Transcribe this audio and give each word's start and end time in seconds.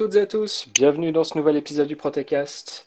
Bonjour 0.00 0.08
à 0.08 0.12
toutes 0.12 0.16
et 0.16 0.22
à 0.22 0.26
tous, 0.26 0.68
bienvenue 0.72 1.12
dans 1.12 1.24
ce 1.24 1.36
nouvel 1.36 1.56
épisode 1.56 1.86
du 1.86 1.94
Protecast. 1.94 2.86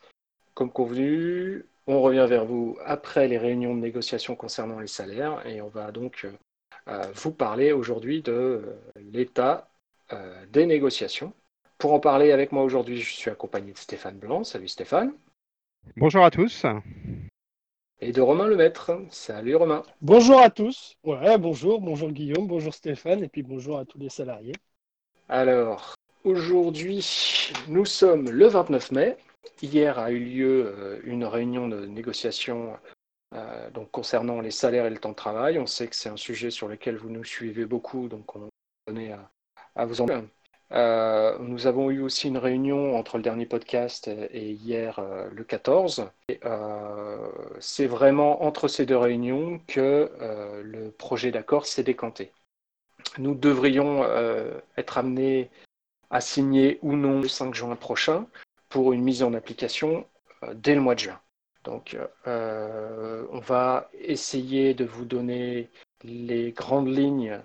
Comme 0.55 0.71
convenu, 0.71 1.63
on 1.85 2.01
revient 2.01 2.25
vers 2.27 2.43
vous 2.43 2.79
après 2.85 3.27
les 3.27 3.37
réunions 3.37 3.75
de 3.75 3.81
négociation 3.81 4.35
concernant 4.35 4.79
les 4.79 4.87
salaires 4.87 5.45
et 5.45 5.61
on 5.61 5.67
va 5.67 5.91
donc 5.91 6.25
euh, 6.87 7.11
vous 7.13 7.31
parler 7.31 7.71
aujourd'hui 7.71 8.23
de 8.23 8.31
euh, 8.31 8.79
l'état 9.11 9.69
euh, 10.11 10.43
des 10.47 10.65
négociations. 10.65 11.33
Pour 11.77 11.93
en 11.93 11.99
parler 11.99 12.31
avec 12.31 12.51
moi 12.51 12.63
aujourd'hui, 12.63 12.99
je 12.99 13.13
suis 13.13 13.29
accompagné 13.29 13.73
de 13.73 13.77
Stéphane 13.77 14.17
Blanc. 14.17 14.43
Salut 14.43 14.67
Stéphane. 14.67 15.13
Bonjour 15.95 16.25
à 16.25 16.31
tous. 16.31 16.65
Et 18.01 18.11
de 18.11 18.21
Romain 18.21 18.47
Lemaître. 18.47 18.91
Salut 19.11 19.55
Romain. 19.55 19.83
Bonjour 20.01 20.39
à 20.39 20.49
tous. 20.49 20.95
Ouais, 21.03 21.37
bonjour, 21.37 21.79
bonjour 21.79 22.09
Guillaume, 22.09 22.47
bonjour 22.47 22.73
Stéphane, 22.73 23.23
et 23.23 23.27
puis 23.27 23.43
bonjour 23.43 23.77
à 23.77 23.85
tous 23.85 23.99
les 23.99 24.09
salariés. 24.09 24.55
Alors, 25.29 25.95
aujourd'hui, 26.23 27.51
nous 27.67 27.85
sommes 27.85 28.29
le 28.29 28.47
29 28.47 28.91
mai. 28.91 29.17
Hier 29.61 29.99
a 29.99 30.11
eu 30.11 30.19
lieu 30.19 31.01
une 31.05 31.25
réunion 31.25 31.67
de 31.67 31.85
négociation 31.85 32.77
euh, 33.33 33.69
donc 33.71 33.89
concernant 33.89 34.41
les 34.41 34.51
salaires 34.51 34.85
et 34.85 34.89
le 34.89 34.97
temps 34.97 35.09
de 35.09 35.15
travail. 35.15 35.57
On 35.57 35.65
sait 35.65 35.87
que 35.87 35.95
c'est 35.95 36.09
un 36.09 36.17
sujet 36.17 36.51
sur 36.51 36.67
lequel 36.67 36.97
vous 36.97 37.09
nous 37.09 37.23
suivez 37.23 37.65
beaucoup, 37.65 38.07
donc 38.07 38.35
on 38.35 38.95
est 38.95 39.11
à, 39.11 39.31
à 39.75 39.85
vous 39.85 40.01
en 40.01 40.07
euh, 40.71 41.37
nous 41.39 41.67
avons 41.67 41.91
eu 41.91 42.01
aussi 42.01 42.29
une 42.29 42.37
réunion 42.37 42.97
entre 42.97 43.17
le 43.17 43.23
dernier 43.23 43.45
podcast 43.45 44.07
et 44.07 44.51
hier 44.51 44.97
euh, 44.97 45.29
le 45.31 45.43
14. 45.43 46.09
c'est 47.59 47.85
vraiment 47.85 48.43
entre 48.43 48.67
ces 48.67 48.85
deux 48.85 48.97
réunions 48.97 49.59
que 49.67 50.11
le 50.63 50.89
projet 50.91 51.31
d'accord 51.31 51.65
s'est 51.67 51.83
décanté. 51.83 52.31
Nous 53.17 53.35
devrions 53.35 54.03
être 54.77 54.97
amenés 54.97 55.51
à 56.13 56.21
signer 56.21 56.77
ou 56.83 56.95
non 56.95 57.19
le 57.19 57.27
5 57.27 57.53
juin 57.55 57.75
prochain 57.75 58.27
pour 58.69 58.93
une 58.93 59.01
mise 59.01 59.23
en 59.23 59.33
application 59.33 60.07
dès 60.53 60.75
le 60.75 60.81
mois 60.81 60.93
de 60.93 60.99
juin. 60.99 61.19
Donc, 61.63 61.97
euh, 62.27 63.25
on 63.31 63.39
va 63.39 63.89
essayer 63.99 64.75
de 64.75 64.85
vous 64.85 65.05
donner 65.05 65.69
les 66.03 66.51
grandes 66.51 66.89
lignes 66.89 67.41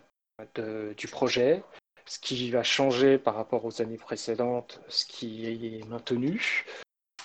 du 0.96 1.08
projet, 1.08 1.64
ce 2.04 2.18
qui 2.18 2.50
va 2.50 2.62
changer 2.62 3.16
par 3.18 3.34
rapport 3.34 3.64
aux 3.64 3.80
années 3.80 3.96
précédentes, 3.96 4.80
ce 4.88 5.06
qui 5.06 5.46
est 5.46 5.88
maintenu. 5.88 6.66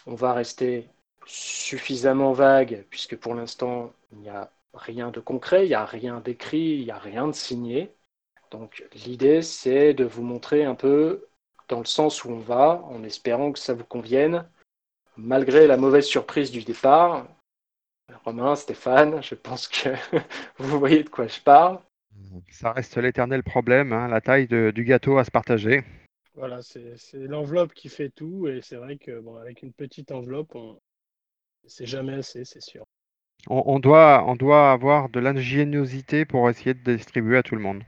On 0.06 0.16
va 0.16 0.34
rester 0.34 0.88
suffisamment 1.26 2.32
vague, 2.32 2.86
puisque 2.90 3.18
pour 3.18 3.36
l'instant, 3.36 3.94
il 4.14 4.20
n'y 4.20 4.30
a 4.30 4.50
rien 4.74 5.12
de 5.12 5.20
concret, 5.20 5.66
il 5.66 5.70
n'y 5.70 5.76
a 5.76 5.86
rien 5.86 6.20
d'écrit, 6.22 6.78
il 6.80 6.86
n'y 6.86 6.92
a 6.92 7.00
rien 7.00 7.28
de 7.28 7.34
signé. 7.34 7.94
Donc 8.50 8.86
l'idée, 9.06 9.42
c'est 9.42 9.94
de 9.94 10.06
vous 10.06 10.24
montrer 10.24 10.64
un 10.64 10.76
peu 10.76 11.28
dans 11.70 11.80
le 11.80 11.86
sens 11.86 12.24
où 12.24 12.30
on 12.30 12.40
va, 12.40 12.82
en 12.86 13.04
espérant 13.04 13.52
que 13.52 13.60
ça 13.60 13.74
vous 13.74 13.84
convienne, 13.84 14.48
malgré 15.18 15.68
la 15.68 15.78
mauvaise 15.78 16.06
surprise 16.06 16.52
du 16.52 16.64
départ, 16.64 17.28
Romain, 18.26 18.56
Stéphane, 18.56 19.22
je 19.24 19.36
pense 19.36 19.68
que 19.68 19.90
vous 20.58 20.80
voyez 20.80 21.04
de 21.04 21.10
quoi 21.10 21.28
je 21.28 21.40
parle. 21.40 21.80
Ça 22.50 22.72
reste 22.72 22.98
l'éternel 22.98 23.44
problème, 23.44 23.92
hein, 23.94 24.08
la 24.08 24.22
taille 24.22 24.48
du 24.48 24.84
gâteau 24.84 25.18
à 25.18 25.24
se 25.24 25.32
partager. 25.32 25.84
Voilà, 26.36 26.62
c'est 26.62 26.98
l'enveloppe 27.14 27.74
qui 27.74 27.90
fait 27.90 28.10
tout, 28.10 28.48
et 28.48 28.62
c'est 28.62 28.76
vrai 28.76 28.98
que 28.98 29.20
bon, 29.20 29.38
avec 29.38 29.62
une 29.62 29.72
petite 29.72 30.12
enveloppe, 30.12 30.58
c'est 31.66 31.86
jamais 31.86 32.14
assez, 32.14 32.44
c'est 32.44 32.62
sûr. 32.62 32.84
On, 33.50 33.80
doit, 33.80 34.24
on 34.26 34.36
doit 34.36 34.72
avoir 34.72 35.10
de 35.10 35.20
l'ingéniosité 35.20 36.26
pour 36.26 36.50
essayer 36.50 36.74
de 36.74 36.96
distribuer 36.96 37.38
à 37.38 37.44
tout 37.44 37.56
le 37.56 37.62
monde. 37.62 37.84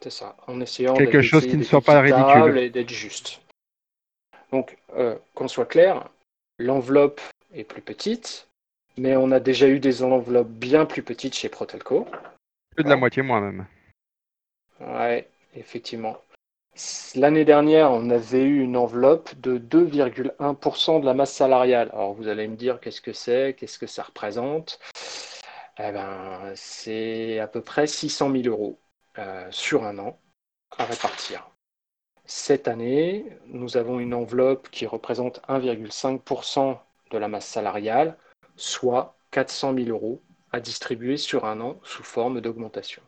C'est 0.00 0.10
ça, 0.10 0.36
en 0.46 0.60
essayant 0.60 0.94
quelque 0.94 1.22
chose 1.22 1.46
qui 1.46 1.56
ne 1.56 1.64
soit 1.64 1.80
pas 1.80 2.00
ridicule 2.00 2.58
et 2.58 2.70
d'être 2.70 2.90
juste. 2.90 3.40
Donc, 4.52 4.76
euh, 4.96 5.16
qu'on 5.34 5.48
soit 5.48 5.66
clair, 5.66 6.08
l'enveloppe 6.58 7.20
est 7.54 7.64
plus 7.64 7.82
petite, 7.82 8.48
mais 8.96 9.16
on 9.16 9.30
a 9.32 9.40
déjà 9.40 9.68
eu 9.68 9.80
des 9.80 10.02
enveloppes 10.02 10.48
bien 10.48 10.86
plus 10.86 11.02
petites 11.02 11.34
chez 11.34 11.48
Protelco. 11.48 12.06
Plus 12.74 12.84
de 12.84 12.88
la 12.88 12.96
moitié 12.96 13.22
moi-même. 13.22 13.66
Ouais, 14.80 15.28
effectivement. 15.54 16.18
L'année 17.14 17.46
dernière, 17.46 17.90
on 17.90 18.10
avait 18.10 18.42
eu 18.42 18.60
une 18.60 18.76
enveloppe 18.76 19.34
de 19.40 19.56
2,1% 19.58 21.00
de 21.00 21.06
la 21.06 21.14
masse 21.14 21.32
salariale. 21.32 21.88
Alors 21.92 22.12
vous 22.12 22.28
allez 22.28 22.46
me 22.46 22.56
dire 22.56 22.80
qu'est-ce 22.80 23.00
que 23.00 23.14
c'est, 23.14 23.56
qu'est-ce 23.58 23.78
que 23.78 23.86
ça 23.86 24.02
représente? 24.02 24.78
Eh 25.78 25.90
ben, 25.92 26.52
c'est 26.54 27.38
à 27.38 27.46
peu 27.46 27.62
près 27.62 27.86
600 27.86 28.30
000 28.30 28.44
euros 28.48 28.78
euh, 29.18 29.48
sur 29.50 29.84
un 29.84 29.98
an 29.98 30.18
à 30.78 30.84
répartir. 30.84 31.50
Cette 32.24 32.66
année, 32.68 33.24
nous 33.46 33.76
avons 33.76 34.00
une 34.00 34.14
enveloppe 34.14 34.68
qui 34.70 34.86
représente 34.86 35.40
1,5% 35.48 36.78
de 37.12 37.18
la 37.18 37.28
masse 37.28 37.46
salariale, 37.46 38.18
soit 38.56 39.16
400 39.30 39.74
000 39.74 39.88
euros 39.88 40.22
à 40.52 40.60
distribuer 40.60 41.16
sur 41.16 41.44
un 41.44 41.60
an 41.60 41.78
sous 41.84 42.02
forme 42.02 42.40
d'augmentation. 42.40 43.02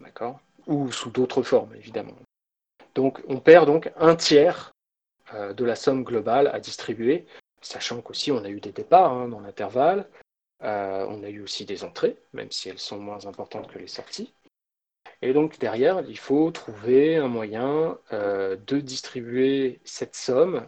D'accord? 0.00 0.40
Ou 0.66 0.90
sous 0.90 1.10
d'autres 1.10 1.42
formes, 1.42 1.74
évidemment. 1.74 2.16
Donc, 2.94 3.22
on 3.28 3.40
perd 3.40 3.66
donc 3.66 3.92
un 3.96 4.16
tiers 4.16 4.72
euh, 5.34 5.52
de 5.52 5.64
la 5.64 5.76
somme 5.76 6.04
globale 6.04 6.48
à 6.48 6.60
distribuer, 6.60 7.26
sachant 7.60 8.00
qu'aussi 8.00 8.32
on 8.32 8.44
a 8.44 8.48
eu 8.48 8.60
des 8.60 8.72
départs 8.72 9.12
hein, 9.12 9.28
dans 9.28 9.40
l'intervalle, 9.40 10.08
euh, 10.62 11.06
on 11.08 11.22
a 11.24 11.28
eu 11.28 11.40
aussi 11.40 11.64
des 11.64 11.84
entrées, 11.84 12.16
même 12.32 12.50
si 12.50 12.68
elles 12.68 12.78
sont 12.78 12.98
moins 12.98 13.26
importantes 13.26 13.70
que 13.70 13.78
les 13.78 13.88
sorties. 13.88 14.32
Et 15.22 15.32
donc 15.32 15.58
derrière, 15.58 16.02
il 16.08 16.18
faut 16.18 16.50
trouver 16.50 17.16
un 17.16 17.28
moyen 17.28 17.96
euh, 18.12 18.56
de 18.66 18.80
distribuer 18.80 19.80
cette 19.84 20.16
somme 20.16 20.66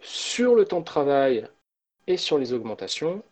sur 0.00 0.54
le 0.54 0.64
temps 0.64 0.80
de 0.80 0.84
travail 0.84 1.46
et 2.06 2.16
sur 2.16 2.38
les 2.38 2.52
augmentations 2.52 3.22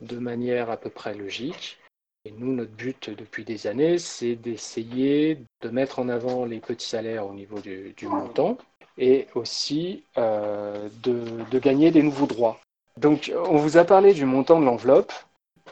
de 0.00 0.18
manière 0.18 0.70
à 0.70 0.76
peu 0.76 0.90
près 0.90 1.14
logique. 1.14 1.78
Et 2.24 2.30
nous, 2.30 2.52
notre 2.54 2.70
but 2.70 3.10
depuis 3.10 3.44
des 3.44 3.66
années, 3.66 3.98
c'est 3.98 4.36
d'essayer 4.36 5.38
de 5.60 5.68
mettre 5.70 5.98
en 5.98 6.08
avant 6.08 6.44
les 6.44 6.60
petits 6.60 6.86
salaires 6.86 7.26
au 7.26 7.34
niveau 7.34 7.58
du, 7.60 7.94
montant 8.02 8.58
et 8.96 9.26
aussi 9.34 10.04
euh, 10.18 10.88
de 11.02 11.58
gagner 11.58 11.90
des 11.90 12.02
nouveaux 12.02 12.26
droits. 12.26 12.60
Donc, 12.96 13.32
on 13.34 13.56
vous 13.56 13.76
a 13.76 13.84
parlé 13.84 14.14
du 14.14 14.24
montant 14.24 14.60
de 14.60 14.64
l'enveloppe. 14.64 15.12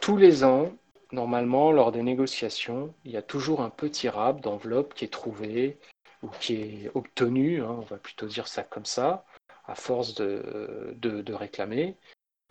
Tous 0.01 0.17
les 0.17 0.43
ans, 0.43 0.71
normalement, 1.11 1.71
lors 1.71 1.91
des 1.91 2.03
négociations, 2.03 2.93
il 3.05 3.11
y 3.11 3.17
a 3.17 3.21
toujours 3.21 3.61
un 3.61 3.69
petit 3.69 4.09
rab 4.09 4.41
d'enveloppe 4.41 4.93
qui 4.93 5.05
est 5.05 5.13
trouvé 5.13 5.77
ou 6.21 6.27
qui 6.27 6.55
est 6.55 6.91
obtenu, 6.93 7.61
hein, 7.61 7.77
on 7.79 7.85
va 7.85 7.97
plutôt 7.97 8.27
dire 8.27 8.47
ça 8.47 8.63
comme 8.63 8.85
ça, 8.85 9.25
à 9.65 9.75
force 9.75 10.13
de, 10.15 10.93
de, 10.97 11.33
réclamer, 11.33 11.97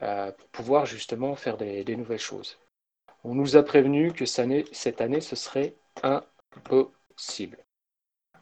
euh, 0.03 0.33
pour 0.33 0.49
pouvoir 0.49 0.87
justement 0.87 1.35
faire 1.37 1.57
des, 1.57 1.97
nouvelles 1.97 2.19
choses. 2.19 2.59
On 3.25 3.35
nous 3.35 3.57
a 3.57 3.63
prévenu 3.63 4.13
que 4.13 4.25
cette 4.25 5.01
année, 5.01 5.21
ce 5.21 5.37
serait 5.37 5.75
impossible. 6.03 7.59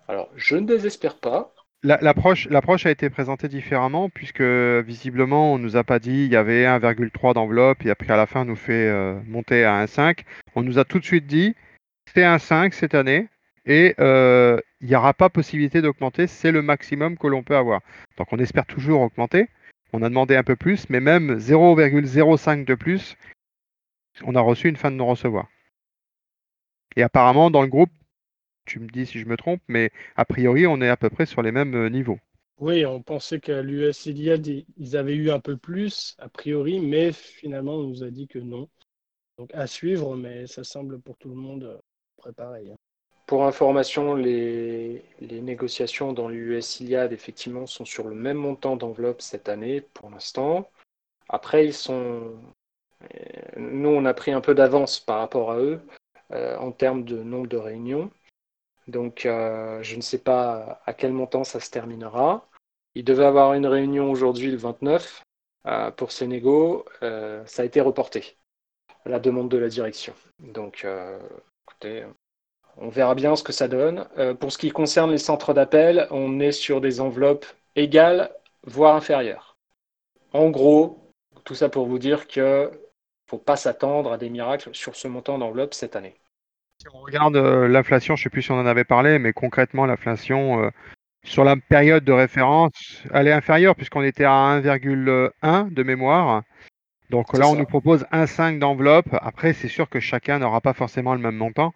Alors, 0.07 0.31
je 0.37 0.57
ne 0.57 0.67
désespère 0.67 1.19
pas, 1.19 1.53
L'approche 1.85 2.87
a 2.87 2.91
été 2.91 3.09
présentée 3.09 3.47
différemment 3.47 4.11
puisque 4.11 4.43
visiblement 4.43 5.55
on 5.55 5.59
nous 5.59 5.77
a 5.77 5.85
pas 5.85 6.01
dit 6.01 6.25
il 6.25 6.33
y 6.33 6.37
avait 6.37 6.65
1,3 6.65 7.35
d'enveloppe 7.35 7.87
et 7.87 7.91
après 7.91 8.13
à 8.13 8.17
la 8.17 8.27
fin 8.27 8.41
on 8.41 8.47
nous 8.47 8.57
fait 8.57 8.89
euh, 8.89 9.21
monter 9.27 9.65
à 9.65 9.85
1,5. 9.85 10.25
On 10.57 10.63
nous 10.63 10.79
a 10.79 10.85
tout 10.85 10.99
de 10.99 11.05
suite 11.05 11.27
dit 11.27 11.55
c'est 12.13 12.23
1,5 12.23 12.73
cette 12.73 12.95
année 12.95 13.29
et 13.65 13.95
euh, 14.01 14.59
il 14.81 14.89
n'y 14.89 14.97
aura 14.97 15.15
pas 15.15 15.29
possibilité 15.29 15.81
d'augmenter, 15.81 16.27
c'est 16.27 16.51
le 16.51 16.63
maximum 16.63 17.17
que 17.17 17.29
l'on 17.29 17.45
peut 17.45 17.57
avoir. 17.57 17.81
Donc 18.17 18.33
on 18.33 18.39
espère 18.39 18.67
toujours 18.67 19.03
augmenter. 19.03 19.49
On 19.93 20.03
a 20.03 20.09
demandé 20.09 20.37
un 20.37 20.43
peu 20.43 20.57
plus, 20.57 20.89
mais 20.91 21.01
même 21.01 21.39
0,05 21.39 22.65
de 22.65 22.75
plus, 22.75 23.17
on 24.25 24.35
a 24.35 24.41
reçu 24.41 24.69
une 24.69 24.77
fin 24.77 24.91
de 24.91 24.97
non-recevoir. 24.97 25.49
Et 26.97 27.03
apparemment 27.03 27.51
dans 27.51 27.63
le 27.63 27.69
groupe, 27.69 27.91
tu 28.69 28.79
me 28.79 28.87
dis 28.87 29.07
si 29.07 29.19
je 29.19 29.27
me 29.27 29.37
trompe, 29.37 29.63
mais 29.67 29.91
a 30.17 30.25
priori, 30.25 30.67
on 30.67 30.81
est 30.81 30.89
à 30.89 30.97
peu 30.97 31.09
près 31.11 31.27
sur 31.27 31.43
les 31.43 31.53
mêmes 31.53 31.75
euh, 31.75 31.89
niveaux. 31.89 32.19
Oui, 32.61 32.85
on 32.85 33.03
pensait 33.03 33.41
qu'à 33.41 33.63
l'US 33.63 34.07
Iliad, 34.07 34.47
ils 34.47 34.97
avaient 34.97 35.15
eu 35.15 35.31
un 35.31 35.41
peu 35.41 35.57
plus, 35.57 36.17
a 36.19 36.29
priori, 36.29 36.81
mais 36.81 37.13
finalement, 37.13 37.77
on 37.77 37.85
nous 37.85 38.05
a 38.05 38.11
dit 38.11 38.29
que 38.29 38.39
non. 38.39 38.69
Donc 39.39 39.51
à 39.55 39.67
suivre, 39.67 40.17
mais 40.17 40.47
ça 40.47 40.65
semble 40.65 41.01
pour 41.01 41.17
tout 41.17 41.29
le 41.29 41.37
monde 41.37 41.65
euh, 41.65 41.79
préparé. 42.17 42.71
Hein. 42.71 42.77
Pour 43.27 43.45
information, 43.45 44.15
les, 44.15 45.03
les 45.21 45.41
négociations 45.41 46.13
dans 46.13 46.29
l'US 46.29 46.81
Iliad, 46.81 47.13
effectivement, 47.13 47.67
sont 47.67 47.85
sur 47.85 48.09
le 48.09 48.15
même 48.15 48.39
montant 48.39 48.77
d'enveloppe 48.77 49.23
cette 49.23 49.49
année, 49.49 49.81
pour 49.81 50.11
l'instant. 50.11 50.71
Après, 51.29 51.65
ils 51.65 51.75
sont. 51.75 52.37
Euh, 53.03 53.17
nous, 53.57 53.91
on 53.91 54.05
a 54.05 54.15
pris 54.15 54.33
un 54.33 54.41
peu 54.41 54.55
d'avance 54.55 54.99
par 55.01 55.19
rapport 55.19 55.53
à 55.53 55.59
eux 55.59 55.81
en 56.31 56.73
termes 56.73 57.05
de 57.05 57.23
nombre 57.23 57.47
de 57.47 57.57
réunions. 57.57 58.11
Donc, 58.89 59.27
euh, 59.27 59.83
je 59.83 59.97
ne 59.97 60.01
sais 60.01 60.19
pas 60.19 60.83
à 60.87 60.95
quel 60.95 61.13
montant 61.13 61.45
ça 61.45 61.61
se 61.61 61.71
terminera. 61.71 62.49
Il 62.95 63.05
devait 63.05 63.27
avoir 63.27 63.55
une 63.55 63.67
réunion 63.67 64.11
aujourd'hui, 64.11 64.51
le 64.51 64.57
29, 64.57 65.23
euh, 65.67 65.91
pour 65.93 66.13
ces 66.13 66.27
négos. 66.27 66.85
Euh, 67.03 67.45
ça 67.47 67.63
a 67.63 67.65
été 67.65 67.81
reporté 67.81 68.37
à 69.05 69.11
la 69.11 69.21
demande 69.21 69.51
de 69.51 69.59
la 69.59 69.69
direction. 69.69 70.15
Donc, 70.41 70.87
écoutez, 71.67 72.05
on 72.81 72.89
verra 72.89 73.15
bien 73.15 73.35
ce 73.35 73.43
que 73.43 73.53
ça 73.53 73.69
donne. 73.69 74.07
Euh, 74.19 74.35
pour 74.35 74.53
ce 74.53 74.59
qui 74.59 74.71
concerne 74.71 75.11
les 75.11 75.19
centres 75.19 75.53
d'appel, 75.53 76.07
on 76.11 76.39
est 76.41 76.53
sur 76.53 76.81
des 76.81 77.01
enveloppes 77.01 77.47
égales, 77.75 78.31
voire 78.65 78.95
inférieures. 78.95 79.57
En 80.33 80.51
gros, 80.51 81.13
tout 81.45 81.55
ça 81.55 81.69
pour 81.69 81.87
vous 81.87 81.99
dire 81.99 82.27
qu'il 82.29 82.43
ne 82.43 82.71
faut 83.29 83.39
pas 83.39 83.57
s'attendre 83.57 84.13
à 84.13 84.19
des 84.19 84.31
miracles 84.31 84.71
sur 84.75 84.95
ce 84.95 85.09
montant 85.09 85.39
d'enveloppe 85.39 85.75
cette 85.75 85.97
année. 85.97 86.15
Si 86.81 86.87
on 86.95 87.01
regarde 87.01 87.35
euh, 87.35 87.67
l'inflation, 87.67 88.15
je 88.15 88.21
ne 88.21 88.25
sais 88.25 88.31
plus 88.31 88.43
si 88.43 88.53
on 88.53 88.61
en 88.61 88.67
avait 88.67 88.85
parlé, 88.85 89.19
mais 89.19 89.33
concrètement, 89.33 89.85
l'inflation 89.85 90.63
euh, 90.63 90.71
sur 91.25 91.43
la 91.43 91.57
période 91.57 92.05
de 92.05 92.13
référence, 92.13 93.03
elle 93.13 93.27
est 93.27 93.33
inférieure 93.33 93.75
puisqu'on 93.75 94.05
était 94.05 94.23
à 94.23 94.61
1,1 94.61 95.73
de 95.73 95.83
mémoire. 95.83 96.45
Donc 97.11 97.37
là, 97.37 97.49
on 97.49 97.57
nous 97.57 97.67
propose 97.67 98.05
1,5 98.13 98.61
d'enveloppe. 98.61 99.09
Après, 99.23 99.55
c'est 99.55 99.67
sûr 99.67 99.89
que 99.89 99.99
chacun 99.99 100.39
n'aura 100.39 100.61
pas 100.61 100.73
forcément 100.73 101.15
le 101.15 101.21
même 101.21 101.35
montant, 101.35 101.73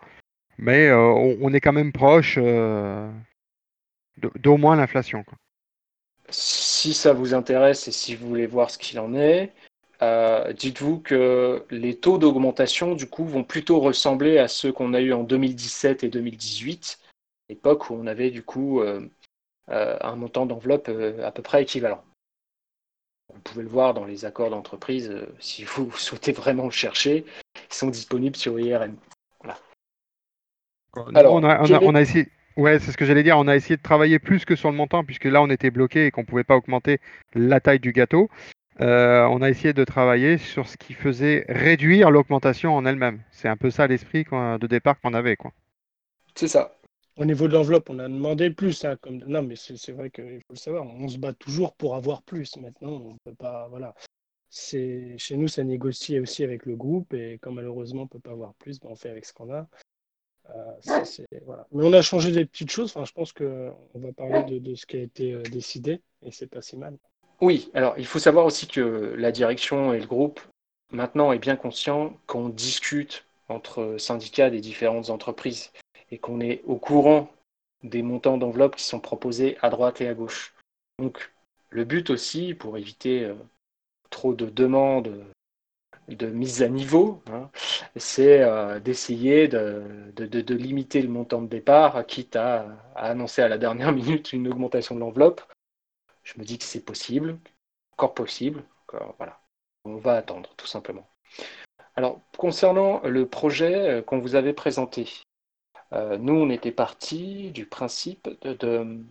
mais 0.57 0.87
euh, 0.87 1.01
on, 1.01 1.53
est 1.53 1.61
quand 1.61 1.73
même 1.73 1.91
proche 1.91 2.39
d'au 4.39 4.57
moins 4.57 4.77
l'inflation. 4.77 5.25
Si 6.29 6.95
ça 6.95 7.13
vous 7.13 7.35
intéresse 7.35 7.89
et 7.89 7.93
si 7.93 8.15
vous 8.15 8.29
voulez 8.29 8.47
voir 8.47 8.71
ce 8.71 8.79
qu'il 8.79 9.01
en 9.01 9.17
est, 9.17 9.53
euh, 10.03 10.53
dites-vous 10.53 10.99
que 10.99 11.65
les 11.71 11.97
taux 11.97 12.19
d'augmentation, 12.19 12.95
du 12.95 13.07
coup, 13.09 13.25
vont 13.25 13.45
plutôt 13.45 13.79
ressembler 13.79 14.39
à 14.39 14.49
ceux 14.49 14.73
qu'on 14.73 14.95
a 14.95 15.01
eu 15.01 15.13
en 15.13 15.23
2017 15.23 16.03
et 16.03 16.09
2018, 16.09 16.99
époque 17.49 17.89
où 17.89 17.95
on 17.95 18.09
avait, 18.09 18.31
du 18.31 18.43
coup, 18.43 18.81
euh, 18.81 19.09
euh, 19.69 19.97
un 20.01 20.17
montant 20.17 20.45
d'enveloppe 20.45 20.91
à 21.23 21.31
peu 21.31 21.43
près 21.43 21.63
équivalent. 21.63 22.03
Vous 23.33 23.41
pouvez 23.41 23.63
le 23.63 23.69
voir 23.69 23.95
dans 23.95 24.05
les 24.05 24.25
accords 24.25 24.51
d'entreprise, 24.51 25.15
si 25.39 25.63
vous 25.63 25.93
souhaitez 25.93 26.33
vraiment 26.33 26.65
le 26.65 26.71
chercher, 26.71 27.25
ils 27.71 27.75
sont 27.75 27.89
disponibles 27.89 28.37
sur 28.37 28.59
IRM. 28.59 28.97
Alors, 31.15 31.35
on 31.35 31.45
a, 31.45 32.01
essayé. 32.03 32.29
Ouais, 32.57 32.79
c'est 32.79 32.93
ce 32.93 32.99
que 32.99 33.07
j'allais 33.07 33.23
dire. 33.23 33.39
On 33.39 33.49
a 33.49 33.57
essayé 33.57 33.77
de 33.77 33.83
travailler 33.83 34.19
plus 34.19 34.45
que 34.45 34.57
sur 34.57 34.71
le 34.71 34.77
montant, 34.77 35.05
puisque 35.05 35.25
là, 35.25 35.41
on 35.41 35.49
était 35.49 35.71
bloqué 35.71 36.07
et 36.07 36.11
qu'on 36.11 36.21
ne 36.23 36.27
pouvait 36.27 36.45
pas 36.45 36.57
augmenter 36.57 36.99
la 37.35 37.61
taille 37.61 37.81
du 37.81 37.93
gâteau. 37.93 38.29
Euh, 38.83 39.25
on 39.31 39.43
a 39.43 39.49
essayé 39.49 39.73
de 39.73 39.85
travailler 39.85 40.39
sur 40.39 40.69
ce 40.69 40.77
qui 40.77 40.93
faisait 40.93 41.45
réduire 41.49 42.11
l'augmentation 42.11 42.75
en 42.75 42.85
elle-même. 42.85 43.23
C'est 43.31 43.49
un 43.49 43.57
peu 43.57 43.71
ça 43.71 43.87
l'esprit 43.87 44.25
de 44.25 44.67
départ 44.67 45.01
qu'on 45.01 45.15
avait. 45.15 45.37
Quoi. 45.37 45.53
C'est 46.35 46.49
ça. 46.49 46.77
Au 47.17 47.25
niveau 47.25 47.47
de 47.47 47.53
l'enveloppe, 47.53 47.91
on 47.91 47.99
a 48.01 48.09
demandé 48.09 48.51
plus. 48.51 48.85
Hein, 48.85 48.97
comme... 49.01 49.19
Non, 49.19 49.43
mais 49.43 49.55
c'est 49.57 49.93
vrai 49.93 50.11
qu'il 50.11 50.41
faut 50.41 50.55
le 50.55 50.57
savoir. 50.57 50.85
On 50.85 51.07
se 51.07 51.19
bat 51.19 51.33
toujours 51.33 51.75
pour 51.75 51.95
avoir 51.95 52.23
plus. 52.23 52.57
Maintenant, 52.57 52.93
on 52.93 53.17
peut 53.25 53.35
pas. 53.35 53.69
Voilà. 53.69 53.95
Chez 54.51 55.17
nous, 55.31 55.49
ça 55.49 55.63
négocie 55.63 56.19
aussi 56.19 56.43
avec 56.43 56.67
le 56.67 56.75
groupe. 56.75 57.15
Et 57.15 57.39
comme 57.39 57.57
malheureusement, 57.57 58.03
on 58.03 58.05
ne 58.05 58.09
peut 58.09 58.19
pas 58.19 58.33
avoir 58.33 58.55
plus, 58.55 58.81
ben, 58.81 58.89
on 58.91 58.97
fait 58.97 59.11
avec 59.11 59.27
ce 59.27 59.33
qu'on 59.33 59.53
a. 59.53 59.69
Euh, 60.51 61.05
voilà. 61.47 61.69
Mais 61.71 61.85
on 61.85 61.93
a 61.93 62.03
changé 62.03 62.33
des 62.33 62.47
petites 62.47 62.71
choses. 62.71 62.91
Enfin, 62.91 63.05
je 63.05 63.13
pense 63.13 63.33
qu'on 63.33 63.77
va 63.95 64.13
parler 64.13 64.43
de, 64.45 64.59
de, 64.59 64.75
ce 64.75 64.87
qui 64.87 64.97
a 64.97 65.03
été 65.03 65.35
euh, 65.35 65.43
décidé. 65.43 66.03
Et 66.23 66.33
c'est 66.33 66.49
pas 66.49 66.63
si 66.63 66.77
mal. 66.77 66.97
Oui, 67.43 67.73
alors 67.75 67.95
il 67.99 68.07
faut 68.07 68.21
savoir 68.21 68.47
aussi 68.47 68.69
que 68.69 69.15
la 69.19 69.33
direction 69.33 69.93
et 69.93 69.99
le 69.99 70.07
groupe 70.07 70.41
maintenant 70.93 71.33
est 71.33 71.41
bien 71.41 71.57
conscient 71.57 72.17
qu'on 72.29 72.49
discute 72.49 73.25
entre 73.49 73.97
syndicats 73.99 74.49
des 74.49 74.61
différentes 74.61 75.11
entreprises 75.11 75.73
et 76.13 76.19
qu'on 76.19 76.41
est 76.41 76.63
au 76.67 76.77
courant 76.77 77.33
des 77.83 78.03
montants 78.03 78.39
d'enveloppe 78.39 78.77
qui 78.77 78.85
sont 78.85 79.01
proposés 79.01 79.59
à 79.61 79.71
droite 79.71 80.01
et 80.01 80.07
à 80.07 80.15
gauche. 80.15 80.55
Donc 81.01 81.33
le 81.71 81.83
but 81.85 82.11
aussi, 82.11 82.55
pour 82.55 82.79
éviter 82.79 83.25
euh, 83.25 83.35
trop 84.11 84.35
de 84.35 84.47
demandes 84.47 85.25
de 86.07 86.27
mise 86.29 86.63
à 86.63 86.69
niveau, 86.69 87.25
hein, 87.27 87.51
c'est 87.97 88.41
euh, 88.43 88.79
d'essayer 88.79 89.49
de, 89.49 90.55
limiter 90.55 91.03
le 91.03 91.09
montant 91.09 91.43
de 91.43 91.49
départ, 91.49 92.07
quitte 92.07 92.37
à 92.37 92.69
annoncer 92.95 93.43
à 93.43 93.49
la 93.49 93.59
dernière 93.59 93.91
minute 94.01 94.33
une 94.33 94.47
augmentation 94.47 94.95
de 94.95 95.01
l'enveloppe 95.01 95.43
je 96.23 96.39
me 96.39 96.45
dis 96.45 96.59
que 96.59 96.65
c'est 96.65 96.85
possible, 96.85 97.39
encore 97.93 98.15
possible. 98.15 98.65
voilà, 99.19 99.41
on 99.85 99.97
va 99.97 100.17
attendre 100.17 100.51
tout 100.57 100.67
simplement. 100.67 101.09
Alors, 101.95 102.21
concernant 102.39 103.01
le 103.03 103.29
projet 103.29 103.75
euh, 103.75 104.03
qu'on 104.03 104.19
vous 104.19 104.35
avait 104.35 104.55
présenté, 104.55 105.09
euh, 105.93 106.17
nous, 106.17 106.35
on 106.35 106.51
était 106.51 106.73
parti 106.73 107.51
du 107.51 107.67
principe 107.67 108.29
de, 108.41 109.05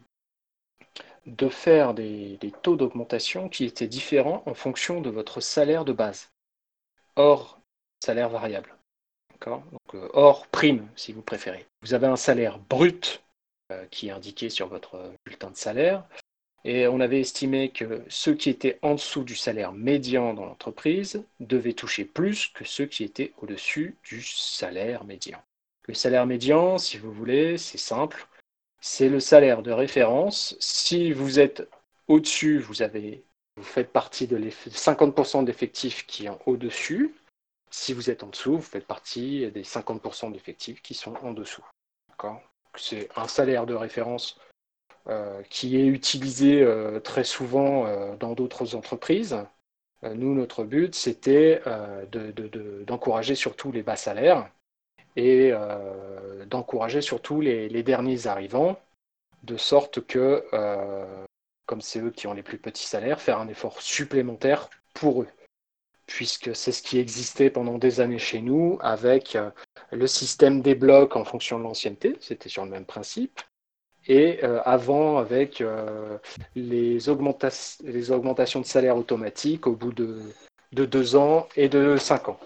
de, 1.25 1.49
faire 1.49 1.93
des, 1.93 2.39
taux 2.63 2.75
d'augmentation 2.75 3.49
qui 3.49 3.65
étaient 3.65 3.87
différents 3.87 4.41
en 4.47 4.55
fonction 4.55 4.99
de 5.01 5.11
votre 5.11 5.41
salaire 5.41 5.85
de 5.85 5.93
base, 5.93 6.31
hors 7.15 7.59
salaire 8.03 8.29
variable. 8.29 8.75
Donc, 9.45 9.71
euh, 9.95 10.09
hors 10.13 10.47
prime, 10.47 10.87
si 10.95 11.13
vous 11.13 11.21
préférez. 11.21 11.67
Vous 11.81 11.93
avez 11.93 12.07
un 12.07 12.15
salaire 12.15 12.59
brut 12.59 13.23
qui 13.89 14.09
est 14.09 14.11
indiqué 14.11 14.49
sur 14.49 14.67
votre 14.67 15.13
bulletin 15.25 15.49
de 15.49 15.55
salaire. 15.55 16.03
Et 16.63 16.87
on 16.87 16.99
avait 16.99 17.19
estimé 17.19 17.69
que 17.69 18.03
ceux 18.07 18.35
qui 18.35 18.49
étaient 18.49 18.77
en 18.81 18.93
dessous 18.93 19.23
du 19.23 19.35
salaire 19.35 19.71
médian 19.71 20.33
dans 20.33 20.45
l'entreprise 20.45 21.23
devaient 21.39 21.73
toucher 21.73 22.05
plus 22.05 22.47
que 22.47 22.65
ceux 22.65 22.85
qui 22.85 23.03
étaient 23.03 23.33
au-dessus 23.41 23.97
du 24.03 24.21
salaire 24.21 25.03
médian. 25.03 25.41
Le 25.87 25.95
salaire 25.95 26.27
médian, 26.27 26.77
si 26.77 26.97
vous 26.97 27.11
voulez, 27.11 27.57
c'est 27.57 27.79
simple. 27.79 28.27
C'est 28.79 29.09
le 29.09 29.19
salaire 29.19 29.63
de 29.63 29.71
référence. 29.71 30.55
Si 30.59 31.11
vous 31.11 31.39
êtes 31.39 31.67
au-dessus, 32.07 32.59
vous, 32.59 32.75
faites 33.63 33.91
partie 33.91 34.27
de 34.27 34.37
50% 34.37 35.43
d'effectifs 35.43 36.05
qui 36.05 36.25
sont 36.25 36.39
au-dessus. 36.45 37.15
Si 37.71 37.93
vous 37.93 38.09
êtes 38.09 38.23
en 38.23 38.27
dessous, 38.27 38.57
vous 38.57 38.61
faites 38.61 38.85
partie 38.85 39.49
des 39.51 39.63
50% 39.63 40.31
d'effectifs 40.31 40.81
qui 40.81 40.93
sont 40.93 41.15
en 41.23 41.31
dessous. 41.31 41.65
C'est 42.75 43.09
un 43.15 43.27
salaire 43.27 43.65
de 43.65 43.73
référence 43.73 44.37
qui 45.49 45.77
est 45.77 45.85
utilisé 45.85 46.61
euh, 46.61 46.99
très 46.99 47.23
souvent 47.23 47.85
euh, 47.85 48.15
dans 48.17 48.33
d'autres 48.33 48.75
entreprises. 48.75 49.37
nous, 50.03 50.33
notre 50.33 50.63
but, 50.63 50.95
c'était 50.95 51.61
d'encourager 52.87 53.35
surtout 53.35 53.71
les 53.71 53.83
bas 53.83 53.95
salaires 53.95 54.49
et 55.15 55.53
d'encourager 56.47 57.01
surtout 57.01 57.39
les, 57.41 57.83
derniers 57.83 58.25
arrivants, 58.25 58.79
de 59.43 59.57
sorte 59.57 60.01
que, 60.07 60.43
comme 61.67 61.81
c'est 61.81 61.99
eux 61.99 62.09
qui 62.09 62.25
ont 62.25 62.33
les 62.33 62.41
plus 62.41 62.57
petits 62.57 62.87
salaires, 62.87 63.21
faire 63.21 63.39
un 63.39 63.47
effort 63.47 63.79
supplémentaire 63.79 64.69
pour 64.95 65.21
eux. 65.21 65.27
Puisque 66.07 66.55
c'est 66.55 66.71
ce 66.71 66.81
qui 66.81 66.97
existait 66.97 67.51
pendant 67.51 67.77
des 67.77 67.99
années 67.99 68.17
chez 68.17 68.41
nous 68.41 68.79
avec 68.81 69.37
le 69.91 70.07
système 70.07 70.63
des 70.63 70.73
blocs 70.73 71.15
en 71.15 71.25
fonction 71.25 71.59
de 71.59 71.63
l'ancienneté, 71.63 72.17
c'était 72.21 72.49
sur 72.49 72.65
le 72.65 72.71
même 72.71 72.85
principe, 72.85 73.39
et 74.07 74.43
euh, 74.43 74.61
avant 74.65 75.17
avec 75.17 75.61
euh, 75.61 76.17
les, 76.55 77.09
augmentations 77.09 78.61
de 78.61 78.65
salaire 78.65 78.97
automatiques 78.97 79.67
au 79.67 79.73
bout 79.73 79.93
de, 79.93 80.21
deux 80.71 81.15
ans 81.15 81.47
et 81.55 81.69
de 81.69 81.97
cinq 81.97 82.29
ans. 82.29 82.39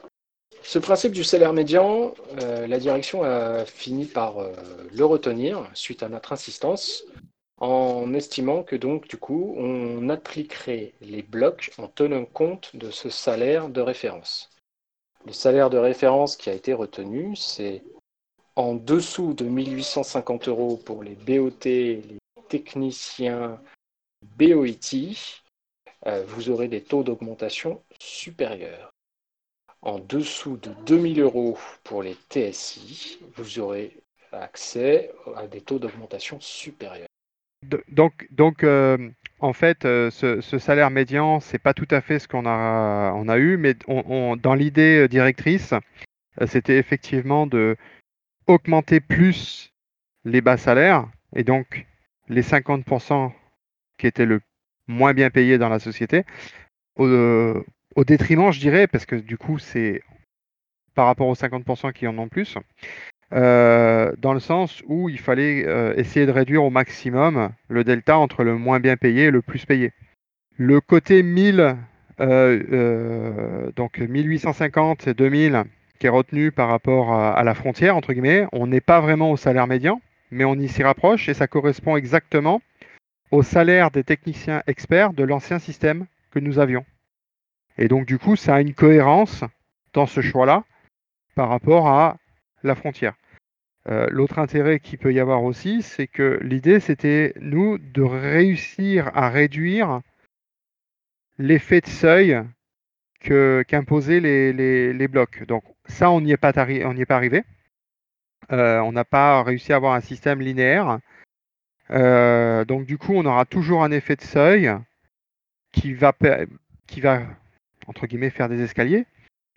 Ce 0.61 0.79
principe 0.79 1.11
du 1.11 1.23
salaire 1.23 1.53
médian, 1.53 2.13
euh, 2.41 2.65
la 2.67 2.79
direction 2.79 3.23
a 3.23 3.65
fini 3.65 4.05
par 4.05 4.37
le 4.91 5.05
retenir 5.05 5.69
suite 5.73 6.01
à 6.03 6.09
notre 6.09 6.33
insistance 6.33 7.03
en 7.57 8.13
estimant 8.13 8.63
que 8.63 8.75
donc 8.75 9.07
du 9.07 9.17
coup 9.17 9.55
on 9.57 10.09
appliquerait 10.09 10.93
les 11.01 11.21
blocs 11.21 11.71
en 11.77 11.87
tenant 11.87 12.25
compte 12.25 12.75
de 12.75 12.91
ce 12.91 13.09
salaire 13.09 13.69
de 13.69 13.79
référence. 13.79 14.49
Le 15.25 15.31
salaire 15.31 15.69
de 15.69 15.77
référence 15.77 16.35
qui 16.35 16.49
a 16.49 16.53
été 16.53 16.73
retenu, 16.73 17.35
c'est 17.35 17.81
en 18.55 18.75
dessous 18.75 19.33
de 19.33 19.45
1850 19.45 20.47
euros 20.47 20.77
pour 20.77 21.03
les 21.03 21.15
BOT, 21.15 21.51
les 21.65 22.17
techniciens 22.47 23.59
BOIT, 24.37 25.41
euh, 26.07 26.23
vous 26.27 26.49
aurez 26.49 26.67
des 26.67 26.81
taux 26.81 27.03
d'augmentation 27.03 27.83
supérieurs. 27.99 28.91
En 29.81 29.99
dessous 29.99 30.57
de 30.57 30.71
2000 30.85 31.21
euros 31.21 31.57
pour 31.83 32.01
les 32.01 32.15
TSI, 32.29 33.19
vous 33.35 33.59
aurez 33.59 33.97
accès 34.31 35.11
à 35.35 35.47
des 35.47 35.61
taux 35.61 35.79
d'augmentation 35.79 36.39
supérieurs. 36.39 37.07
Donc, 37.89 38.63
euh, 38.63 39.09
en 39.39 39.53
fait, 39.53 39.85
euh, 39.85 40.11
ce, 40.11 40.59
salaire 40.59 40.91
médian, 40.91 41.39
c'est 41.39 41.59
pas 41.59 41.73
tout 41.73 41.87
à 41.89 42.01
fait 42.01 42.19
ce 42.19 42.27
qu'on 42.27 42.45
a, 42.45 43.11
on 43.15 43.27
a 43.27 43.37
eu, 43.37 43.57
mais 43.57 43.73
dans 43.75 44.53
l'idée 44.53 45.07
directrice, 45.07 45.73
c'était 46.45 46.77
effectivement 46.77 47.47
de, 47.47 47.75
augmenter 48.47 48.99
plus 48.99 49.73
les 50.23 50.41
bas 50.41 50.57
salaires 50.57 51.07
et 51.35 51.43
donc 51.43 51.85
les 52.27 52.41
50% 52.41 53.31
qui 53.97 54.07
étaient 54.07 54.25
le 54.25 54.41
moins 54.87 55.13
bien 55.13 55.29
payés 55.29 55.57
dans 55.57 55.69
la 55.69 55.79
société, 55.79 56.23
au, 56.97 58.03
détriment, 58.05 58.51
je 58.51 58.59
dirais, 58.59 58.87
parce 58.87 59.05
que 59.05 59.15
du 59.15 59.37
coup, 59.37 59.59
c'est 59.59 60.01
par 60.93 61.07
rapport 61.07 61.27
aux 61.27 61.35
50% 61.35 61.93
qui 61.93 62.07
en 62.07 62.17
ont 62.17 62.29
plus, 62.29 62.57
euh, 63.33 64.13
dans 64.17 64.33
le 64.33 64.39
sens 64.39 64.81
où 64.87 65.09
il 65.09 65.19
fallait 65.19 65.65
euh, 65.65 65.93
essayer 65.97 66.25
de 66.25 66.31
réduire 66.31 66.63
au 66.63 66.69
maximum 66.69 67.49
le 67.67 67.83
delta 67.83 68.17
entre 68.17 68.43
le 68.43 68.55
moins 68.57 68.79
bien 68.79 68.97
payé 68.97 69.25
et 69.25 69.31
le 69.31 69.41
plus 69.41 69.65
payé. 69.65 69.91
Le 70.57 70.79
côté 70.79 71.21
1000, 71.21 71.75
euh, 72.21 73.71
donc 73.75 73.99
1850 73.99 75.07
et 75.07 75.13
2000, 75.13 75.65
qui 75.99 76.07
est 76.07 76.09
retenu 76.09 76.51
par 76.51 76.69
rapport 76.69 77.13
à, 77.13 77.43
la 77.43 77.55
frontière, 77.55 77.95
entre 77.95 78.13
guillemets. 78.13 78.47
On 78.51 78.67
n'est 78.67 78.81
pas 78.81 78.99
vraiment 78.99 79.31
au 79.31 79.37
salaire 79.37 79.67
médian, 79.67 80.01
mais 80.31 80.45
on 80.45 80.55
y 80.55 80.67
s'y 80.67 80.83
rapproche 80.83 81.29
et 81.29 81.33
ça 81.33 81.47
correspond 81.47 81.95
exactement 81.95 82.61
au 83.31 83.43
salaire 83.43 83.91
des 83.91 84.03
techniciens 84.03 84.61
experts 84.67 85.13
de 85.13 85.23
l'ancien 85.23 85.59
système 85.59 86.05
que 86.31 86.39
nous 86.39 86.59
avions. 86.59 86.85
Et 87.77 87.87
donc, 87.87 88.05
du 88.05 88.17
coup, 88.17 88.35
ça 88.35 88.55
a 88.55 88.61
une 88.61 88.73
cohérence 88.73 89.43
dans 89.93 90.05
ce 90.05 90.21
choix-là 90.21 90.63
par 91.35 91.49
rapport 91.49 91.87
à 91.87 92.17
la 92.63 92.75
frontière. 92.75 93.15
Euh, 93.87 94.07
L'autre 94.09 94.39
intérêt 94.39 94.79
qu'il 94.79 94.97
peut 94.97 95.13
y 95.13 95.19
avoir 95.19 95.43
aussi, 95.43 95.81
c'est 95.81 96.07
que 96.07 96.39
l'idée, 96.41 96.79
c'était, 96.79 97.33
nous, 97.39 97.77
de 97.77 98.01
réussir 98.01 99.11
à 99.13 99.29
réduire 99.29 100.01
l'effet 101.37 101.81
de 101.81 101.87
seuil 101.87 102.41
qu'imposaient 103.19 104.19
les, 104.19 104.53
les, 104.53 104.93
les, 104.93 105.07
blocs. 105.07 105.43
Donc 105.47 105.63
ça, 105.87 106.09
on 106.11 106.21
n'y 106.21 106.31
est, 106.31 106.37
pas 106.37 106.53
arrivé. 106.55 107.43
Euh, 108.51 108.79
on 108.79 108.91
n'a 108.91 109.05
pas 109.05 109.43
réussi 109.43 109.73
à 109.73 109.77
avoir 109.77 109.93
un 109.93 110.01
système 110.01 110.41
linéaire. 110.41 110.99
Euh, 111.91 112.65
donc 112.65 112.85
du 112.85 112.97
coup, 112.97 113.13
on 113.15 113.25
aura 113.25 113.45
toujours 113.45 113.83
un 113.83 113.91
effet 113.91 114.15
de 114.15 114.21
seuil 114.21 114.71
qui 115.71 115.93
va, 115.93 116.13
entre 117.87 118.07
guillemets, 118.07 118.29
faire 118.29 118.49
des 118.49 118.61
escaliers. 118.61 119.05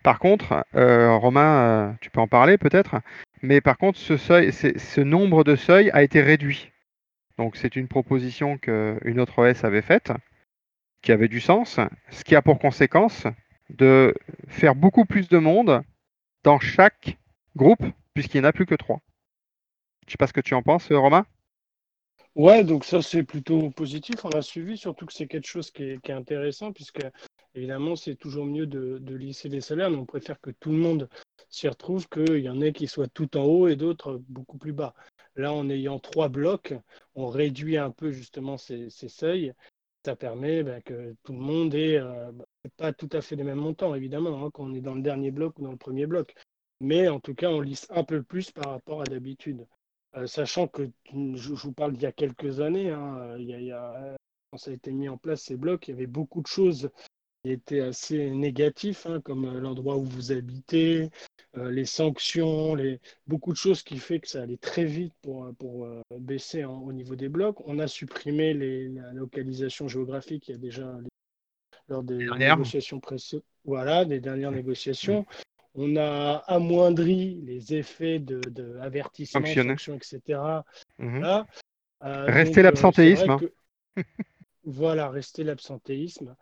Par 0.03 0.19
contre, 0.19 0.65
euh, 0.75 1.15
Romain, 1.15 1.97
tu 2.01 2.09
peux 2.09 2.21
en 2.21 2.27
parler 2.27 2.57
peut-être, 2.57 3.01
mais 3.41 3.61
par 3.61 3.77
contre, 3.77 3.97
ce, 3.97 4.17
ce 4.17 5.01
nombre 5.01 5.43
de 5.43 5.55
seuils 5.55 5.89
a 5.91 6.03
été 6.03 6.21
réduit. 6.21 6.71
Donc 7.37 7.55
c'est 7.55 7.75
une 7.75 7.87
proposition 7.87 8.57
qu'une 8.57 9.19
autre 9.19 9.39
OS 9.39 9.63
avait 9.63 9.81
faite, 9.81 10.11
qui 11.01 11.11
avait 11.11 11.27
du 11.27 11.39
sens, 11.39 11.79
ce 12.09 12.23
qui 12.23 12.35
a 12.35 12.41
pour 12.41 12.59
conséquence 12.59 13.27
de 13.69 14.13
faire 14.47 14.75
beaucoup 14.75 15.05
plus 15.05 15.29
de 15.29 15.37
monde 15.37 15.81
dans 16.43 16.59
chaque 16.59 17.17
groupe, 17.55 17.83
puisqu'il 18.13 18.41
n'y 18.41 18.45
en 18.47 18.49
a 18.49 18.53
plus 18.53 18.65
que 18.65 18.75
trois. 18.75 19.01
Je 20.01 20.07
ne 20.07 20.11
sais 20.11 20.17
pas 20.17 20.27
ce 20.27 20.33
que 20.33 20.41
tu 20.41 20.53
en 20.53 20.63
penses, 20.63 20.91
Romain 20.91 21.25
Ouais, 22.35 22.63
donc 22.63 22.85
ça 22.85 23.01
c'est 23.01 23.23
plutôt 23.23 23.69
positif. 23.71 24.23
On 24.23 24.29
a 24.29 24.41
suivi, 24.41 24.77
surtout 24.77 25.05
que 25.05 25.13
c'est 25.13 25.27
quelque 25.27 25.47
chose 25.47 25.71
qui 25.71 25.83
est, 25.83 26.09
intéressant, 26.09 26.71
puisque 26.71 27.01
Évidemment, 27.55 27.95
c'est 27.95 28.15
toujours 28.15 28.45
mieux 28.45 28.67
de, 28.67 29.15
lisser 29.15 29.49
les 29.49 29.61
salaires, 29.61 29.91
on 29.91 30.05
préfère 30.05 30.39
que 30.39 30.51
tout 30.51 30.71
le 30.71 30.77
monde 30.77 31.09
s'y 31.49 31.67
retrouve, 31.67 32.07
qu'il 32.07 32.39
y 32.39 32.49
en 32.49 32.61
ait 32.61 32.73
qui 32.73 32.87
soient 32.87 33.07
tout 33.07 33.37
en 33.37 33.43
haut 33.43 33.67
et 33.67 33.75
d'autres 33.75 34.21
beaucoup 34.29 34.57
plus 34.57 34.73
bas. 34.73 34.93
Là, 35.35 35.51
en 35.51 35.69
ayant 35.69 35.99
trois 35.99 36.29
blocs, 36.29 36.73
on 37.15 37.27
réduit 37.27 37.77
un 37.77 37.91
peu 37.91 38.11
justement 38.11 38.57
ces, 38.57 38.89
seuils. 38.89 39.53
Ça 40.05 40.15
permet 40.15 40.63
ben, 40.63 40.81
que 40.81 41.15
tout 41.23 41.33
le 41.33 41.39
monde 41.39 41.75
ait 41.75 41.97
euh, 41.97 42.31
pas 42.77 42.93
tout 42.93 43.09
à 43.11 43.21
fait 43.21 43.35
les 43.35 43.43
mêmes 43.43 43.59
montants, 43.59 43.95
évidemment, 43.95 44.45
hein, 44.45 44.49
quand 44.53 44.63
on 44.63 44.73
est 44.73 44.81
dans 44.81 44.95
le 44.95 45.01
dernier 45.01 45.31
bloc 45.31 45.59
ou 45.59 45.63
dans 45.63 45.71
le 45.71 45.77
premier 45.77 46.05
bloc. 46.05 46.33
Mais 46.79 47.09
en 47.09 47.19
tout 47.19 47.35
cas, 47.35 47.49
on 47.49 47.59
lisse 47.59 47.85
un 47.89 48.03
peu 48.03 48.23
plus 48.23 48.51
par 48.51 48.71
rapport 48.71 49.01
à 49.01 49.03
d'habitude. 49.03 49.67
Euh, 50.15 50.25
sachant 50.25 50.67
que 50.67 50.89
je, 51.13 51.53
vous 51.53 51.73
parle 51.73 51.93
d'il 51.93 52.03
y 52.03 52.05
a 52.05 52.11
quelques 52.11 52.61
années, 52.61 52.91
hein, 52.91 53.35
quand 54.51 54.57
ça 54.57 54.71
a 54.71 54.73
été 54.73 54.91
mis 54.91 55.09
en 55.09 55.17
place 55.17 55.43
ces 55.43 55.57
blocs, 55.57 55.87
il 55.87 55.91
y 55.91 55.93
avait 55.93 56.07
beaucoup 56.07 56.41
de 56.41 56.47
choses 56.47 56.89
était 57.45 57.81
assez 57.81 58.29
négatif, 58.31 59.05
hein, 59.05 59.21
comme 59.21 59.45
euh, 59.45 59.59
l'endroit 59.59 59.97
où 59.97 60.03
vous 60.03 60.31
habitez, 60.31 61.09
les 61.55 61.85
sanctions, 61.85 62.75
les... 62.75 62.99
beaucoup 63.27 63.51
de 63.51 63.57
choses 63.57 63.83
qui 63.83 63.97
fait 63.97 64.19
que 64.19 64.27
ça 64.27 64.41
allait 64.41 64.57
très 64.57 64.85
vite 64.85 65.13
pour, 65.21 65.45
euh, 65.45 65.53
pour 65.57 65.87
baisser 66.19 66.63
au 66.63 66.91
niveau 66.93 67.15
des 67.15 67.29
blocs. 67.29 67.57
On 67.65 67.79
a 67.79 67.87
supprimé 67.87 68.53
les, 68.53 68.89
la 68.89 69.13
localisation 69.13 69.87
géographique 69.87 70.47
il 70.47 70.51
y 70.51 70.55
a 70.55 70.57
déjà 70.59 70.95
lors 71.87 72.03
des 72.03 72.17
négociations 72.17 72.99
précédentes. 72.99 73.45
Voilà, 73.65 74.05
des 74.05 74.19
dernières 74.19 74.51
négociations. 74.51 75.25
On 75.75 75.95
a 75.97 76.43
amoindri 76.47 77.41
les 77.43 77.75
effets 77.75 78.19
de, 78.19 78.39
de 78.49 78.77
avertissement, 78.79 79.45
sanctions, 79.45 79.95
etc. 79.95 80.39
Mmh. 80.97 81.23
Rester 82.01 82.61
l'absentéisme. 82.61 83.29
Hein. 83.31 84.03
voilà, 84.63 85.09
rester 85.09 85.43
l'absentéisme. 85.43 86.35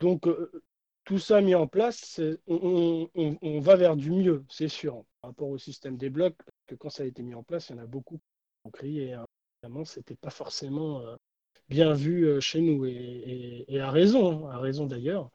Donc, 0.00 0.26
euh, 0.26 0.50
tout 1.04 1.18
ça 1.18 1.40
mis 1.40 1.54
en 1.54 1.66
place, 1.66 2.20
on, 2.46 3.60
va 3.60 3.76
vers 3.76 3.96
du 3.96 4.10
mieux, 4.10 4.44
c'est 4.48 4.68
sûr, 4.68 5.04
par 5.20 5.30
rapport 5.30 5.48
au 5.48 5.58
système 5.58 5.96
des 5.96 6.10
blocs, 6.10 6.36
parce 6.36 6.58
que 6.66 6.74
quand 6.74 6.88
ça 6.88 7.02
a 7.02 7.06
été 7.06 7.22
mis 7.22 7.34
en 7.34 7.42
place, 7.42 7.68
il 7.68 7.76
y 7.76 7.78
en 7.78 7.82
a 7.82 7.86
beaucoup 7.86 8.16
qui 8.16 8.66
ont 8.66 8.70
crié, 8.70 9.10
et 9.10 9.16
évidemment, 9.62 9.84
ce 9.84 9.98
n'était 9.98 10.16
pas 10.16 10.30
forcément 10.30 11.02
euh, 11.02 11.16
bien 11.68 11.92
vu 11.92 12.26
euh, 12.26 12.40
chez 12.40 12.60
nous, 12.60 12.86
et, 12.86 13.66
à 13.80 13.90
raison, 13.90 14.48
à 14.48 14.58
raison 14.58 14.86
d'ailleurs. 14.86 15.30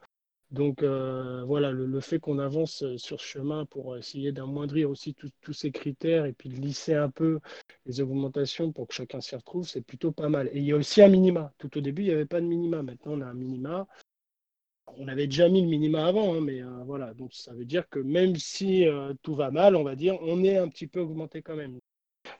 Donc 0.50 0.82
voilà, 0.82 1.70
le, 1.70 2.00
fait 2.00 2.18
qu'on 2.18 2.40
avance 2.40 2.84
sur 2.96 3.20
ce 3.20 3.24
chemin 3.24 3.66
pour 3.66 3.96
essayer 3.96 4.32
d'amoindrir 4.32 4.90
aussi 4.90 5.14
tous 5.14 5.52
ces 5.52 5.70
critères 5.70 6.24
et 6.24 6.32
puis 6.32 6.48
de 6.48 6.56
lisser 6.56 6.94
un 6.94 7.08
peu 7.08 7.38
les 7.86 8.00
augmentations 8.00 8.72
pour 8.72 8.88
que 8.88 8.94
chacun 8.94 9.20
s'y 9.20 9.36
retrouve, 9.36 9.68
c'est 9.68 9.80
plutôt 9.80 10.10
pas 10.10 10.28
mal. 10.28 10.48
Et 10.48 10.58
il 10.58 10.64
y 10.64 10.72
a 10.72 10.76
aussi 10.76 11.02
un 11.02 11.08
minima. 11.08 11.52
Tout 11.58 11.78
au 11.78 11.80
début, 11.80 12.02
il 12.02 12.06
n'y 12.06 12.14
avait 12.14 12.26
pas 12.26 12.40
de 12.40 12.46
minima. 12.46 12.82
Maintenant, 12.82 13.12
on 13.12 13.20
a 13.20 13.26
un 13.26 13.34
minima 13.34 13.86
on 14.98 15.08
avait 15.08 15.26
déjà 15.26 15.48
mis 15.48 15.62
le 15.62 15.68
minima 15.68 16.06
avant, 16.06 16.34
hein, 16.34 16.40
mais 16.40 16.62
euh, 16.62 16.68
voilà, 16.84 17.12
donc 17.14 17.32
ça 17.32 17.52
veut 17.52 17.64
dire 17.64 17.88
que 17.88 17.98
même 17.98 18.36
si 18.36 18.86
euh, 18.86 19.12
tout 19.22 19.34
va 19.34 19.50
mal, 19.50 19.76
on 19.76 19.84
va 19.84 19.96
dire, 19.96 20.18
on 20.22 20.44
est 20.44 20.56
un 20.56 20.68
petit 20.68 20.86
peu 20.86 21.00
augmenté 21.00 21.42
quand 21.42 21.56
même. 21.56 21.78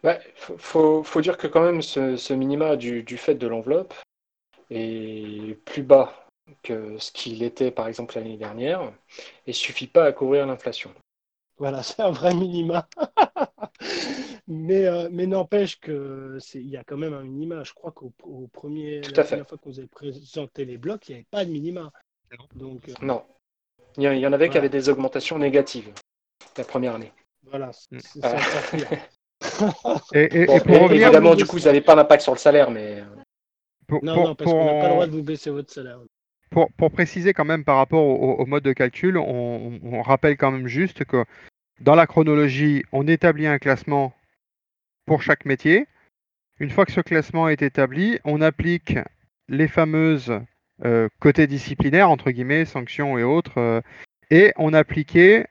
Il 0.04 0.19
faut, 0.59 1.21
dire 1.21 1.37
que 1.37 1.47
quand 1.47 1.62
même 1.62 1.83
ce, 1.83 2.33
minima 2.33 2.76
du, 2.76 3.04
fait 3.16 3.35
de 3.35 3.47
l'enveloppe 3.47 3.95
est 4.71 5.59
plus 5.64 5.83
bas 5.83 6.26
que 6.62 6.99
ce 6.99 7.12
qu'il 7.12 7.42
était 7.42 7.71
par 7.71 7.87
exemple 7.87 8.16
l'année 8.16 8.37
dernière 8.37 8.92
et 9.47 9.52
suffit 9.52 9.87
pas 9.87 10.04
à 10.04 10.12
couvrir 10.12 10.47
l'inflation. 10.47 10.92
Voilà, 11.59 11.83
c'est 11.83 12.02
un 12.02 12.11
vrai 12.11 12.35
minima. 12.35 12.88
mais 14.49 14.87
euh, 14.87 15.09
mais 15.11 15.26
n'empêche 15.26 15.78
que 15.80 16.38
il 16.54 16.69
y 16.69 16.76
a 16.76 16.85
quand 16.85 16.97
même 16.97 17.14
un 17.14 17.23
minima. 17.23 17.62
Je 17.64 17.73
crois 17.73 17.92
qu'au 17.92 18.12
premier, 18.52 19.00
la 19.00 19.25
première 19.25 19.49
fois 19.49 19.59
qu'on 19.59 19.71
vous 19.71 19.78
avez 19.78 19.88
présenté 19.88 20.64
les 20.64 20.78
blocs, 20.78 21.09
il 21.09 21.12
n'y 21.12 21.16
avait 21.16 21.26
pas 21.30 21.45
de 21.45 21.50
minima. 21.50 21.92
Donc, 22.55 22.89
euh, 22.89 22.93
non. 23.03 23.25
Il 23.97 24.05
y, 24.05 24.27
en 24.27 24.33
avait 24.33 24.49
qui 24.49 24.57
avaient 24.57 24.69
des 24.69 24.89
augmentations 24.89 25.39
négatives 25.39 25.93
la 26.57 26.65
première 26.65 26.95
année. 26.95 27.13
Voilà, 27.51 27.71
c'est 27.73 28.01
ça. 28.01 28.37
et, 30.15 30.47
évidemment, 30.93 31.35
du 31.35 31.45
coup, 31.45 31.57
vous 31.57 31.65
n'avez 31.65 31.81
pas 31.81 31.97
d'impact 31.97 32.23
sur 32.23 32.33
le 32.33 32.39
salaire, 32.39 32.71
mais. 32.71 33.01
Euh, 33.01 33.99
non, 34.03 34.15
non, 34.15 34.35
parce 34.35 34.51
qu'on 34.51 34.65
n'a 34.65 34.81
pas 34.81 34.89
le 34.89 34.93
droit 34.95 35.07
de 35.07 35.13
vous 35.13 35.23
baisser 35.23 35.51
votre 35.51 35.73
salaire. 35.73 35.99
Pour, 36.51 36.71
pour, 36.73 36.91
préciser 36.91 37.33
quand 37.33 37.45
même 37.45 37.65
par 37.65 37.77
rapport 37.77 38.05
au, 38.05 38.47
mode 38.47 38.63
de 38.63 38.73
calcul, 38.73 39.17
on, 39.17 39.81
on, 39.83 40.03
rappelle 40.03 40.37
quand 40.37 40.51
même 40.51 40.67
juste 40.67 41.05
que 41.05 41.25
dans 41.81 41.95
la 41.95 42.07
chronologie, 42.07 42.85
on 42.93 43.07
établit 43.07 43.47
un 43.47 43.59
classement 43.59 44.13
pour 45.07 45.23
chaque 45.23 45.45
métier. 45.45 45.87
Une 46.59 46.71
fois 46.71 46.85
que 46.85 46.93
ce 46.93 47.01
classement 47.01 47.49
est 47.49 47.63
établi, 47.63 48.19
on 48.25 48.41
applique 48.41 48.99
les 49.49 49.69
fameuses 49.69 50.31
euh, 50.31 50.41
côté 51.19 51.47
disciplinaire, 51.47 52.11
entre 52.11 52.31
guillemets, 52.31 52.65
sanctions 52.65 53.19
et 53.19 53.23
autres, 53.23 53.59
euh, 53.59 53.81
et 54.31 54.53
on 54.57 54.73
appliquait 54.73 55.47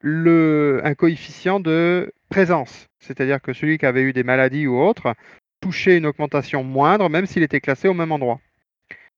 le, 0.00 0.80
un 0.84 0.94
coefficient 0.94 1.60
de 1.60 2.12
présence, 2.28 2.88
c'est-à-dire 3.00 3.40
que 3.40 3.52
celui 3.52 3.78
qui 3.78 3.86
avait 3.86 4.02
eu 4.02 4.12
des 4.12 4.22
maladies 4.22 4.66
ou 4.66 4.80
autres 4.80 5.14
touchait 5.60 5.96
une 5.96 6.06
augmentation 6.06 6.62
moindre, 6.62 7.08
même 7.08 7.26
s'il 7.26 7.42
était 7.42 7.60
classé 7.60 7.88
au 7.88 7.94
même 7.94 8.12
endroit. 8.12 8.40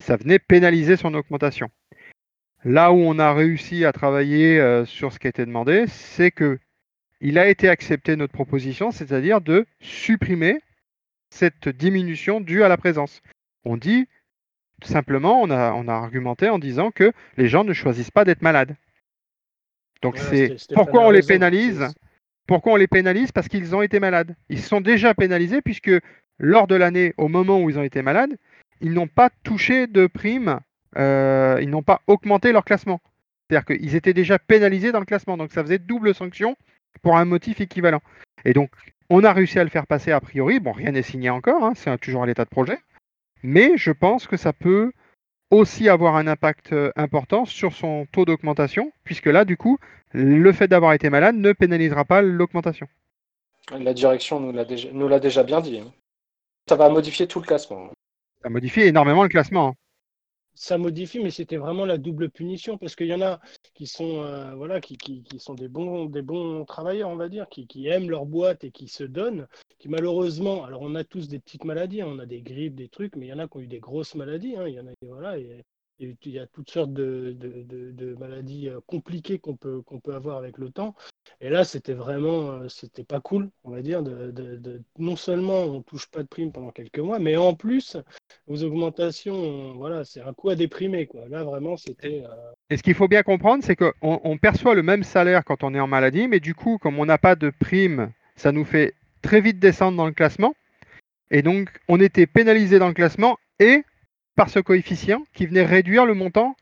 Ça 0.01 0.17
venait 0.17 0.39
pénaliser 0.39 0.97
son 0.97 1.15
augmentation. 1.15 1.69
Là 2.65 2.93
où 2.93 2.97
on 2.97 3.19
a 3.19 3.33
réussi 3.33 3.85
à 3.85 3.93
travailler 3.93 4.59
euh, 4.61 4.85
sur 4.85 5.13
ce 5.13 5.19
qui 5.19 5.29
été 5.29 5.45
demandé, 5.45 5.87
c'est 5.89 6.31
que 6.31 6.59
il 7.21 7.39
a 7.39 7.49
été 7.49 7.69
accepté 7.69 8.15
notre 8.17 8.33
proposition, 8.33 8.91
c'est-à-dire 8.91 9.41
de 9.41 9.67
supprimer 9.81 10.61
cette 11.31 11.69
diminution 11.69 12.41
due 12.41 12.63
à 12.63 12.69
la 12.69 12.77
présence. 12.77 13.23
On 13.65 13.77
dit 13.77 14.07
simplement, 14.85 15.41
on 15.41 15.51
a, 15.51 15.73
on 15.73 15.89
a 15.89 15.93
argumenté 15.93 16.49
en 16.49 16.59
disant 16.59 16.91
que 16.91 17.13
les 17.37 17.49
gens 17.49 17.65
ne 17.65 17.73
choisissent 17.73 18.11
pas 18.11 18.25
d'être 18.25 18.43
malades. 18.43 18.77
Donc 20.03 20.19
c'est 20.19 20.57
pourquoi 20.75 21.07
on 21.07 21.11
les 21.11 21.23
pénalise 21.23 21.89
Pourquoi 22.47 22.75
on 22.75 22.77
les 22.77 22.87
pénalise 22.87 23.33
Parce 23.33 23.49
qu'ils 23.49 23.75
ont 23.75 23.83
été 23.83 24.01
malades. 24.01 24.37
Ils 24.49 24.61
sont 24.61 24.81
déjà 24.81 25.15
pénalisés 25.15 25.63
puisque 25.63 25.91
lors 26.39 26.67
de 26.67 26.75
l'année, 26.75 27.15
au 27.17 27.29
moment 27.29 27.61
où 27.61 27.71
ils 27.71 27.79
ont 27.79 27.83
été 27.83 28.03
malades, 28.03 28.37
ils 28.81 28.93
n'ont 28.93 29.09
pas 29.09 29.31
touché 29.43 29.87
de 29.87 30.07
prime, 30.07 30.61
euh, 30.99 31.59
ils 31.63 31.71
n'ont 31.71 31.83
pas 31.83 32.03
augmenté 32.07 32.53
leur 32.53 32.65
classement. 32.65 33.01
C'est-à-dire 33.49 33.65
qu'ils 33.65 33.95
étaient 33.95 34.13
déjà 34.13 34.39
pénalisés 34.39 34.93
dans 34.93 35.01
le 35.01 35.07
classement. 35.07 35.37
Donc 35.37 35.53
ça 35.53 35.63
faisait 35.63 35.79
double 35.79 36.15
sanction 36.15 36.57
pour 37.03 37.17
un 37.17 37.25
motif 37.25 37.61
équivalent. 37.61 38.03
Et 38.45 38.53
donc 38.53 38.71
on 39.09 39.25
a 39.25 39.33
réussi 39.33 39.59
à 39.59 39.65
le 39.65 39.71
faire 39.71 39.87
passer 39.87 40.13
a 40.13 40.21
priori. 40.21 40.61
Bon, 40.61 40.73
rien 40.73 40.93
n'est 40.93 41.03
signé 41.03 41.31
encore, 41.31 41.65
hein, 41.65 41.73
c'est 41.75 41.97
toujours 41.99 42.25
à 42.25 42.27
l'état 42.27 42.45
de 42.45 42.51
projet. 42.51 42.79
Mais 43.43 43.77
je 43.77 43.91
pense 43.91 44.27
que 44.27 44.37
ça 44.37 44.53
peut 44.53 44.93
aussi 45.51 45.89
avoir 45.89 46.17
un 46.17 46.27
impact 46.27 46.73
euh, 46.73 46.91
important 46.97 47.45
sur 47.45 47.73
son 47.75 48.07
taux 48.13 48.25
d'augmentation, 48.25 48.93
puisque 49.05 49.27
là, 49.27 49.45
du 49.45 49.57
coup, 49.57 49.79
le 50.13 50.53
fait 50.53 50.69
d'avoir 50.69 50.93
été 50.93 51.11
malade 51.11 51.37
ne 51.37 51.53
pénalisera 51.53 52.05
pas 52.05 52.23
l'augmentation. 52.23 52.89
La 53.71 53.95
direction 53.95 54.41
nous 54.41 54.53
l'a 54.53 54.65
déjà, 54.65 55.19
déjà, 55.19 55.43
bien 55.43 55.61
dit. 55.61 55.79
Hein. 55.79 55.93
Ça 56.69 56.77
va 56.77 56.89
modifier 56.89 57.27
tout 57.27 57.41
le 57.41 57.47
classement. 57.47 57.91
Ça 58.43 58.49
modifie 58.49 58.83
énormément 58.83 59.23
le 59.23 59.29
classement. 59.29 59.75
Ça 60.59 60.79
modifie, 60.79 61.21
mais 61.21 61.31
c'était 61.31 61.59
vraiment 61.59 61.85
la 61.85 61.99
double 61.99 62.31
punition 62.31 62.79
parce 62.79 62.97
qu'il 62.97 63.09
y 63.09 63.15
en 63.15 63.21
a 63.21 63.41
qui 63.75 63.87
sont, 63.87 64.23
euh, 64.23 64.55
voilà, 64.55 64.81
qui, 64.81 64.97
qui, 64.97 65.23
qui, 65.23 65.39
sont 65.39 65.55
des 65.55 65.69
bons, 65.69 66.07
des 66.07 66.23
bons 66.23 66.65
travailleurs, 66.65 67.11
on 67.11 67.17
va 67.17 67.29
dire, 67.29 67.47
qui, 67.51 67.67
qui, 67.67 67.89
aiment 67.89 68.09
leur 68.09 68.25
boîte 68.25 68.65
et 68.65 68.71
qui 68.71 68.89
se 68.89 69.05
donnent, 69.05 69.47
qui 69.79 69.91
malheureusement, 69.91 70.65
alors 70.65 70.81
on 70.81 70.95
a 70.95 71.05
tous 71.05 71.29
des 71.29 71.39
petites 71.39 71.65
maladies, 71.65 72.01
hein, 72.01 72.09
on 72.09 72.19
a 72.19 72.27
des 72.27 72.41
grippes, 72.41 72.75
des 72.75 72.89
trucs, 72.89 73.17
mais 73.17 73.27
il 73.27 73.29
y 73.29 73.33
en 73.35 73.39
a 73.39 73.49
qui 73.49 73.59
ont 73.59 73.61
eu 73.61 73.67
des 73.67 73.81
grosses 73.81 74.15
maladies, 74.15 74.57
hein, 74.57 74.67
il 74.67 74.75
y 74.75 74.81
en 74.81 74.87
a, 74.87 74.91
voilà, 75.03 75.37
il 75.99 76.17
y 76.25 76.39
a 76.39 76.47
toutes 76.47 76.71
sortes 76.71 76.93
de, 76.93 77.37
maladies 78.19 78.69
euh, 78.69 78.81
compliquées 78.87 79.39
qu'on 79.39 79.57
peut, 79.57 79.83
avoir 80.13 80.39
avec 80.39 80.59
le 80.59 80.71
temps. 80.71 80.95
Et 81.41 81.49
là, 81.49 81.65
c'était 81.65 81.95
vraiment, 81.95 82.51
euh, 82.51 82.69
c'était 82.69 83.05
pas 83.05 83.21
cool, 83.21 83.51
on 83.65 83.71
va 83.71 83.83
dire. 83.83 84.03
Non 84.99 85.17
seulement 85.17 85.63
on 85.63 85.83
touche 85.83 86.07
pas 86.07 86.23
de 86.23 86.29
prime 86.29 86.53
pendant 86.53 86.71
quelques 86.71 86.99
mois, 86.99 87.19
mais 87.19 87.37
en 87.37 87.55
plus, 87.55 87.97
vos 88.47 88.63
augmentations, 88.63 89.73
voilà, 89.75 90.05
c'est 90.05 90.21
un 90.21 90.33
coup 90.33 90.51
à 90.51 90.55
déprimer, 90.55 91.07
quoi. 91.07 91.29
Là, 91.29 91.45
vraiment, 91.45 91.77
c'était. 91.77 92.25
Euh, 92.25 92.53
Et 92.71 92.77
ce 92.77 92.83
qu'il 92.83 92.95
faut 92.95 93.09
bien 93.09 93.23
comprendre, 93.23 93.65
c'est 93.65 93.77
qu'on 93.77 93.93
on 94.03 94.39
perçoit 94.39 94.75
le 94.75 94.83
même 94.83 95.03
salaire 95.03 95.45
quand 95.45 95.65
on 95.65 95.75
est 95.75 95.81
en 95.81 95.87
maladie, 95.89 96.29
mais 96.29 96.41
du 96.41 96.55
coup, 96.55 96.79
comme 96.79 96.99
on 96.99 97.07
n'a 97.07 97.19
pas 97.19 97.37
de 97.37 97.51
prime, 97.51 98.13
ça 98.37 98.53
nous 98.53 98.65
fait 98.65 98.95
très 99.23 99.41
vite 99.41 99.59
descendre 99.59 99.97
dans 99.97 100.07
le 100.07 100.13
classement. 100.13 100.55
Et 101.31 101.43
donc, 101.43 101.69
on 101.89 102.01
était 102.01 102.27
pénalisé 102.27 102.79
dans 102.79 102.89
le 102.89 102.95
classement 102.95 103.37
et 103.59 103.83
par 104.37 104.51
ce 104.51 104.61
coefficient 104.61 105.25
qui 105.33 105.47
venait 105.47 105.65
réduire 105.65 106.07
le 106.07 106.15
montant 106.15 106.55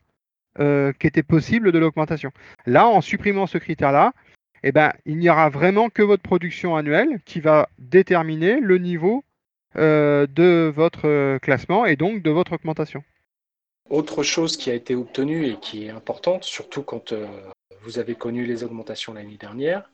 euh, 0.59 0.93
qui 0.93 1.07
était 1.07 1.21
possible 1.21 1.73
de 1.73 1.79
l'augmentation. 1.79 2.31
Là, 2.65 2.87
en 2.87 3.01
supprimant 3.01 3.45
ce 3.45 3.57
critère-là, 3.57 4.13
eh 4.63 4.71
ben, 4.71 4.93
il 5.05 5.17
n'y 5.17 5.29
aura 5.29 5.49
vraiment 5.49 5.89
que 5.89 6.01
votre 6.01 6.23
production 6.23 6.77
annuelle 6.77 7.19
qui 7.25 7.41
va 7.41 7.67
déterminer 7.77 8.61
le 8.61 8.77
niveau 8.77 9.25
euh, 9.75 10.25
de 10.27 10.71
votre 10.73 11.09
euh, 11.09 11.39
classement 11.39 11.85
et 11.85 11.97
donc 11.97 12.23
de 12.23 12.31
votre 12.31 12.53
augmentation. 12.53 13.03
Autre 13.89 14.23
chose 14.23 14.55
qui 14.55 14.71
a 14.71 14.73
été 14.73 14.95
obtenue 14.95 15.45
et 15.45 15.57
qui 15.57 15.85
est 15.85 15.89
importante, 15.89 16.45
surtout 16.45 16.81
quand 16.81 17.13
vous 17.81 17.99
avez 17.99 18.15
connu 18.15 18.45
les 18.45 18.63
augmentations 18.63 19.13
l'année 19.13 19.37
dernière, 19.37 19.91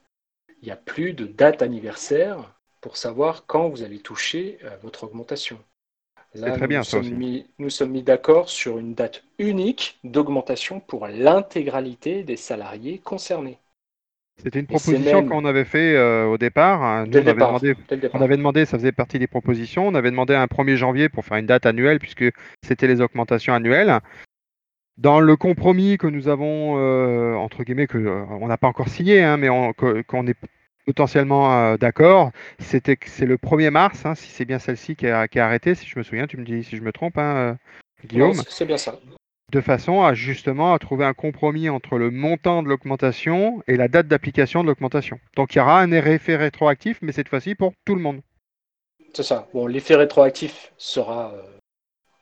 il 0.61 0.65
n'y 0.65 0.71
a 0.71 0.77
plus 0.77 1.13
de 1.13 1.25
date 1.25 1.61
anniversaire 1.61 2.53
pour 2.79 2.95
savoir 2.95 3.45
quand 3.47 3.67
vous 3.67 3.83
allez 3.83 3.99
toucher 3.99 4.59
votre 4.81 5.03
augmentation. 5.03 5.59
Là, 6.33 6.51
très 6.51 6.67
bien, 6.67 6.79
nous, 6.79 6.83
ça 6.83 6.91
sommes 6.91 7.01
aussi. 7.01 7.13
mis, 7.13 7.45
nous 7.59 7.69
sommes 7.69 7.91
mis 7.91 8.03
d'accord 8.03 8.49
sur 8.49 8.77
une 8.77 8.93
date 8.93 9.23
unique 9.37 9.99
d'augmentation 10.03 10.79
pour 10.79 11.07
l'intégralité 11.07 12.23
des 12.23 12.37
salariés 12.37 12.99
concernés. 12.99 13.57
C'était 14.37 14.59
une 14.59 14.65
proposition 14.65 15.27
qu'on 15.27 15.45
avait 15.45 15.65
fait 15.65 15.95
euh, 15.95 16.25
au 16.25 16.37
départ. 16.37 16.81
hein. 16.83 17.05
Nous, 17.05 17.17
on, 17.17 17.21
avait 17.21 17.33
demandé, 17.33 17.75
on 18.13 18.21
avait 18.21 18.65
ça 18.65 18.77
faisait 18.77 18.91
partie 18.91 19.19
des 19.19 19.27
propositions, 19.27 19.87
on 19.87 19.93
avait 19.93 20.09
demandé 20.09 20.33
un 20.33 20.45
1er 20.45 20.75
janvier 20.75 21.09
pour 21.09 21.25
faire 21.25 21.37
une 21.37 21.45
date 21.45 21.65
annuelle 21.65 21.99
puisque 21.99 22.25
c'était 22.63 22.87
les 22.87 23.01
augmentations 23.01 23.53
annuelles. 23.53 23.99
Dans 24.97 25.19
le 25.19 25.35
compromis 25.35 25.97
que 25.97 26.07
nous 26.07 26.27
avons, 26.27 26.77
euh, 26.77 27.33
entre 27.35 27.63
guillemets, 27.63 27.87
que 27.87 27.97
euh, 27.97 28.23
on 28.29 28.47
n'a 28.47 28.57
pas 28.57 28.67
encore 28.67 28.89
signé, 28.89 29.21
hein, 29.21 29.37
mais 29.37 29.49
qu'on 30.07 30.27
est 30.27 30.37
potentiellement 30.85 31.53
euh, 31.53 31.77
d'accord, 31.77 32.31
c'était 32.59 32.97
c'est 33.05 33.25
le 33.25 33.37
1er 33.37 33.69
mars, 33.71 34.05
hein, 34.05 34.15
si 34.15 34.29
c'est 34.29 34.45
bien 34.45 34.59
celle-ci 34.59 34.95
qui 34.95 35.05
est, 35.07 35.27
qui 35.29 35.37
est 35.37 35.41
arrêtée, 35.41 35.75
si 35.75 35.85
je 35.87 35.97
me 35.97 36.03
souviens, 36.03 36.27
tu 36.27 36.37
me 36.37 36.43
dis 36.45 36.63
si 36.63 36.77
je 36.77 36.81
me 36.81 36.91
trompe, 36.91 37.17
hein, 37.17 37.35
euh, 37.35 37.53
Guillaume 38.07 38.35
c'est- 38.35 38.49
c'est 38.49 38.65
bien 38.65 38.77
ça. 38.77 38.99
de 39.51 39.61
façon 39.61 40.01
à 40.03 40.13
justement 40.13 40.73
à 40.73 40.79
trouver 40.79 41.05
un 41.05 41.13
compromis 41.13 41.69
entre 41.69 41.97
le 41.97 42.09
montant 42.09 42.63
de 42.63 42.69
l'augmentation 42.69 43.61
et 43.67 43.75
la 43.77 43.87
date 43.89 44.07
d'application 44.07 44.63
de 44.63 44.67
l'augmentation. 44.67 45.19
Donc 45.35 45.53
il 45.53 45.57
y 45.57 45.61
aura 45.61 45.81
un 45.81 45.91
effet 45.91 46.35
rétroactif, 46.37 46.99
mais 47.01 47.11
cette 47.11 47.27
fois-ci 47.29 47.53
pour 47.55 47.73
tout 47.85 47.95
le 47.95 48.01
monde. 48.01 48.21
C'est 49.13 49.23
ça. 49.23 49.49
Bon, 49.53 49.67
l'effet 49.67 49.95
rétroactif 49.95 50.71
sera, 50.77 51.33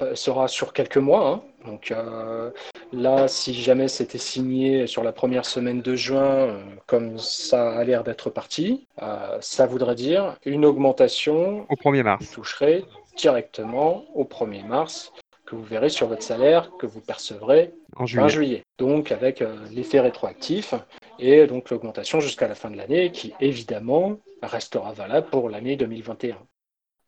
euh, 0.01 0.15
sera 0.15 0.47
sur 0.47 0.73
quelques 0.73 0.97
mois. 0.97 1.29
hein. 1.29 1.41
Donc 1.65 1.91
euh, 1.91 2.51
là, 2.91 3.27
si 3.27 3.53
jamais 3.53 3.87
c'était 3.87 4.17
signé 4.17 4.87
sur 4.87 5.03
la 5.03 5.11
première 5.11 5.45
semaine 5.45 5.81
de 5.81 5.95
juin, 5.95 6.23
euh, 6.47 6.63
comme 6.87 7.17
ça 7.17 7.71
a 7.71 7.83
l'air 7.83 8.03
d'être 8.03 8.29
parti, 8.29 8.87
euh, 9.01 9.37
ça 9.41 9.65
voudrait 9.67 9.95
dire 9.95 10.37
une 10.45 10.65
augmentation 10.65 11.65
Au 11.69 11.75
1er 11.75 11.97
qui 11.99 12.03
mars. 12.03 12.31
toucherait 12.31 12.83
directement 13.17 14.05
au 14.15 14.23
1er 14.23 14.65
mars, 14.65 15.11
que 15.45 15.55
vous 15.55 15.63
verrez 15.63 15.89
sur 15.89 16.07
votre 16.07 16.23
salaire 16.23 16.71
que 16.77 16.85
vous 16.85 17.01
percevrez 17.01 17.73
En 17.95 18.05
fin 18.05 18.27
juillet. 18.27 18.29
juillet. 18.29 18.63
Donc 18.77 19.11
avec 19.11 19.41
euh, 19.41 19.55
l'effet 19.71 19.99
rétroactif 19.99 20.73
et 21.17 21.47
donc 21.47 21.69
l'augmentation 21.69 22.19
jusqu'à 22.19 22.47
la 22.47 22.55
fin 22.55 22.69
de 22.69 22.77
l'année 22.77 23.11
qui 23.11 23.33
évidemment 23.39 24.17
restera 24.43 24.93
valable 24.93 25.27
pour 25.29 25.49
l'année 25.49 25.75
2021. 25.75 26.37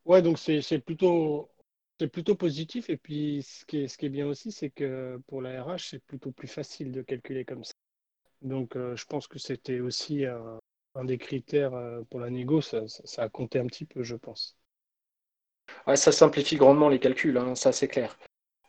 Ouais, 0.05 0.23
donc 0.23 0.39
c'est 0.39 0.61
c'est 0.63 0.79
plutôt, 0.79 1.49
c'est 2.01 2.07
plutôt 2.07 2.35
positif. 2.35 2.89
Et 2.89 2.97
puis, 2.97 3.43
ce 3.43 3.63
qui 3.65 3.83
est, 3.83 3.87
ce 3.87 3.95
qui 3.95 4.07
est 4.07 4.09
bien 4.09 4.25
aussi, 4.25 4.51
c'est 4.51 4.71
que 4.71 5.19
pour 5.27 5.39
la 5.39 5.63
RH, 5.63 5.89
c'est 5.91 6.03
plutôt 6.03 6.31
plus 6.31 6.47
facile 6.47 6.91
de 6.91 7.03
calculer 7.03 7.45
comme 7.45 7.63
ça. 7.63 7.73
Donc, 8.41 8.75
euh, 8.75 8.95
je 8.95 9.05
pense 9.05 9.27
que 9.27 9.37
c'était 9.37 9.81
aussi 9.81 10.25
un, 10.25 11.05
des 11.05 11.19
critères 11.19 11.75
euh, 11.75 12.01
pour 12.09 12.19
la 12.19 12.31
négo. 12.31 12.59
Ça, 12.59 12.81
a 13.17 13.29
compté 13.29 13.59
un 13.59 13.67
petit 13.67 13.85
peu, 13.85 14.01
je 14.01 14.15
pense. 14.15 14.57
Ça 15.93 16.11
simplifie 16.11 16.55
grandement 16.55 16.89
les 16.89 16.99
calculs, 16.99 17.37
hein, 17.37 17.53
ça 17.53 17.71
c'est 17.71 17.87
clair. 17.87 18.17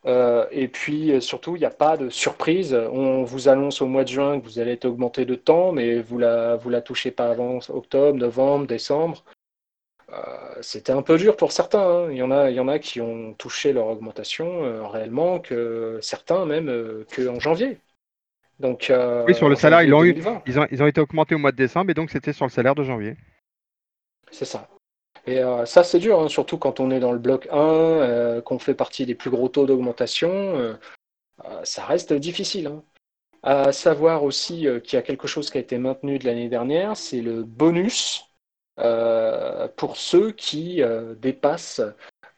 Euh, 0.05 0.47
et 0.51 0.69
puis 0.69 1.21
surtout, 1.23 1.57
il 1.57 1.61
n'y 1.61 1.65
a 1.65 1.71
pas 1.71 1.97
de 1.97 2.11
surprise. 2.11 2.75
On 2.75 3.25
vous 3.25 3.49
annonce 3.49 3.81
au 3.81 3.87
mois 3.87 4.05
de 4.05 4.09
juin 4.09 4.41
que 4.41 4.45
vous 4.45 4.59
allez 4.59 4.73
être 4.73 4.85
augmenté 4.85 5.25
de 5.25 5.35
temps, 5.35 5.73
mais 5.73 6.01
vous 6.01 6.19
vous 6.19 6.71
la 6.71 6.83
touchez 6.83 7.11
pas 7.11 7.31
avant 7.31 7.61
octobre, 7.71 8.19
novembre, 8.19 8.67
décembre. 8.67 9.25
Euh, 10.13 10.17
C'était 10.61 10.93
un 10.93 11.03
peu 11.03 11.17
dur 11.17 11.37
pour 11.37 11.53
certains. 11.53 11.81
hein. 11.81 12.11
Il 12.11 12.17
y 12.17 12.23
en 12.23 12.31
a, 12.31 12.51
il 12.51 12.57
y 12.57 12.61
en 12.61 12.69
a 12.69 12.79
qui 12.79 13.01
ont 13.01 13.35
touché 13.35 13.73
leur 13.73 13.87
augmentation 13.87 14.65
euh, 14.65 14.87
réellement, 14.87 15.41
que 15.41 15.99
certains 16.03 16.45
même 16.45 16.69
euh, 16.69 17.05
que 17.11 17.29
en 17.29 17.41
janvier. 17.41 17.79
Donc, 18.61 18.93
Oui, 19.27 19.35
sur 19.35 19.49
le 19.49 19.57
salaire, 19.57 19.83
ils 19.83 19.91
l'ont 19.91 20.05
eu. 20.05 20.13
2020. 20.13 20.43
Ils 20.47 20.61
ont, 20.61 20.67
ils 20.71 20.83
ont 20.83 20.87
été 20.87 21.01
augmentés 21.01 21.35
au 21.35 21.39
mois 21.39 21.53
de 21.53 21.57
décembre 21.57 21.91
et 21.91 21.95
donc 21.95 22.11
c'était 22.11 22.33
sur 22.33 22.45
le 22.47 22.51
salaire 22.51 22.75
de 22.75 22.85
janvier. 22.85 23.17
C'est 24.31 24.45
ça. 24.45 24.69
Et 25.27 25.39
euh, 25.41 25.67
ça, 25.67 25.85
c'est 25.85 25.99
dur, 26.01 26.21
hein, 26.21 26.29
surtout 26.29 26.59
quand 26.59 26.81
on 26.81 26.91
est 26.91 27.01
dans 27.01 27.13
le 27.13 27.19
bloc 27.19 27.49
1, 27.51 27.57
euh, 27.59 28.41
qu'on 28.43 28.59
fait 28.59 28.75
partie 28.75 29.07
des 29.07 29.15
plus 29.15 29.31
gros 29.31 29.49
taux 29.49 29.67
d'augmentation. 29.67 30.31
euh, 30.31 30.75
ça 31.65 31.85
reste 31.87 32.13
difficile. 32.13 32.67
hein. 32.69 32.85
À 33.43 33.73
savoir 33.73 34.25
aussi 34.25 34.67
qu'il 34.85 34.95
y 34.95 34.97
a 34.97 35.03
quelque 35.03 35.29
chose 35.29 35.51
qui 35.51 35.59
a 35.59 35.61
été 35.63 35.79
maintenu 35.79 36.19
de 36.19 36.27
l'année 36.27 36.49
dernière, 36.49 36.97
c'est 36.97 37.21
le 37.23 37.45
bonus 37.45 38.32
pour 39.77 39.97
ceux 39.97 40.33
qui 40.33 40.83
euh, 40.83 41.15
dépassent 41.15 41.83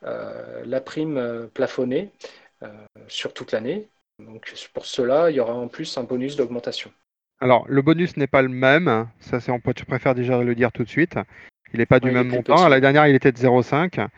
euh, 0.04 0.62
la 0.66 0.80
prime 0.80 1.16
euh, 1.16 1.46
plafonnée 1.46 2.10
euh, 2.62 2.68
sur 3.08 3.32
toute 3.32 3.52
l'année. 3.52 3.88
Donc 4.18 4.52
pour 4.74 4.86
cela, 4.86 5.30
il 5.30 5.36
y 5.36 5.40
aura 5.40 5.54
en 5.54 5.68
plus 5.68 5.96
un 5.96 6.04
bonus 6.04 6.36
d'augmentation. 6.36 6.90
Alors, 7.40 7.64
le 7.68 7.82
bonus 7.82 8.16
n'est 8.16 8.26
pas 8.26 8.42
le 8.42 8.48
même. 8.48 9.08
Ça, 9.20 9.40
c'est, 9.40 9.50
on 9.50 9.60
peut, 9.60 9.74
je 9.76 9.84
préfère 9.84 10.14
déjà 10.14 10.42
le 10.42 10.54
dire 10.54 10.72
tout 10.72 10.84
de 10.84 10.88
suite. 10.88 11.16
Il 11.72 11.78
n'est 11.78 11.86
pas 11.86 12.00
du 12.00 12.08
Ouais, 12.08 12.14
même 12.14 12.28
montant. 12.28 12.68
L'année 12.68 12.80
dernière, 12.80 13.06
il 13.06 13.14
était 13.14 13.32
de 13.32 13.38
0,5. 13.38 14.08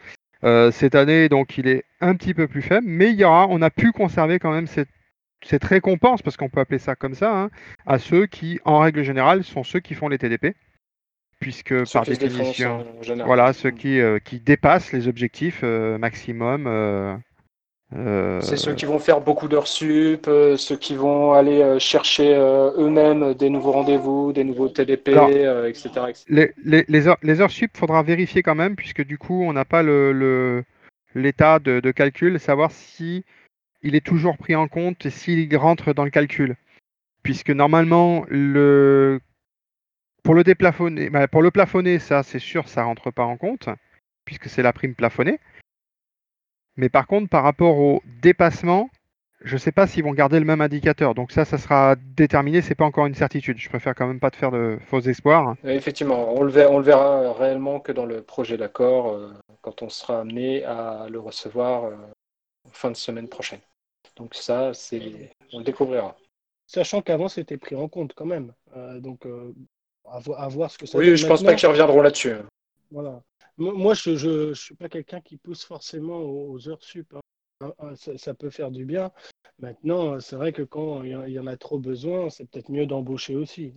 Euh, 0.45 0.71
cette 0.71 0.95
année, 0.95 1.29
donc, 1.29 1.57
il 1.57 1.67
est 1.67 1.85
un 2.01 2.15
petit 2.15 2.35
peu 2.35 2.47
plus 2.47 2.63
faible, 2.63 2.87
mais 2.87 3.11
il 3.11 3.17
y 3.17 3.25
aura, 3.25 3.47
on 3.49 3.63
a 3.63 3.71
pu 3.71 3.93
conserver 3.93 4.39
quand 4.39 4.53
même 4.53 4.67
cette, 4.67 4.91
cette 5.43 5.65
récompense, 5.65 6.21
parce 6.21 6.37
qu'on 6.37 6.51
peut 6.51 6.61
appeler 6.61 6.79
ça 6.79 6.95
comme 6.95 7.15
ça, 7.15 7.35
hein, 7.35 7.51
à 7.87 7.99
ceux 7.99 8.27
qui, 8.27 8.61
en 8.65 8.81
règle 8.81 9.03
générale, 9.03 9.45
sont 9.45 9.65
ceux 9.65 9.81
qui 9.81 9.95
font 9.95 10.09
les 10.09 10.19
TDP, 10.19 10.55
puisque 11.41 11.87
Ceux 11.87 11.99
par 11.99 12.05
définition, 12.05 12.85
voilà, 13.25 13.53
ceux 13.53 13.71
qui, 13.71 14.01
euh, 14.01 14.19
qui 14.19 14.41
dépassent 14.41 14.93
les 14.93 15.09
objectifs 15.09 15.61
euh, 15.63 15.99
maximum. 15.99 16.67
euh, 16.67 17.17
C'est 18.41 18.57
ceux 18.57 18.75
qui 18.75 18.85
vont 18.85 18.99
faire 18.99 19.21
beaucoup 19.21 19.47
d'heures 19.47 19.69
sup, 19.69 20.27
ceux 20.27 20.77
qui 20.77 20.97
vont 20.97 21.33
aller 21.33 21.79
chercher 21.79 22.35
eux-mêmes 22.35 23.35
des 23.35 23.49
nouveaux 23.49 23.73
rendez-vous, 23.73 24.33
des 24.33 24.45
nouveaux 24.45 24.69
TDP, 24.69 25.09
Alors, 25.09 25.31
etc., 25.67 25.89
etc. 26.09 26.25
Les, 26.29 26.53
les, 26.65 26.85
les 26.89 27.07
heures, 27.07 27.19
les 27.23 27.41
heures 27.41 27.51
sup, 27.51 27.77
faudra 27.77 28.03
vérifier 28.03 28.43
quand 28.43 28.57
même, 28.57 28.75
puisque 28.77 29.05
du 29.05 29.19
coup, 29.19 29.43
on 29.45 29.53
n'a 29.53 29.65
pas 29.65 29.83
le, 29.83 30.13
le- 30.13 30.65
l'état 31.15 31.59
de, 31.61 31.81
de 31.81 31.91
calcul, 31.93 32.41
savoir 32.41 32.73
si 32.73 33.25
il 33.83 33.95
est 33.95 34.05
toujours 34.05 34.37
pris 34.37 34.57
en 34.57 34.67
compte 34.69 35.07
et 35.07 35.11
s'il 35.11 35.55
rentre 35.57 35.93
dans 35.93 36.05
le 36.05 36.11
calcul. 36.11 36.57
Puisque 37.23 37.51
normalement, 37.51 38.25
le, 38.29 39.21
pour 40.27 40.35
le 40.35 40.43
déplafonner, 40.43 41.09
bah, 41.09 41.29
pour 41.29 41.41
le 41.41 41.53
plafonner, 41.53 42.01
ça, 42.01 42.25
c'est 42.25 42.41
sûr, 42.41 42.69
ça 42.69 42.83
rentre 42.83 43.13
pas 43.13 43.23
en 43.23 43.37
compte, 43.37 43.69
puisque 44.25 44.49
c'est 44.49 44.63
la 44.63 44.73
prime 44.73 44.97
plafonnée. 44.97 45.39
Mais 46.77 46.89
par 46.89 47.07
contre, 47.07 47.29
par 47.29 47.45
rapport 47.45 47.79
au 47.79 48.03
dépassement, 48.21 48.91
je 49.41 49.55
ne 49.55 49.59
sais 49.59 49.71
pas 49.71 49.87
s'ils 49.87 50.03
vont 50.03 50.13
garder 50.13 50.41
le 50.41 50.45
même 50.45 50.61
indicateur. 50.61 51.15
Donc 51.15 51.31
ça, 51.31 51.45
ça 51.45 51.59
sera 51.59 51.95
déterminé. 51.95 52.61
C'est 52.61 52.75
pas 52.75 52.85
encore 52.85 53.07
une 53.07 53.15
certitude. 53.15 53.59
Je 53.59 53.69
préfère 53.69 53.95
quand 53.95 54.09
même 54.09 54.19
pas 54.19 54.33
te 54.33 54.37
faire 54.37 54.51
de 54.51 54.79
faux 54.89 55.01
espoirs. 55.01 55.55
Euh, 55.65 55.71
Effectivement, 55.71 56.35
on 56.35 56.43
le, 56.43 56.51
verra, 56.51 56.73
on 56.73 56.79
le 56.79 56.85
verra 56.85 57.33
réellement 57.33 57.79
que 57.79 57.93
dans 57.93 58.05
le 58.05 58.21
projet 58.23 58.57
d'accord, 58.57 59.13
euh, 59.13 59.33
quand 59.63 59.83
on 59.83 59.89
sera 59.89 60.21
amené 60.21 60.65
à 60.65 61.07
le 61.09 61.21
recevoir 61.21 61.85
euh, 61.85 61.95
en 62.65 62.73
fin 62.73 62.91
de 62.91 62.97
semaine 62.97 63.29
prochaine. 63.29 63.61
Donc 64.17 64.35
ça, 64.35 64.75
c'est, 64.75 65.31
on 65.53 65.59
le 65.59 65.65
découvrira. 65.65 66.17
Sachant 66.67 67.01
qu'avant, 67.01 67.29
c'était 67.29 67.59
pris 67.59 67.77
en 67.77 67.89
compte 67.89 68.13
quand 68.15 68.27
même. 68.27 68.53
Euh, 68.77 68.99
donc, 68.99 69.25
euh, 69.25 69.55
à, 70.11 70.19
vo- 70.21 70.35
à 70.35 70.49
voir 70.49 70.71
ce 70.71 70.79
que 70.79 70.87
ça 70.87 70.99
Oui, 70.99 71.07
donne 71.07 71.17
je 71.17 71.27
pense 71.27 71.41
maintenant. 71.41 71.53
pas 71.53 71.59
qu'ils 71.59 71.69
reviendront 71.69 72.03
là-dessus. 72.03 72.33
hein. 72.33 72.45
Voilà. 72.91 73.23
Mo- 73.59 73.75
Moi, 73.75 73.95
je 73.95 74.17
je 74.17 74.53
suis 74.55 74.75
pas 74.75 74.89
quelqu'un 74.89 75.21
qui 75.21 75.37
pousse 75.37 75.65
forcément 75.65 76.19
aux, 76.19 76.53
aux 76.53 76.69
heures 76.69 76.83
sup. 76.83 77.15
hein. 77.15 77.95
ça, 78.17 78.35
peut 78.35 78.51
faire 78.51 78.71
du 78.71 78.85
bien. 78.85 79.11
Maintenant, 79.59 80.21
c'est 80.21 80.37
vrai 80.37 80.53
que 80.53 80.63
quand 80.63 81.03
il 81.03 81.31
y 81.31 81.39
en 81.39 81.47
a 81.47 81.57
trop 81.57 81.79
besoin, 81.79 82.29
c'est 82.29 82.45
peut-être 82.49 82.71
mieux 82.71 82.87
d'embaucher 82.87 83.35
aussi. 83.37 83.73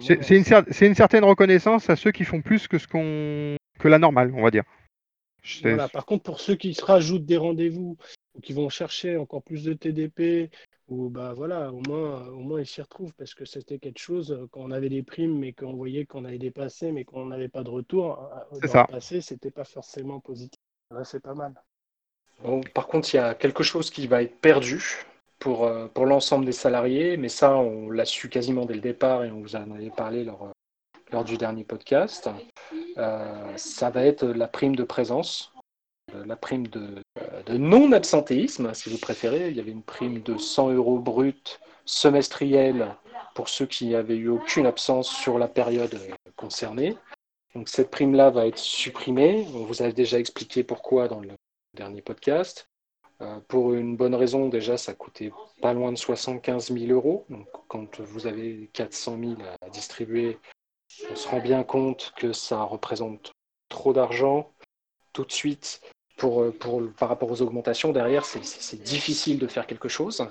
C'est 0.00 0.14
une, 0.30 0.44
une, 0.80 0.94
certaine 0.94 1.24
reconnaissance 1.24 1.88
à 1.90 1.96
ceux 1.96 2.12
qui 2.12 2.24
font 2.24 2.42
plus 2.42 2.68
que 2.68 2.78
ce 2.78 2.86
qu'on 2.86 3.56
que 3.78 3.88
la 3.88 3.98
normale, 3.98 4.32
on 4.34 4.42
va 4.42 4.50
dire. 4.50 4.64
Voilà, 5.62 5.88
par 5.88 6.06
contre, 6.06 6.24
pour 6.24 6.40
ceux 6.40 6.56
qui 6.56 6.74
se 6.74 6.84
rajoutent 6.84 7.24
des 7.24 7.36
rendez-vous 7.36 7.96
ou 8.36 8.40
qui 8.40 8.52
vont 8.52 8.68
chercher 8.68 9.16
encore 9.16 9.42
plus 9.42 9.64
de 9.64 9.72
TDP, 9.72 10.50
ou 10.88 11.08
bah 11.08 11.32
voilà, 11.34 11.72
au 11.72 11.80
moins, 11.80 12.28
au 12.28 12.38
moins 12.38 12.60
ils 12.60 12.66
s'y 12.66 12.80
retrouvent 12.80 13.12
parce 13.14 13.34
que 13.34 13.44
c'était 13.44 13.78
quelque 13.78 13.98
chose 13.98 14.30
euh, 14.30 14.46
quand 14.50 14.60
on 14.60 14.70
avait 14.70 14.88
des 14.88 15.02
primes 15.02 15.38
mais 15.38 15.52
qu'on 15.52 15.74
voyait 15.74 16.06
qu'on 16.06 16.24
avait 16.24 16.38
dépassé 16.38 16.92
mais 16.92 17.04
qu'on 17.04 17.26
n'avait 17.26 17.48
pas 17.48 17.64
de 17.64 17.70
retour. 17.70 18.30
Euh, 18.52 18.58
c'est 18.62 18.68
ça. 18.68 18.86
Le 18.88 18.94
passé, 18.94 19.20
c'était 19.20 19.50
pas 19.50 19.64
forcément 19.64 20.20
positif. 20.20 20.60
Là, 20.92 21.04
c'est 21.04 21.20
pas 21.20 21.34
mal. 21.34 21.54
Bon, 22.42 22.60
par 22.74 22.86
contre, 22.86 23.12
il 23.12 23.16
y 23.16 23.20
a 23.20 23.34
quelque 23.34 23.62
chose 23.62 23.90
qui 23.90 24.06
va 24.06 24.22
être 24.22 24.38
perdu 24.38 25.04
pour, 25.40 25.64
euh, 25.64 25.88
pour 25.88 26.06
l'ensemble 26.06 26.44
des 26.44 26.52
salariés, 26.52 27.16
mais 27.16 27.28
ça, 27.28 27.56
on 27.56 27.90
l'a 27.90 28.04
su 28.04 28.28
quasiment 28.28 28.66
dès 28.66 28.74
le 28.74 28.80
départ 28.80 29.24
et 29.24 29.30
on 29.30 29.40
vous 29.40 29.56
en 29.56 29.70
avait 29.72 29.90
parlé 29.90 30.22
lors, 30.22 30.52
lors 31.10 31.24
du 31.24 31.36
dernier 31.36 31.64
podcast. 31.64 32.28
ça 33.56 33.90
va 33.90 34.04
être 34.04 34.24
la 34.26 34.46
prime 34.46 34.76
de 34.76 34.84
présence 34.84 35.55
la 36.24 36.36
prime 36.36 36.66
de, 36.68 37.02
non-absentéisme, 37.48 38.72
si 38.74 38.90
vous 38.90 38.98
préférez. 38.98 39.50
Il 39.50 39.56
y 39.56 39.60
avait 39.60 39.72
une 39.72 39.82
prime 39.82 40.20
de 40.22 40.38
100 40.38 40.70
euros 40.72 40.98
brut 40.98 41.60
semestrielle 41.84 42.96
pour 43.34 43.48
ceux 43.48 43.66
qui 43.66 43.94
avaient 43.94 44.16
eu 44.16 44.28
aucune 44.28 44.66
absence 44.66 45.08
sur 45.08 45.38
la 45.38 45.48
période 45.48 45.98
concernée. 46.36 46.96
Donc 47.54 47.68
cette 47.68 47.90
prime-là 47.90 48.30
va 48.30 48.46
être 48.46 48.58
supprimée. 48.58 49.46
On 49.54 49.64
vous 49.64 49.82
a 49.82 49.90
déjà 49.90 50.18
expliqué 50.18 50.64
pourquoi 50.64 51.08
dans 51.08 51.20
le 51.20 51.30
dernier 51.74 52.02
podcast. 52.02 52.68
Euh, 53.22 53.40
pour 53.48 53.72
une 53.72 53.96
bonne 53.96 54.14
raison, 54.14 54.48
déjà, 54.48 54.76
ça 54.76 54.94
coûtait 54.94 55.32
pas 55.62 55.72
loin 55.72 55.90
de 55.90 55.96
75 55.96 56.72
000 56.72 56.92
euros. 56.92 57.24
Donc 57.30 57.46
quand 57.68 58.00
vous 58.00 58.26
avez 58.26 58.68
400 58.72 59.18
000 59.18 59.34
à 59.62 59.70
distribuer, 59.70 60.38
on 61.10 61.16
se 61.16 61.28
rend 61.28 61.40
bien 61.40 61.62
compte 61.62 62.12
que 62.16 62.32
ça 62.32 62.62
représente 62.62 63.32
trop 63.68 63.92
d'argent 63.92 64.52
tout 65.12 65.24
de 65.24 65.32
suite 65.32 65.80
pour, 66.16 66.42
euh, 66.42 66.50
pour, 66.50 66.82
par 66.98 67.08
rapport 67.08 67.30
aux 67.30 67.42
augmentations, 67.42 67.92
derrière, 67.92 68.24
c'est 68.24 68.82
difficile 68.82 69.38
de 69.38 69.46
faire 69.46 69.66
quelque 69.66 69.88
chose. 69.88 70.26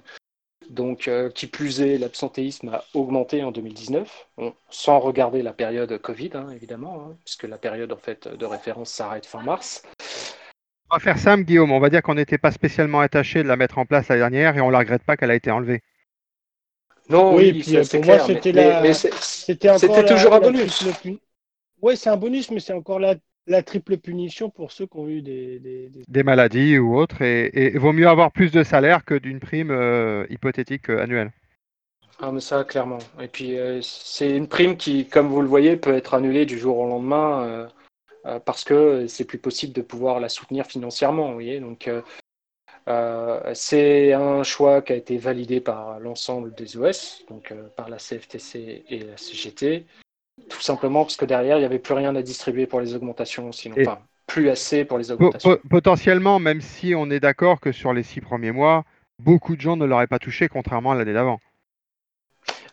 Donc, 0.70 1.08
euh, 1.08 1.30
qui 1.30 1.46
plus 1.46 1.82
est, 1.82 1.98
l'absentéisme 1.98 2.70
a 2.70 2.84
augmenté 2.94 3.44
en 3.44 3.52
2019, 3.52 4.28
sans 4.70 5.00
regarder 5.00 5.44
la 5.44 5.54
période 5.54 5.96
Covid, 6.00 6.32
hein, 6.34 6.50
évidemment, 6.50 7.06
hein, 7.06 7.18
puisque 7.24 7.44
la 7.44 7.60
période 7.60 7.94
en 7.94 7.98
fait 7.98 8.28
de 8.28 8.46
référence 8.46 8.92
s'arrête 8.92 9.28
fin 9.28 9.44
mars. 9.44 9.84
On 10.90 10.96
va 10.96 11.00
faire 11.00 11.20
simple, 11.20 11.44
Guillaume. 11.44 11.72
On 11.72 11.80
va 11.80 11.90
dire 11.90 12.02
qu'on 12.02 12.16
n'était 12.16 12.38
pas 12.38 12.52
spécialement 12.52 13.00
attaché 13.00 13.44
de 13.44 13.48
la 13.48 13.58
mettre 13.58 13.78
en 13.78 13.86
place 13.86 14.08
la 14.08 14.18
dernière 14.18 14.58
et 14.58 14.62
on 14.62 14.68
ne 14.68 14.72
la 14.72 14.80
regrette 14.80 15.04
pas 15.04 15.18
qu'elle 15.18 15.32
a 15.32 15.36
été 15.36 15.52
enlevée. 15.52 15.82
Non, 17.10 17.36
oui, 17.36 17.54
puis 17.54 17.78
pour 17.92 18.06
moi, 18.06 18.20
c'était 18.20 20.06
toujours 20.06 20.34
un 20.34 20.40
bonus. 20.40 20.88
Oui, 21.82 21.98
c'est 21.98 22.10
un 22.10 22.18
bonus, 22.18 22.50
mais 22.50 22.60
c'est 22.60 22.74
encore 22.74 23.00
la 23.00 23.16
la 23.48 23.64
triple 23.64 23.98
punition 23.98 24.50
pour 24.50 24.72
ceux 24.72 24.88
qui 24.88 24.98
ont 24.98 25.08
eu 25.08 25.22
des, 25.22 25.60
des, 26.08 26.24
maladies 26.24 26.78
ou 26.78 26.98
autres. 26.98 27.22
Et, 27.22 27.78
vaut 27.78 27.94
mieux 27.94 28.08
avoir 28.08 28.32
plus 28.32 28.52
de 28.52 28.64
salaire 28.64 29.06
que 29.06 29.16
d'une 29.16 29.40
prime 29.40 29.72
euh, 29.72 30.26
hypothétique 30.30 30.90
euh, 30.90 31.02
annuelle. 31.02 31.32
Ah, 32.20 32.32
mais 32.32 32.40
ça, 32.40 32.64
clairement. 32.64 33.00
Et 33.22 33.28
puis, 33.28 33.58
euh, 33.58 33.82
c'est 33.82 34.36
une 34.36 34.48
prime 34.48 34.78
qui, 34.78 35.08
comme 35.08 35.28
vous 35.28 35.42
le 35.42 35.48
voyez, 35.48 35.76
peut 35.76 35.94
être 35.94 36.14
annulée 36.14 36.46
du 36.46 36.58
jour 36.58 36.78
au 36.78 36.88
lendemain 36.88 37.70
parce 38.44 38.64
que 38.64 39.06
c'est 39.06 39.26
plus 39.26 39.38
possible 39.38 39.72
de 39.72 39.84
pouvoir 39.84 40.20
la 40.20 40.30
soutenir 40.30 40.66
financièrement. 40.66 41.28
Vous 41.28 41.34
voyez 41.36 41.60
Donc, 41.60 41.88
c'est 43.54 44.14
un 44.14 44.42
choix 44.42 44.82
qui 44.82 44.94
a 44.94 44.96
été 44.96 45.18
validé 45.18 45.60
par 45.60 46.00
l'ensemble 46.00 46.56
des 46.56 46.76
OS, 46.76 47.24
donc 47.30 47.54
par 47.76 47.88
la 47.88 47.98
CFTC 47.98 48.84
et 48.90 49.00
la 49.04 49.18
CGT. 49.18 49.86
Tout 50.50 50.62
simplement 50.62 51.04
parce 51.04 51.18
que 51.18 51.26
derrière, 51.26 51.58
il 51.58 51.62
n'y 51.62 51.66
avait 51.66 51.80
plus 51.80 51.94
rien 51.94 52.16
à 52.16 52.22
distribuer 52.22 52.68
pour 52.68 52.82
les 52.82 52.94
augmentations, 52.94 53.52
sinon 53.52 53.76
pas 53.84 54.02
plus 54.28 54.50
assez 54.50 54.86
pour 54.86 54.98
les 54.98 55.12
augmentations. 55.12 55.58
potentiellement, 55.70 56.40
même 56.40 56.62
si 56.62 56.96
on 56.96 57.10
est 57.10 57.20
d'accord 57.20 57.60
que 57.60 57.72
sur 57.72 57.94
les 57.94 58.04
six 58.04 58.22
premiers 58.22 58.52
mois, 58.52 58.84
beaucoup 59.20 59.56
de 59.56 59.62
gens 59.62 59.78
ne 59.78 59.86
l'auraient 59.86 60.08
pas 60.08 60.20
touché, 60.20 60.48
contrairement 60.48 60.92
à 60.92 60.96
l'année 60.96 61.14
d'avant. 61.14 61.40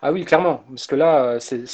Ah 0.00 0.12
oui, 0.12 0.24
clairement, 0.24 0.64
parce 0.68 0.86
que 0.88 0.96
là, 0.96 1.38
c'est, 1.38 1.64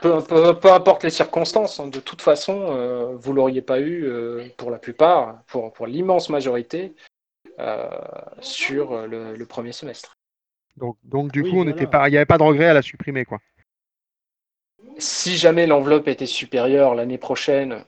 peu, 0.00 0.22
peu, 0.22 0.72
importe 0.72 1.04
les 1.04 1.10
circonstances, 1.10 1.80
hein, 1.80 1.86
de 1.86 2.00
toute 2.00 2.20
façon, 2.20 2.66
euh, 2.68 3.16
vous 3.16 3.32
l'auriez 3.32 3.62
pas 3.62 3.80
eu 3.80 4.04
euh, 4.04 4.44
pour 4.58 4.70
la 4.70 4.78
plupart, 4.78 5.42
pour, 5.46 5.72
pour 5.72 5.86
l'immense 5.86 6.28
majorité, 6.28 6.94
euh, 7.58 7.88
sur 8.40 9.06
le, 9.06 9.42
premier 9.46 9.72
semestre. 9.72 10.18
Donc, 10.76 10.98
donc 11.02 11.32
du 11.32 11.42
coup, 11.42 11.56
on 11.56 11.64
n'était 11.64 11.86
pas, 11.86 12.08
il 12.08 12.12
n'y 12.12 12.18
avait 12.18 12.26
pas 12.26 12.38
de 12.38 12.42
regret 12.42 12.66
à 12.66 12.74
la 12.74 12.82
supprimer, 12.82 13.24
quoi 13.24 13.38
si 14.98 15.36
jamais 15.36 15.66
l'enveloppe 15.66 16.08
était 16.08 16.26
supérieure 16.26 16.94
l'année 16.94 17.18
prochaine, 17.18 17.84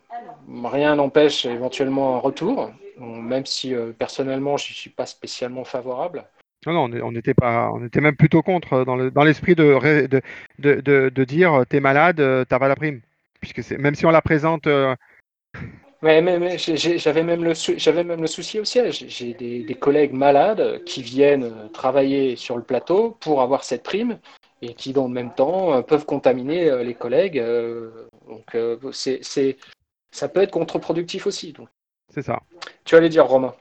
rien 0.65 0.97
n'empêche 0.97 1.45
éventuellement 1.45 2.17
un 2.17 2.19
retour, 2.19 2.71
même 2.99 3.47
si 3.47 3.75
euh, 3.75 3.93
personnellement 3.93 4.57
je 4.57 4.71
ne 4.71 4.75
suis 4.75 4.91
pas 4.91 5.07
spécialement 5.07 5.65
favorable. 5.65 6.25
Non, 6.67 6.89
non, 6.89 7.01
on 7.03 7.15
était 7.15 7.35
pas, 7.35 7.71
on 7.73 7.85
était 7.85 8.01
même 8.01 8.17
plutôt 8.17 8.43
contre 8.43 8.75
euh, 8.75 9.11
dans 9.11 9.25
l'esprit 9.25 9.55
de, 9.55 9.79
de, 10.07 10.21
de, 10.59 11.09
de, 11.09 11.25
dire 11.25 11.65
t'es 11.69 11.81
malade, 11.81 12.21
euh, 12.21 12.45
t'as 12.47 12.59
pas 12.59 12.69
la 12.69 12.77
prime, 12.77 13.01
puisque 13.41 13.71
même 13.73 13.95
si 13.95 14.05
on 14.07 14.11
la 14.11 14.23
présente. 14.23 14.69
Mais, 16.03 16.23
mais, 16.23 16.57
j'avais 16.59 17.23
même 17.23 17.45
le 17.45 17.53
j'avais 17.55 18.05
même 18.05 18.21
le 18.21 18.27
souci 18.27 18.59
au 18.59 18.65
siège. 18.65 19.05
J'ai 19.09 19.35
des, 19.35 19.65
des, 19.65 19.75
collègues 19.75 20.13
malades 20.13 20.83
qui 20.85 21.03
viennent 21.03 21.53
travailler 21.75 22.37
sur 22.37 22.57
le 22.57 22.63
plateau 22.63 23.19
pour 23.21 23.43
avoir 23.43 23.65
cette 23.65 23.83
prime 23.83 24.19
et 24.63 24.75
qui, 24.75 24.93
dans 24.93 25.07
le 25.07 25.13
même 25.13 25.35
temps, 25.35 25.75
euh, 25.75 25.83
peuvent 25.83 26.07
contaminer 26.07 26.69
euh, 26.69 26.83
les 26.83 26.95
collègues. 26.95 27.39
Euh, 27.39 28.09
donc, 28.29 28.57
c'est, 28.93 29.57
ça 30.11 30.29
peut 30.29 30.43
être 30.43 30.51
contre-productif 30.51 31.27
aussi. 31.27 31.55
C'est 32.13 32.23
ça. 32.23 32.41
Tu 32.85 32.95
allais 32.95 33.09
dire, 33.09 33.27
Romain? 33.27 33.55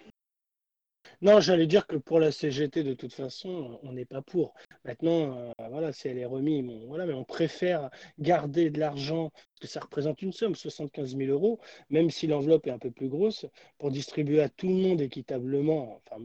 Non, 1.22 1.42
j'allais 1.42 1.68
dire 1.68 1.86
que 1.86 1.98
pour 1.98 2.20
la 2.20 2.32
CGT, 2.32 2.84
de 2.84 2.94
toute 2.94 3.14
façon, 3.14 3.80
on 3.84 3.92
n'est 3.92 4.06
pas 4.06 4.22
pour. 4.22 4.54
Maintenant, 4.86 5.52
voilà, 5.70 5.92
si 5.92 6.08
elle 6.08 6.18
est 6.18 6.26
remise, 6.26 6.86
voilà, 6.88 7.06
mais 7.06 7.14
on 7.14 7.26
préfère 7.26 7.90
garder 8.20 8.70
de 8.70 8.80
l'argent, 8.80 9.30
parce 9.34 9.60
que 9.60 9.68
ça 9.68 9.82
représente 9.82 10.22
une 10.22 10.32
somme, 10.32 10.56
75 10.56 11.18
000 11.18 11.30
euros, 11.30 11.60
même 11.90 12.10
si 12.10 12.26
l'enveloppe 12.26 12.68
est 12.68 12.72
un 12.72 12.80
peu 12.80 12.90
plus 12.90 13.10
grosse, 13.10 13.46
pour 13.80 13.92
distribuer 13.92 14.42
à 14.42 14.48
tout 14.48 14.70
le 14.70 14.76
monde 14.76 15.02
équitablement, 15.02 16.02
enfin, 16.10 16.24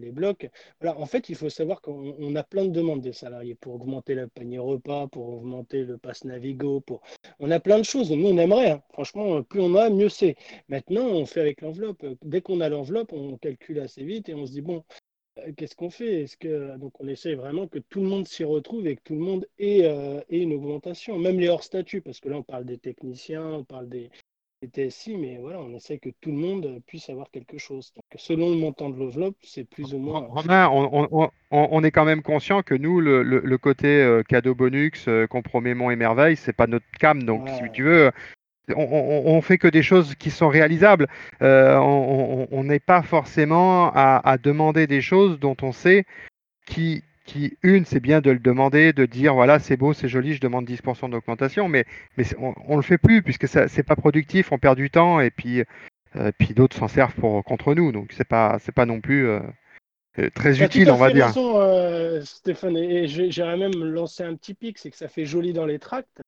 les 0.00 0.10
blocs. 0.10 0.48
Voilà, 0.80 0.98
en 0.98 1.06
fait, 1.06 1.28
il 1.28 1.36
faut 1.36 1.48
savoir 1.48 1.80
qu'on 1.80 2.34
a 2.36 2.42
plein 2.42 2.64
de 2.64 2.70
demandes 2.70 3.00
des 3.00 3.12
salariés 3.12 3.54
pour 3.54 3.74
augmenter 3.74 4.14
le 4.14 4.28
panier 4.28 4.58
repas, 4.58 5.06
pour 5.08 5.28
augmenter 5.28 5.84
le 5.84 5.98
pass 5.98 6.24
Navigo, 6.24 6.80
pour... 6.80 7.02
on 7.40 7.50
a 7.50 7.60
plein 7.60 7.78
de 7.78 7.84
choses. 7.84 8.10
Nous, 8.10 8.28
on 8.28 8.38
aimerait. 8.38 8.70
Hein. 8.70 8.82
Franchement, 8.92 9.42
plus 9.42 9.60
on 9.60 9.74
a, 9.74 9.90
mieux 9.90 10.08
c'est. 10.08 10.36
Maintenant, 10.68 11.06
on 11.06 11.26
fait 11.26 11.40
avec 11.40 11.60
l'enveloppe. 11.60 12.04
Dès 12.22 12.40
qu'on 12.40 12.60
a 12.60 12.68
l'enveloppe, 12.68 13.12
on 13.12 13.36
calcule 13.38 13.80
assez 13.80 14.04
vite 14.04 14.28
et 14.28 14.34
on 14.34 14.46
se 14.46 14.52
dit 14.52 14.62
bon, 14.62 14.84
euh, 15.38 15.52
qu'est-ce 15.56 15.76
qu'on 15.76 15.90
fait? 15.90 16.22
Est-ce 16.22 16.36
que 16.36 16.76
donc 16.78 17.00
on 17.00 17.08
essaie 17.08 17.34
vraiment 17.34 17.66
que 17.66 17.78
tout 17.78 18.00
le 18.00 18.06
monde 18.06 18.28
s'y 18.28 18.44
retrouve 18.44 18.86
et 18.86 18.96
que 18.96 19.02
tout 19.02 19.14
le 19.14 19.20
monde 19.20 19.46
ait, 19.58 19.84
euh, 19.84 20.20
ait 20.28 20.40
une 20.40 20.52
augmentation, 20.52 21.18
même 21.18 21.40
les 21.40 21.48
hors 21.48 21.62
statut, 21.62 22.02
parce 22.02 22.20
que 22.20 22.28
là 22.28 22.36
on 22.36 22.42
parle 22.42 22.64
des 22.66 22.78
techniciens, 22.78 23.46
on 23.46 23.64
parle 23.64 23.88
des, 23.88 24.10
TSI, 24.66 25.16
mais 25.16 25.38
voilà, 25.40 25.60
on 25.60 25.74
essaie 25.74 25.98
que 25.98 26.10
tout 26.20 26.30
le 26.30 26.36
monde 26.36 26.80
puisse 26.86 27.08
avoir 27.10 27.30
quelque 27.30 27.58
chose. 27.58 27.92
Donc, 27.94 28.04
selon 28.16 28.50
le 28.50 28.56
montant 28.56 28.90
de 28.90 28.98
l'enveloppe, 28.98 29.36
c'est 29.42 29.64
plus 29.64 29.94
ou 29.94 29.98
moins. 29.98 30.20
Romain, 30.20 30.68
on, 31.50 31.84
est 31.84 31.90
quand 31.90 32.04
même 32.04 32.22
conscient 32.22 32.62
que 32.62 32.74
nous, 32.74 33.00
le, 33.00 33.56
côté 33.58 33.88
euh, 33.88 34.22
cadeau 34.22 34.54
bonus, 34.54 35.06
euh, 35.08 35.26
compromément 35.26 35.90
et 35.90 35.96
merveille, 35.96 36.36
c'est 36.36 36.52
pas 36.52 36.66
notre 36.66 36.86
cam. 36.98 37.22
Donc, 37.22 37.48
si 37.48 37.70
tu 37.72 37.84
veux, 37.84 38.10
on, 38.76 39.40
fait 39.40 39.58
que 39.58 39.68
des 39.68 39.82
choses 39.82 40.14
qui 40.14 40.30
sont 40.30 40.48
réalisables. 40.48 41.08
Euh, 41.42 41.76
on 41.78 42.64
n'est 42.64 42.80
pas 42.80 43.02
forcément 43.02 43.90
à, 43.94 44.36
demander 44.38 44.86
des 44.86 45.00
choses 45.00 45.38
dont 45.38 45.56
on 45.62 45.72
sait 45.72 46.04
qui, 46.66 47.02
qui, 47.24 47.56
une, 47.62 47.84
c'est 47.84 48.00
bien 48.00 48.20
de 48.20 48.30
le 48.30 48.38
demander, 48.38 48.92
de 48.92 49.06
dire 49.06 49.34
voilà, 49.34 49.58
c'est 49.58 49.76
beau, 49.76 49.92
c'est 49.92 50.08
joli, 50.08 50.34
je 50.34 50.40
demande 50.40 50.66
10% 50.66 51.10
d'augmentation, 51.10 51.68
mais, 51.68 51.84
mais 52.16 52.24
on, 52.38 52.54
ne 52.70 52.76
le 52.76 52.82
fait 52.82 52.98
plus 52.98 53.22
puisque 53.22 53.48
ce 53.48 53.60
n'est 53.76 53.82
pas 53.82 53.96
productif, 53.96 54.52
on 54.52 54.58
perd 54.58 54.76
du 54.76 54.90
temps 54.90 55.20
et 55.20 55.30
puis, 55.30 55.62
euh, 56.16 56.32
puis 56.38 56.54
d'autres 56.54 56.76
s'en 56.76 56.88
servent 56.88 57.14
pour, 57.14 57.42
contre 57.44 57.74
nous. 57.74 57.92
Donc 57.92 58.12
c'est 58.12 58.26
pas, 58.26 58.58
c'est 58.60 58.72
pas 58.72 58.86
non 58.86 59.00
plus 59.00 59.28
euh, 59.28 59.40
euh, 60.18 60.30
très 60.34 60.62
utile, 60.62 60.90
on 60.90 60.96
va 60.96 61.12
dire. 61.12 61.26
Raison, 61.26 62.20
Stéphane, 62.24 62.76
et 62.76 63.06
j'irais 63.06 63.56
même 63.56 63.84
lancer 63.84 64.24
un 64.24 64.34
petit 64.34 64.54
pic, 64.54 64.78
c'est 64.78 64.90
que 64.90 64.96
ça 64.96 65.08
fait 65.08 65.24
joli 65.24 65.52
dans 65.52 65.66
les 65.66 65.78
tracts. 65.78 66.20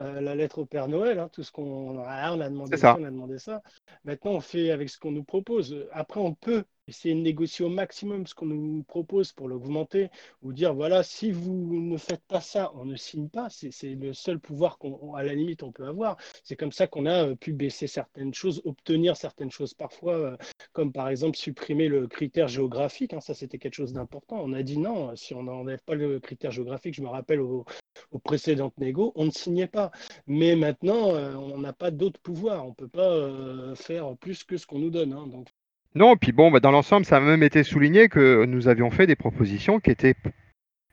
Euh, 0.00 0.20
la 0.20 0.34
lettre 0.34 0.58
au 0.58 0.66
Père 0.66 0.88
Noël, 0.88 1.18
hein, 1.18 1.28
tout 1.32 1.42
ce 1.42 1.52
qu'on 1.52 2.02
ah, 2.06 2.32
on 2.34 2.40
a 2.40 2.48
demandé 2.48 2.76
C'est 2.76 2.78
ça. 2.78 2.94
ça, 2.94 2.98
on 2.98 3.04
a 3.04 3.10
demandé 3.10 3.38
ça. 3.38 3.62
Maintenant, 4.04 4.32
on 4.32 4.40
fait 4.40 4.70
avec 4.70 4.88
ce 4.88 4.98
qu'on 4.98 5.12
nous 5.12 5.24
propose. 5.24 5.86
Après, 5.92 6.20
on 6.20 6.34
peut 6.34 6.64
essayer 6.88 7.14
de 7.14 7.20
négocier 7.20 7.64
au 7.64 7.68
maximum 7.68 8.26
ce 8.26 8.34
qu'on 8.34 8.46
nous 8.46 8.82
propose 8.82 9.32
pour 9.32 9.48
l'augmenter 9.48 10.10
ou 10.42 10.52
dire 10.52 10.74
voilà, 10.74 11.02
si 11.04 11.30
vous 11.30 11.52
ne 11.80 11.96
faites 11.96 12.22
pas 12.26 12.40
ça, 12.40 12.72
on 12.74 12.84
ne 12.84 12.96
signe 12.96 13.28
pas. 13.28 13.48
C'est 13.50 13.70
c'est 13.70 13.94
le 13.94 14.12
seul 14.12 14.40
pouvoir 14.40 14.78
qu'on, 14.78 15.14
à 15.14 15.22
la 15.22 15.34
limite, 15.34 15.62
on 15.62 15.70
peut 15.72 15.86
avoir. 15.86 16.16
C'est 16.42 16.56
comme 16.56 16.72
ça 16.72 16.86
qu'on 16.86 17.06
a 17.06 17.26
euh, 17.28 17.34
pu 17.36 17.52
baisser 17.52 17.86
certaines 17.86 18.34
choses, 18.34 18.62
obtenir 18.64 19.16
certaines 19.16 19.50
choses 19.50 19.74
parfois, 19.74 20.14
euh, 20.14 20.36
comme 20.72 20.92
par 20.92 21.08
exemple 21.08 21.36
supprimer 21.36 21.88
le 21.88 22.08
critère 22.08 22.48
géographique. 22.48 23.12
hein. 23.14 23.20
ça, 23.20 23.34
c'était 23.34 23.58
quelque 23.58 23.74
chose 23.74 23.92
d'important. 23.92 24.40
On 24.42 24.52
a 24.52 24.62
dit 24.62 24.78
non, 24.78 25.14
si 25.16 25.34
on 25.34 25.42
n'enlève 25.44 25.80
pas 25.84 25.94
le 25.94 26.18
critère 26.20 26.50
géographique, 26.50 26.94
je 26.94 27.02
me 27.02 27.08
rappelle 27.08 27.40
au 27.40 27.64
aux 28.10 28.18
précédentes 28.18 28.76
négos, 28.78 29.12
on 29.16 29.26
ne 29.26 29.30
signait 29.30 29.66
pas. 29.66 29.90
Mais 30.26 30.56
maintenant, 30.56 31.14
euh, 31.14 31.34
on 31.34 31.58
n'a 31.58 31.72
pas 31.72 31.90
d'autres 31.90 32.20
pouvoirs. 32.20 32.64
On 32.64 32.70
ne 32.70 32.74
peut 32.74 32.88
pas 32.88 33.10
euh, 33.10 33.74
faire 33.74 34.16
plus 34.16 34.44
que 34.44 34.56
ce 34.56 34.66
qu'on 34.66 34.78
nous 34.78 34.90
donne. 34.90 35.12
hein. 35.12 35.26
Donc, 35.26 35.48
Non, 35.94 36.16
puis 36.16 36.32
bon, 36.32 36.50
bah, 36.50 36.60
dans 36.60 36.70
l'ensemble, 36.70 37.06
ça 37.06 37.16
a 37.16 37.20
même 37.20 37.42
été 37.42 37.62
souligné 37.64 38.08
que 38.08 38.44
nous 38.44 38.68
avions 38.68 38.90
fait 38.90 39.06
des 39.06 39.16
propositions 39.16 39.80
qui 39.80 39.90
étaient 39.90 40.14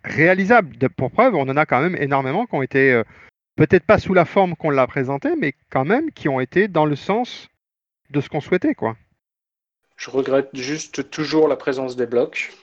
réalisables. 0.03 0.77
Pour 0.89 1.11
preuve, 1.11 1.35
on 1.35 1.49
en 1.49 1.57
a 1.57 1.65
quand 1.65 1.81
même 1.81 1.95
énormément 1.95 2.45
qui 2.45 2.55
ont 2.55 2.61
été, 2.61 2.91
euh, 2.91 3.03
peut-être 3.55 3.85
pas 3.85 3.99
sous 3.99 4.13
la 4.13 4.25
forme 4.25 4.55
qu'on 4.55 4.69
l'a 4.69 4.87
présenté, 4.87 5.35
mais 5.35 5.53
quand 5.69 5.85
même 5.85 6.11
qui 6.11 6.29
ont 6.29 6.39
été 6.39 6.67
dans 6.67 6.85
le 6.85 6.95
sens 6.95 7.49
de 8.09 8.21
ce 8.21 8.29
qu'on 8.29 8.41
souhaitait, 8.41 8.75
quoi. 8.75 8.95
Je 9.97 10.11
regrette 10.11 10.49
juste 10.53 11.09
toujours 11.09 11.47
la 11.47 11.55
présence 11.55 11.95
des 11.95 12.05
blocs. 12.05 12.53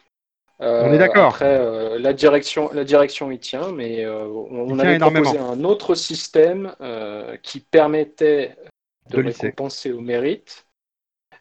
On 0.64 0.92
est 0.92 0.98
d'accord. 0.98 1.28
Après, 1.34 1.58
euh, 1.58 1.98
la 1.98 2.12
direction, 2.12 2.70
la 2.72 2.84
direction 2.84 3.30
y 3.30 3.38
tient, 3.38 3.72
mais 3.72 4.04
euh, 4.04 4.24
on, 4.26 4.60
on 4.60 4.66
tient 4.68 4.78
avait 4.80 4.96
énormément. 4.96 5.30
proposé 5.30 5.44
un 5.44 5.64
autre 5.64 5.94
système 5.94 6.74
euh, 6.80 7.36
qui 7.42 7.60
permettait 7.60 8.56
de, 9.10 9.20
De 9.20 9.26
récompenser 9.28 9.92
au 9.92 10.00
mérite, 10.00 10.66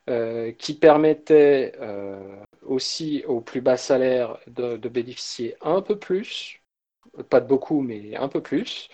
euh, 0.09 0.51
qui 0.51 0.73
permettait 0.73 1.73
euh, 1.81 2.19
aussi 2.65 3.23
aux 3.27 3.39
plus 3.41 3.61
bas 3.61 3.77
salaires 3.77 4.37
de, 4.47 4.77
de 4.77 4.89
bénéficier 4.89 5.55
un 5.61 5.81
peu 5.81 5.97
plus, 5.97 6.59
pas 7.29 7.39
de 7.39 7.47
beaucoup, 7.47 7.81
mais 7.81 8.15
un 8.17 8.27
peu 8.27 8.41
plus. 8.41 8.89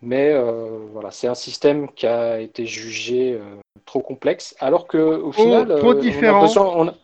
Mais 0.00 0.32
euh, 0.32 0.86
voilà, 0.92 1.10
c'est 1.10 1.28
un 1.28 1.34
système 1.34 1.88
qui 1.92 2.06
a 2.06 2.40
été 2.40 2.66
jugé 2.66 3.34
euh, 3.34 3.56
trop 3.86 4.00
complexe, 4.00 4.54
alors 4.58 4.86
que 4.88 4.98
au 4.98 5.32
final, 5.32 5.68
trop 5.78 5.92
euh, 5.92 6.00
différent. 6.00 6.38
on 6.38 6.42
a 6.44 6.46
besoin, 6.46 6.66
on 6.76 6.88
a, 6.88 6.94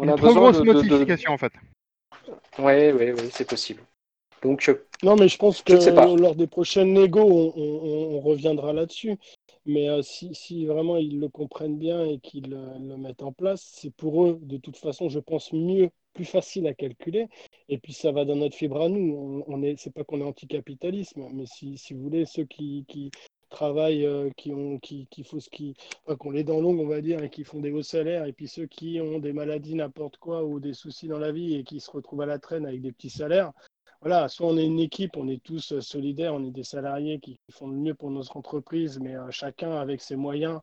on 0.00 0.04
Une 0.04 0.10
a 0.10 0.16
trop 0.16 0.34
grosse 0.34 0.58
de, 0.58 0.64
de- 0.64 0.72
de- 0.72 0.82
notification, 0.82 1.32
en 1.32 1.38
fait. 1.38 1.52
Ouais, 2.58 2.92
ouais, 2.92 3.12
ouais, 3.12 3.28
c'est 3.32 3.48
possible. 3.48 3.82
Donc, 4.42 4.68
euh, 4.68 4.86
Non, 5.02 5.16
mais 5.16 5.28
je 5.28 5.36
pense 5.36 5.58
Je 5.58 5.62
que 5.64 6.20
lors 6.20 6.34
des 6.34 6.46
prochaines 6.46 6.92
négos, 6.92 7.20
on, 7.20 7.52
on- 7.56 8.16
on 8.16 8.20
reviendra 8.20 8.72
là-dessus. 8.72 9.16
Mais 9.66 9.88
euh, 9.90 10.02
si, 10.02 10.34
si 10.34 10.64
vraiment 10.64 10.96
ils 10.96 11.20
le 11.20 11.28
comprennent 11.28 11.76
bien 11.78 12.04
et 12.04 12.18
qu'ils 12.18 12.52
euh, 12.54 12.78
le 12.78 12.96
mettent 12.96 13.22
en 13.22 13.32
place, 13.32 13.62
c'est 13.74 13.90
pour 13.94 14.24
eux, 14.24 14.38
de 14.42 14.56
toute 14.56 14.76
façon, 14.76 15.08
je 15.10 15.18
pense, 15.18 15.52
mieux, 15.52 15.90
plus 16.14 16.24
facile 16.24 16.66
à 16.66 16.74
calculer. 16.74 17.28
Et 17.68 17.78
puis 17.78 17.92
ça 17.92 18.10
va 18.10 18.24
dans 18.24 18.36
notre 18.36 18.56
fibre 18.56 18.80
à 18.80 18.88
nous. 18.88 19.44
On, 19.46 19.54
on 19.54 19.62
est, 19.62 19.78
c'est 19.78 19.92
pas 19.92 20.02
qu'on 20.02 20.20
est 20.20 20.24
anticapitalisme, 20.24 21.28
mais 21.32 21.44
si, 21.46 21.76
si 21.76 21.92
vous 21.94 22.02
voulez, 22.02 22.24
ceux 22.24 22.44
qui, 22.44 22.84
qui 22.88 23.10
travaillent, 23.50 24.06
euh, 24.06 24.30
qui 24.36 24.52
ont, 24.52 24.78
qui, 24.78 25.06
qui, 25.10 25.24
faut 25.24 25.38
qui, 25.38 25.74
qui 25.74 26.30
les 26.32 26.44
dents 26.44 26.60
longues, 26.60 26.80
on 26.80 26.86
va 26.86 27.00
dire, 27.00 27.22
et 27.22 27.30
qui 27.30 27.44
font 27.44 27.60
des 27.60 27.72
hauts 27.72 27.82
salaires, 27.82 28.24
et 28.24 28.32
puis 28.32 28.48
ceux 28.48 28.66
qui 28.66 29.00
ont 29.00 29.18
des 29.18 29.32
maladies, 29.32 29.74
n'importe 29.74 30.16
quoi, 30.16 30.44
ou 30.44 30.60
des 30.60 30.74
soucis 30.74 31.08
dans 31.08 31.18
la 31.18 31.32
vie 31.32 31.56
et 31.56 31.64
qui 31.64 31.80
se 31.80 31.90
retrouvent 31.90 32.22
à 32.22 32.26
la 32.26 32.38
traîne 32.38 32.66
avec 32.66 32.80
des 32.80 32.92
petits 32.92 33.10
salaires 33.10 33.52
voilà, 34.00 34.28
soit 34.28 34.46
on 34.46 34.56
est 34.56 34.64
une 34.64 34.80
équipe, 34.80 35.16
on 35.16 35.28
est 35.28 35.42
tous 35.42 35.72
euh, 35.72 35.80
solidaires, 35.80 36.34
on 36.34 36.44
est 36.44 36.50
des 36.50 36.64
salariés 36.64 37.20
qui 37.20 37.38
font 37.50 37.68
le 37.68 37.76
mieux 37.76 37.94
pour 37.94 38.10
notre 38.10 38.36
entreprise, 38.36 38.98
mais 38.98 39.14
euh, 39.14 39.30
chacun 39.30 39.72
avec 39.72 40.00
ses 40.00 40.16
moyens, 40.16 40.60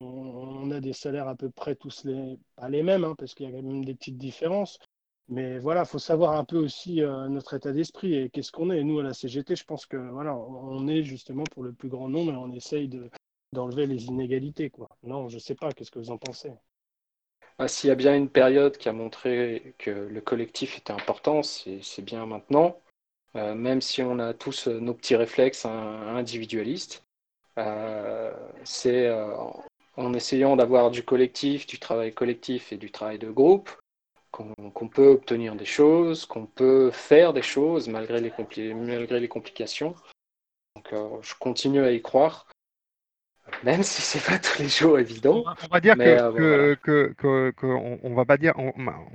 on, 0.00 0.06
on 0.06 0.70
a 0.70 0.80
des 0.80 0.94
salaires 0.94 1.28
à 1.28 1.34
peu 1.34 1.50
près 1.50 1.74
tous 1.74 2.04
les, 2.04 2.38
pas 2.56 2.70
les 2.70 2.82
mêmes, 2.82 3.04
hein, 3.04 3.14
parce 3.18 3.34
qu'il 3.34 3.46
y 3.46 3.48
a 3.50 3.52
quand 3.52 3.62
même 3.62 3.84
des 3.84 3.94
petites 3.94 4.16
différences. 4.16 4.78
Mais 5.30 5.60
voilà, 5.60 5.82
il 5.82 5.86
faut 5.86 6.00
savoir 6.00 6.32
un 6.32 6.44
peu 6.44 6.58
aussi 6.58 7.02
euh, 7.02 7.28
notre 7.28 7.54
état 7.54 7.70
d'esprit 7.72 8.14
et 8.14 8.30
qu'est-ce 8.30 8.50
qu'on 8.50 8.70
est. 8.70 8.82
Nous, 8.82 8.98
à 8.98 9.04
la 9.04 9.14
CGT, 9.14 9.54
je 9.54 9.64
pense 9.64 9.86
que 9.86 9.96
voilà, 9.96 10.36
on 10.36 10.88
est 10.88 11.04
justement 11.04 11.46
pour 11.46 11.62
le 11.62 11.72
plus 11.72 11.88
grand 11.88 12.08
nombre 12.08 12.32
et 12.32 12.36
on 12.36 12.50
essaye 12.50 12.88
de, 12.88 13.08
d'enlever 13.52 13.86
les 13.86 14.06
inégalités, 14.06 14.70
quoi. 14.70 14.88
Non, 15.04 15.28
je 15.28 15.38
sais 15.38 15.54
pas, 15.54 15.72
qu'est-ce 15.72 15.92
que 15.92 16.00
vous 16.00 16.10
en 16.10 16.18
pensez? 16.18 16.50
ah, 17.58 17.68
s'il 17.68 17.88
y 17.88 17.92
a 17.92 17.94
bien 17.96 18.16
une 18.16 18.28
période 18.28 18.76
qui 18.76 18.88
a 18.88 18.92
montré 18.92 19.74
que 19.78 19.90
le 19.90 20.20
collectif 20.20 20.78
était 20.78 20.92
important, 20.92 21.42
c'est 21.44 22.02
bien 22.02 22.26
maintenant. 22.26 22.80
Euh, 23.36 23.54
même 23.54 23.80
si 23.80 24.02
on 24.02 24.18
a 24.18 24.34
tous 24.34 24.66
euh, 24.66 24.80
nos 24.80 24.94
petits 24.94 25.14
réflexes 25.14 25.64
hein, 25.64 26.16
individualistes, 26.16 27.04
c'est 28.64 29.10
en 29.96 30.14
essayant 30.14 30.56
d'avoir 30.56 30.90
du 30.90 31.02
collectif, 31.04 31.66
du 31.66 31.78
travail 31.78 32.14
collectif 32.14 32.72
et 32.72 32.78
du 32.78 32.90
travail 32.90 33.18
de 33.18 33.30
groupe 33.30 33.70
qu'on 34.74 34.88
peut 34.88 35.08
obtenir 35.08 35.54
des 35.54 35.64
choses, 35.64 36.26
qu'on 36.26 36.46
peut 36.46 36.90
faire 36.90 37.32
des 37.32 37.42
choses 37.42 37.88
malgré 37.88 38.20
les, 38.20 38.30
compli- 38.30 38.74
malgré 38.74 39.20
les 39.20 39.28
complications. 39.28 39.94
Donc, 40.76 40.92
euh, 40.92 41.08
je 41.22 41.34
continue 41.38 41.82
à 41.82 41.92
y 41.92 42.00
croire, 42.00 42.46
même 43.64 43.82
si 43.82 44.00
c'est 44.02 44.24
pas 44.24 44.38
tous 44.38 44.62
les 44.62 44.68
jours 44.68 44.98
évident. 44.98 45.44
On 45.62 45.72
va, 45.72 45.80
dire 45.80 45.96
Mais, 45.96 46.04
que, 46.04 46.10
euh, 46.10 46.32
que, 46.76 46.92
voilà. 46.92 47.14
que- 47.14 47.50
que- 47.56 47.66
on, 47.66 47.98
on 48.02 48.14
va 48.14 48.24
pas 48.24 48.36
dire, 48.36 48.54
on, 48.56 48.72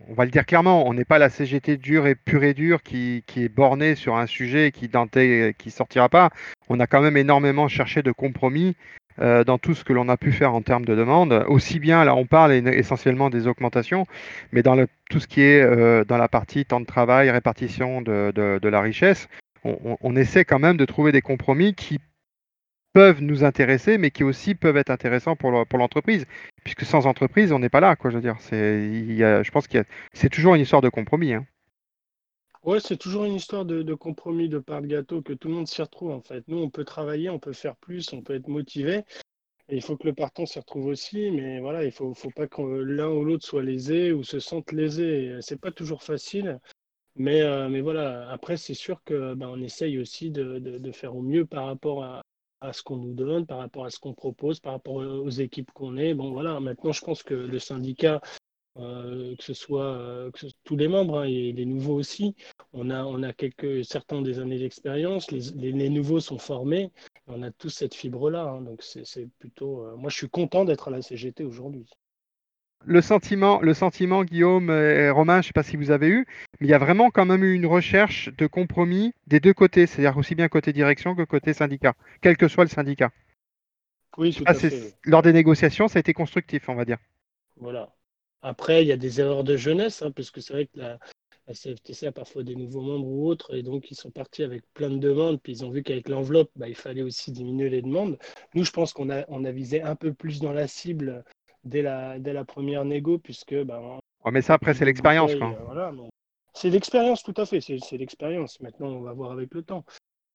on 0.09 0.13
va 0.13 0.25
le 0.25 0.31
dire 0.31 0.45
clairement, 0.45 0.85
on 0.87 0.93
n'est 0.93 1.05
pas 1.05 1.17
la 1.17 1.29
CGT 1.29 1.77
dure 1.77 2.07
et 2.07 2.15
pure 2.15 2.43
et 2.43 2.53
dure 2.53 2.83
qui, 2.83 3.23
qui 3.25 3.43
est 3.43 3.49
bornée 3.49 3.95
sur 3.95 4.15
un 4.17 4.27
sujet 4.27 4.67
et 4.67 4.71
qui 4.71 4.87
dentait, 4.87 5.55
qui 5.57 5.71
sortira 5.71 6.09
pas. 6.09 6.29
On 6.69 6.79
a 6.79 6.87
quand 6.87 7.01
même 7.01 7.17
énormément 7.17 7.67
cherché 7.67 8.03
de 8.03 8.11
compromis 8.11 8.75
euh, 9.21 9.43
dans 9.43 9.57
tout 9.57 9.73
ce 9.73 9.83
que 9.83 9.93
l'on 9.93 10.09
a 10.09 10.17
pu 10.17 10.31
faire 10.31 10.53
en 10.53 10.61
termes 10.61 10.85
de 10.85 10.95
demande. 10.95 11.45
Aussi 11.47 11.79
bien, 11.79 12.03
là, 12.03 12.15
on 12.15 12.25
parle 12.25 12.51
essentiellement 12.53 13.29
des 13.29 13.47
augmentations, 13.47 14.05
mais 14.51 14.63
dans 14.63 14.75
le, 14.75 14.87
tout 15.09 15.19
ce 15.19 15.27
qui 15.27 15.41
est 15.41 15.61
euh, 15.61 16.03
dans 16.05 16.17
la 16.17 16.27
partie 16.27 16.65
temps 16.65 16.81
de 16.81 16.85
travail, 16.85 17.29
répartition 17.29 18.01
de, 18.01 18.59
la 18.63 18.81
richesse, 18.81 19.27
on, 19.63 20.15
essaie 20.15 20.45
quand 20.45 20.59
même 20.59 20.77
de 20.77 20.85
trouver 20.85 21.11
des 21.11 21.21
compromis 21.21 21.73
qui 21.73 21.99
peuvent 22.93 23.21
nous 23.21 23.43
intéresser, 23.43 23.97
mais 23.97 24.11
qui 24.11 24.23
aussi 24.23 24.55
peuvent 24.55 24.77
être 24.77 24.89
intéressants 24.91 25.35
pour 25.35 25.51
le- 25.51 25.65
pour 25.65 25.79
l'entreprise, 25.79 26.25
puisque 26.63 26.83
sans 26.85 27.07
entreprise, 27.07 27.51
on 27.51 27.59
n'est 27.59 27.69
pas 27.69 27.79
là, 27.81 27.95
quoi. 27.95 28.09
Je 28.11 28.15
veux 28.15 28.21
dire, 28.21 28.37
c'est, 28.39 28.89
je 29.17 29.51
pense 29.51 29.67
qu'il 29.67 29.83
c'est 30.13 30.29
toujours 30.29 30.55
une 30.55 30.61
histoire 30.61 30.81
de 30.81 30.89
compromis. 30.89 31.33
hein. 31.33 31.45
Ouais, 32.65 32.79
c'est 32.79 32.97
toujours 32.97 33.25
une 33.25 33.35
histoire 33.35 33.63
de, 33.63 33.93
compromis, 33.93 34.49
de 34.49 34.57
part 34.57 34.81
de 34.81 34.87
gâteau, 34.87 35.21
que 35.21 35.33
tout 35.33 35.49
le 35.49 35.53
monde 35.53 35.67
s'y 35.67 35.83
retrouve 35.83 36.09
en 36.09 36.19
fait. 36.21 36.43
Nous, 36.47 36.57
on 36.57 36.71
peut 36.71 36.83
travailler, 36.83 37.29
on 37.29 37.37
peut 37.37 37.53
faire 37.53 37.75
plus, 37.75 38.11
on 38.11 38.23
peut 38.23 38.33
être 38.33 38.47
motivé, 38.47 39.03
il 39.69 39.83
faut 39.83 39.97
que 39.97 40.07
le 40.07 40.15
partant 40.15 40.47
s'y 40.47 40.57
retrouve 40.57 40.87
aussi, 40.87 41.29
mais 41.29 41.59
voilà, 41.59 41.85
il 41.85 41.91
faut, 41.91 42.15
faut 42.15 42.31
pas 42.31 42.47
que 42.47 42.61
l'un 42.63 43.09
ou 43.09 43.23
l'autre 43.23 43.45
soit 43.45 43.61
lésé 43.61 44.11
ou 44.13 44.23
se 44.23 44.39
sente 44.39 44.71
lésé. 44.71 45.37
C'est 45.41 45.61
pas 45.61 45.71
toujours 45.71 46.01
facile, 46.01 46.59
mais, 47.15 47.41
euh, 47.41 47.69
mais 47.69 47.81
voilà, 47.81 48.29
après, 48.31 48.57
c'est 48.57 48.73
sûr 48.73 49.03
que 49.03 49.35
ben, 49.35 49.55
essaye 49.61 49.99
aussi 49.99 50.31
de, 50.31 50.57
de, 50.57 50.79
de 50.79 50.91
faire 50.91 51.15
au 51.15 51.21
mieux 51.21 51.45
par 51.45 51.67
rapport 51.67 52.03
à, 52.03 52.23
à 52.61 52.73
ce 52.73 52.81
qu'on 52.81 52.97
nous 52.97 53.13
donne, 53.13 53.45
par 53.45 53.59
rapport 53.59 53.85
à 53.85 53.91
ce 53.91 53.99
qu'on 53.99 54.13
propose, 54.15 54.59
par 54.59 54.73
rapport 54.73 54.95
aux 54.95 55.29
équipes 55.29 55.71
qu'on 55.71 55.97
est. 55.97 56.15
Bon, 56.15 56.31
voilà, 56.31 56.59
maintenant, 56.59 56.93
je 56.93 57.01
pense 57.01 57.21
que 57.21 57.35
le 57.35 57.59
syndicat, 57.59 58.21
euh, 58.77 59.35
que 59.37 59.43
ce 59.43 59.53
soit 59.53 59.85
euh, 59.97 60.31
que 60.31 60.39
ce- 60.39 60.53
tous 60.63 60.75
les 60.77 60.87
membres 60.87 61.19
hein, 61.19 61.23
et 61.25 61.51
les 61.53 61.65
nouveaux 61.65 61.95
aussi, 61.95 62.35
on 62.73 62.89
a, 62.89 63.03
on 63.03 63.23
a 63.23 63.33
quelques, 63.33 63.85
certains 63.85 64.17
ont 64.17 64.21
des 64.21 64.39
années 64.39 64.59
d'expérience, 64.59 65.31
les, 65.31 65.41
les, 65.55 65.71
les 65.71 65.89
nouveaux 65.89 66.19
sont 66.19 66.37
formés, 66.39 66.91
on 67.27 67.41
a 67.43 67.51
tous 67.51 67.69
cette 67.69 67.95
fibre-là, 67.95 68.43
hein, 68.43 68.61
donc 68.61 68.81
c'est 68.83 69.27
plutôt. 69.39 69.85
euh, 69.85 69.95
moi, 69.95 70.09
je 70.09 70.17
suis 70.17 70.29
content 70.29 70.65
d'être 70.65 70.87
à 70.89 70.91
la 70.91 71.01
CGT 71.01 71.43
aujourd'hui. 71.43 71.85
Le 72.87 73.01
sentiment, 73.01 73.61
le 73.61 73.73
sentiment, 73.73 74.23
Guillaume 74.23 74.69
et 74.69 75.09
Romain, 75.09 75.35
je 75.35 75.39
ne 75.39 75.43
sais 75.47 75.53
pas 75.53 75.63
si 75.63 75.75
vous 75.75 75.89
avez 75.89 76.07
eu, 76.07 76.25
mais 76.59 76.67
il 76.67 76.69
y 76.69 76.73
a 76.73 76.77
vraiment 76.77 77.09
quand 77.09 77.25
même 77.25 77.43
eu 77.43 77.53
une 77.53 77.65
recherche 77.65 78.29
de 78.37 78.45
compromis 78.45 79.13
des 79.25 79.39
deux 79.39 79.53
côtés, 79.53 79.87
c'est-à-dire 79.87 80.17
aussi 80.17 80.35
bien 80.35 80.49
côté 80.49 80.71
direction 80.71 81.15
que 81.15 81.23
côté 81.23 81.53
syndicat, 81.53 81.95
quel 82.21 82.37
que 82.37 82.47
soit 82.47 82.63
le 82.63 82.69
syndicat. 82.69 83.11
Oui, 84.17 84.33
tout 84.33 84.43
à 84.45 84.53
fait. 84.53 84.93
lors 85.03 85.23
des 85.23 85.33
négociations, 85.33 85.87
ça 85.87 85.97
a 85.97 86.01
été 86.01 86.13
constructif, 86.13 86.69
on 86.69 86.75
va 86.75 86.85
dire. 86.85 86.97
Voilà. 87.57 87.94
Après, 88.45 88.83
il 88.83 88.87
y 88.87 88.91
a 88.91 88.97
des 88.97 89.19
erreurs 89.19 89.43
de 89.43 89.57
jeunesse, 89.57 90.03
hein, 90.03 90.11
parce 90.11 90.29
que 90.29 90.39
c'est 90.39 90.53
vrai 90.53 90.65
que 90.67 90.77
la, 90.77 90.99
la 91.47 91.53
CFTC 91.55 92.05
a 92.05 92.11
parfois 92.11 92.43
des 92.43 92.55
nouveaux 92.55 92.81
membres 92.81 93.07
ou 93.07 93.27
autres, 93.27 93.55
et 93.55 93.63
donc 93.63 93.89
ils 93.89 93.95
sont 93.95 94.11
partis 94.11 94.43
avec 94.43 94.61
plein 94.75 94.91
de 94.91 94.99
demandes, 94.99 95.41
puis 95.41 95.51
ils 95.51 95.65
ont 95.65 95.71
vu 95.71 95.81
qu'avec 95.81 96.09
l'enveloppe, 96.09 96.51
bah, 96.55 96.69
il 96.69 96.75
fallait 96.75 97.01
aussi 97.01 97.31
diminuer 97.31 97.69
les 97.69 97.81
demandes. 97.81 98.19
Nous, 98.53 98.63
je 98.63 98.69
pense 98.71 98.93
qu'on 98.93 99.09
a, 99.09 99.25
on 99.29 99.45
a 99.45 99.51
visé 99.51 99.81
un 99.81 99.95
peu 99.95 100.13
plus 100.13 100.41
dans 100.41 100.53
la 100.53 100.67
cible 100.67 101.23
dès 101.63 101.81
la, 101.81 102.19
dès 102.19 102.33
la 102.33 102.45
première 102.45 102.85
négo, 102.85 103.17
puisque 103.17 103.55
bah, 103.63 103.81
on 103.81 103.99
Ouais, 104.25 104.31
mais 104.31 104.41
ça, 104.41 104.53
après, 104.55 104.73
c'est 104.73 104.85
l'expérience, 104.85 105.35
quoi. 105.35 105.55
euh, 105.59 105.63
voilà, 105.65 105.91
mais 105.91 106.09
C'est 106.53 106.69
l'expérience, 106.69 107.23
tout 107.23 107.33
à 107.37 107.45
fait, 107.45 107.61
c'est 107.61 107.79
c'est 107.79 107.97
l'expérience. 107.97 108.59
Maintenant, 108.59 108.87
on 108.87 109.01
va 109.01 109.13
voir 109.13 109.31
avec 109.31 109.53
le 109.53 109.63
temps. 109.63 109.85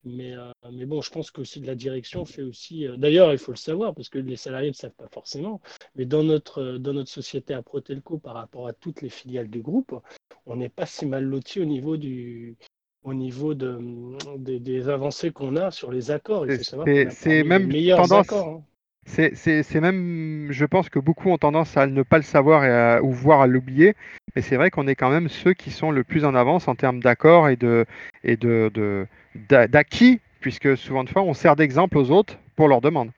Mais, 0.05 0.35
euh, 0.35 0.51
mais 0.73 0.87
bon, 0.87 1.03
je 1.03 1.11
pense 1.11 1.31
qu'aussi 1.31 1.61
de 1.61 1.67
la 1.67 1.75
direction 1.75 2.25
fait 2.25 2.43
aussi. 2.43 2.87
euh, 2.87 2.97
D'ailleurs, 2.97 3.33
il 3.33 3.39
faut 3.39 3.53
le 3.53 3.59
savoir, 3.59 3.95
parce 3.95 4.09
que 4.09 4.19
les 4.19 4.37
salariés 4.37 4.69
ne 4.69 4.73
le 4.73 4.77
savent 4.77 4.93
pas 4.97 5.09
forcément, 5.09 5.61
mais 5.95 6.07
dans 6.07 6.23
notre, 6.23 6.63
euh, 6.63 6.79
dans 6.79 6.95
notre 6.95 7.11
société 7.11 7.53
à 7.53 7.63
Protelco, 7.63 8.17
par 8.19 8.35
rapport 8.35 8.67
à 8.67 8.73
toutes 8.73 9.03
les 9.03 9.11
filiales 9.11 9.51
du 9.51 9.61
groupe, 9.61 9.95
on 10.47 10.57
n'est 10.57 10.71
pas 10.71 10.87
si 10.87 11.05
mal 11.05 11.25
loti 11.25 11.61
au 11.61 11.67
niveau 11.67 11.99
du, 11.99 12.57
au 13.03 13.13
niveau 13.13 13.53
de, 13.55 13.79
des, 14.39 14.59
des 14.59 14.89
avancées 14.89 15.33
qu'on 15.33 15.57
a 15.57 15.71
sur 15.71 15.91
les 15.93 16.11
accords. 16.11 16.47
Il 16.47 16.53
faut 16.57 16.63
C'est- 16.63 17.45
même 17.45 17.67
meilleurs 17.67 17.99
tendance- 17.99 18.27
accords. 18.27 18.49
hein. 18.49 18.65
C'est, 19.11 19.81
même, 19.81 20.49
je 20.51 20.65
pense 20.65 20.89
que 20.89 20.99
beaucoup 20.99 21.31
ont 21.31 21.39
tendance 21.39 21.77
à 21.77 21.87
ne 21.87 22.03
pas 22.03 22.17
le 22.17 22.23
savoir 22.23 22.65
et 22.65 22.71
à, 22.71 23.03
ou 23.03 23.11
voire 23.11 23.41
à 23.41 23.47
l'oublier, 23.47 23.97
mais 24.35 24.43
c'est 24.43 24.57
vrai 24.57 24.71
qu'on 24.71 24.87
est 24.87 24.95
quand 24.95 25.11
même 25.11 25.29
ceux 25.29 25.53
qui 25.53 25.71
sont 25.71 25.91
le 25.91 26.05
plus 26.05 26.25
en 26.25 26.35
avance 26.35 26.69
en 26.69 26.77
termes 26.77 27.01
d'accords 27.01 27.49
et 27.49 27.57
de 27.57 27.87
d'acquis, 29.49 30.21
puisque 30.41 30.77
souvent 30.77 31.05
de 31.05 31.11
fois 31.11 31.23
on 31.23 31.35
sert 31.35 31.57
d'exemple 31.57 31.99
aux 31.99 32.11
autres 32.11 32.39
pour 32.55 32.69
leurs 32.69 32.81
demandes. 32.81 33.11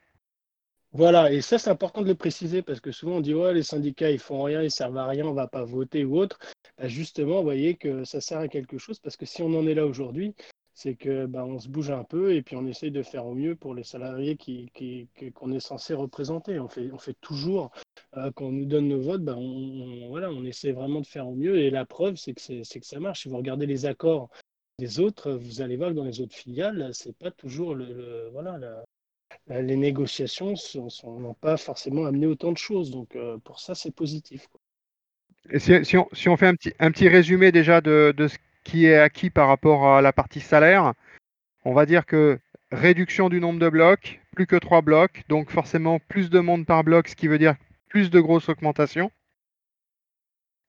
Voilà, 0.95 1.33
et 1.33 1.41
ça 1.41 1.59
c'est 1.59 1.71
important 1.71 2.03
de 2.03 2.09
le 2.09 2.15
préciser 2.15 2.61
parce 2.61 2.81
que 2.81 2.93
souvent 2.93 3.17
on 3.17 3.21
dit 3.21 3.35
ouais 3.35 3.55
les 3.55 3.63
syndicats 3.63 4.11
ils 4.11 4.19
font 4.19 4.43
rien, 4.43 4.63
ils 4.63 4.71
servent 4.71 4.99
à 4.99 5.07
rien, 5.07 5.25
on 5.27 5.33
va 5.33 5.47
pas 5.47 5.65
voter 5.65 6.05
ou 6.05 6.19
autre. 6.19 6.39
Bah, 6.79 6.89
justement, 6.89 7.37
vous 7.37 7.45
voyez 7.45 7.75
que 7.77 8.05
ça 8.05 8.21
sert 8.21 8.39
à 8.39 8.49
quelque 8.49 8.79
chose 8.79 8.99
parce 8.99 9.17
que 9.17 9.27
si 9.27 9.43
on 9.43 9.59
en 9.59 9.67
est 9.67 9.75
là 9.75 9.87
aujourd'hui, 9.87 10.35
c'est 10.75 10.95
que 10.95 11.27
bah, 11.27 11.45
on 11.45 11.59
se 11.59 11.69
bouge 11.69 11.91
un 11.91 12.05
peu 12.05 12.35
et 12.35 12.43
puis 12.43 12.57
on 12.57 12.67
essaye 12.67 12.91
de 12.91 13.03
faire 13.03 13.27
au 13.27 13.35
mieux 13.35 13.57
pour 13.57 13.75
les 13.75 13.85
salariés 13.85 14.37
qui, 14.37 14.71
qui- 14.75 15.09
qui- 15.17 15.33
qu'on 15.33 15.53
est 15.53 15.61
censé 15.61 15.95
représenter. 15.95 16.59
On 16.59 16.69
fait, 16.69 16.91
on 16.93 16.99
fait 16.99 17.17
toujours 17.21 17.71
euh, 18.17 18.31
quand 18.35 18.47
on 18.47 18.53
nous 18.53 18.65
donne 18.67 18.89
nos 18.89 19.01
votes, 19.01 19.23
bah, 19.25 19.35
on, 19.37 19.41
on- 19.43 20.09
voilà, 20.09 20.31
on 20.31 20.45
essaie 20.45 20.73
vraiment 20.73 21.01
de 21.01 21.07
faire 21.07 21.29
au 21.29 21.35
mieux 21.35 21.59
et 21.59 21.71
la 21.71 21.85
preuve 21.85 22.17
c'est 22.17 22.35
que 22.35 22.41
c'est, 22.41 22.63
que 22.81 22.87
ça 22.87 23.01
marche. 23.01 23.23
Si 23.23 23.29
vous 23.29 23.37
regardez 23.37 23.67
les 23.67 23.87
accords 23.87 24.31
des 24.79 25.01
autres, 25.01 25.33
vous 25.33 25.61
allez 25.61 25.77
voir 25.77 25.91
que 25.91 25.97
dans 25.97 26.05
les 26.05 26.21
autres 26.21 26.35
filiales, 26.35 26.91
c'est 26.93 27.17
pas 27.17 27.31
toujours 27.31 27.75
le, 27.75 28.29
voilà 28.33 28.59
les 29.49 29.77
négociations 29.77 30.55
n'ont 31.05 31.35
pas 31.35 31.57
forcément 31.57 32.07
amené 32.07 32.27
autant 32.27 32.53
de 32.53 32.59
choses. 32.59 32.91
Donc 32.91 33.17
euh, 33.17 33.39
pour 33.39 33.61
ça, 33.61 33.75
c'est 33.75 33.91
positif. 33.91 34.49
si 35.59 35.97
on, 35.97 36.09
si 36.13 36.29
on 36.29 36.37
fait 36.37 36.47
un 36.47 36.55
petit, 36.55 36.73
un 36.79 36.91
petit 36.91 37.09
résumé 37.09 37.53
déjà 37.53 37.81
de, 37.81 38.15
de 38.17 38.29
ce 38.29 38.37
qui 38.65 38.87
est 38.87 38.99
acquis 38.99 39.31
par 39.31 39.49
rapport 39.49 39.89
à 39.89 40.03
la 40.03 40.13
partie 40.13 40.41
salaire, 40.41 40.95
on 41.65 41.73
va 41.73 41.87
dire 41.87 42.07
que 42.07 42.39
réduction 42.71 43.29
du 43.29 43.41
nombre 43.41 43.59
de 43.59 43.69
blocs, 43.69 44.21
plus 44.35 44.47
que 44.47 44.57
trois 44.57 44.83
blocs, 44.83 45.25
donc 45.29 45.51
forcément 45.51 45.99
plus 45.99 46.31
de 46.31 46.41
monde 46.41 46.67
par 46.67 46.85
bloc, 46.85 47.09
ce 47.09 47.17
qui 47.17 47.29
veut 47.29 47.39
dire 47.39 47.55
plus 47.89 48.11
de 48.11 48.21
grosses 48.21 48.49
augmentations. 48.49 49.11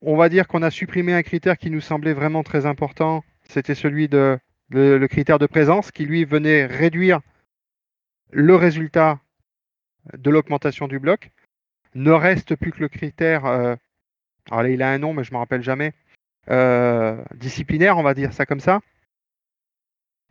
On 0.02 0.18
va 0.18 0.28
dire 0.28 0.48
qu'on 0.48 0.62
a 0.62 0.70
supprimé 0.70 1.14
un 1.14 1.24
critère 1.24 1.58
qui 1.58 1.70
nous 1.70 1.80
semblait 1.80 2.14
vraiment 2.14 2.44
très 2.44 2.66
important, 2.66 3.24
c'était 3.48 3.76
celui 3.76 4.10
de 4.10 4.38
le, 4.70 5.08
critère 5.08 5.40
de 5.40 5.46
présence, 5.46 5.92
qui 5.92 6.06
lui 6.06 6.26
venait 6.26 6.66
réduire 6.66 7.22
le 8.32 8.56
résultat 8.56 9.20
de 10.18 10.30
l'augmentation 10.30 10.88
du 10.88 11.00
bloc. 11.00 11.32
Ne 11.96 12.12
reste 12.12 12.56
plus 12.56 12.72
que 12.72 12.82
le 12.82 12.90
critère, 12.90 13.46
euh, 13.46 13.76
alors 14.50 14.64
là 14.64 14.70
il 14.70 14.82
a 14.82 14.90
un 14.90 14.98
nom 14.98 15.14
mais 15.14 15.24
je 15.24 15.32
ne 15.32 15.36
me 15.36 15.40
rappelle 15.40 15.62
jamais, 15.62 15.94
disciplinaire, 17.36 17.98
on 17.98 18.04
va 18.04 18.14
dire 18.14 18.34
ça 18.34 18.46
comme 18.46 18.60
ça, 18.60 18.80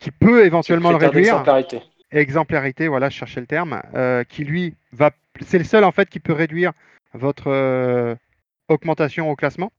qui 0.03 0.11
peut 0.11 0.45
éventuellement 0.45 0.91
le 0.91 0.97
réduire. 0.97 1.25
d'exemplarité. 1.25 1.81
Exemplarité, 2.11 2.89
voilà, 2.89 3.09
je 3.09 3.17
cherchais 3.17 3.41
le 3.41 3.47
terme, 3.47 3.81
euh, 3.95 4.23
qui 4.25 4.45
lui 4.45 4.75
va, 4.93 5.13
c'est 5.41 5.57
le 5.57 5.65
seul 5.65 5.83
en 5.85 5.93
fait 5.93 6.11
qui 6.11 6.21
peut 6.21 6.35
réduire 6.35 6.73
votre 7.15 7.51
euh, 7.51 8.15
augmentation 8.69 9.31
au 9.31 9.37
classement. 9.37 9.73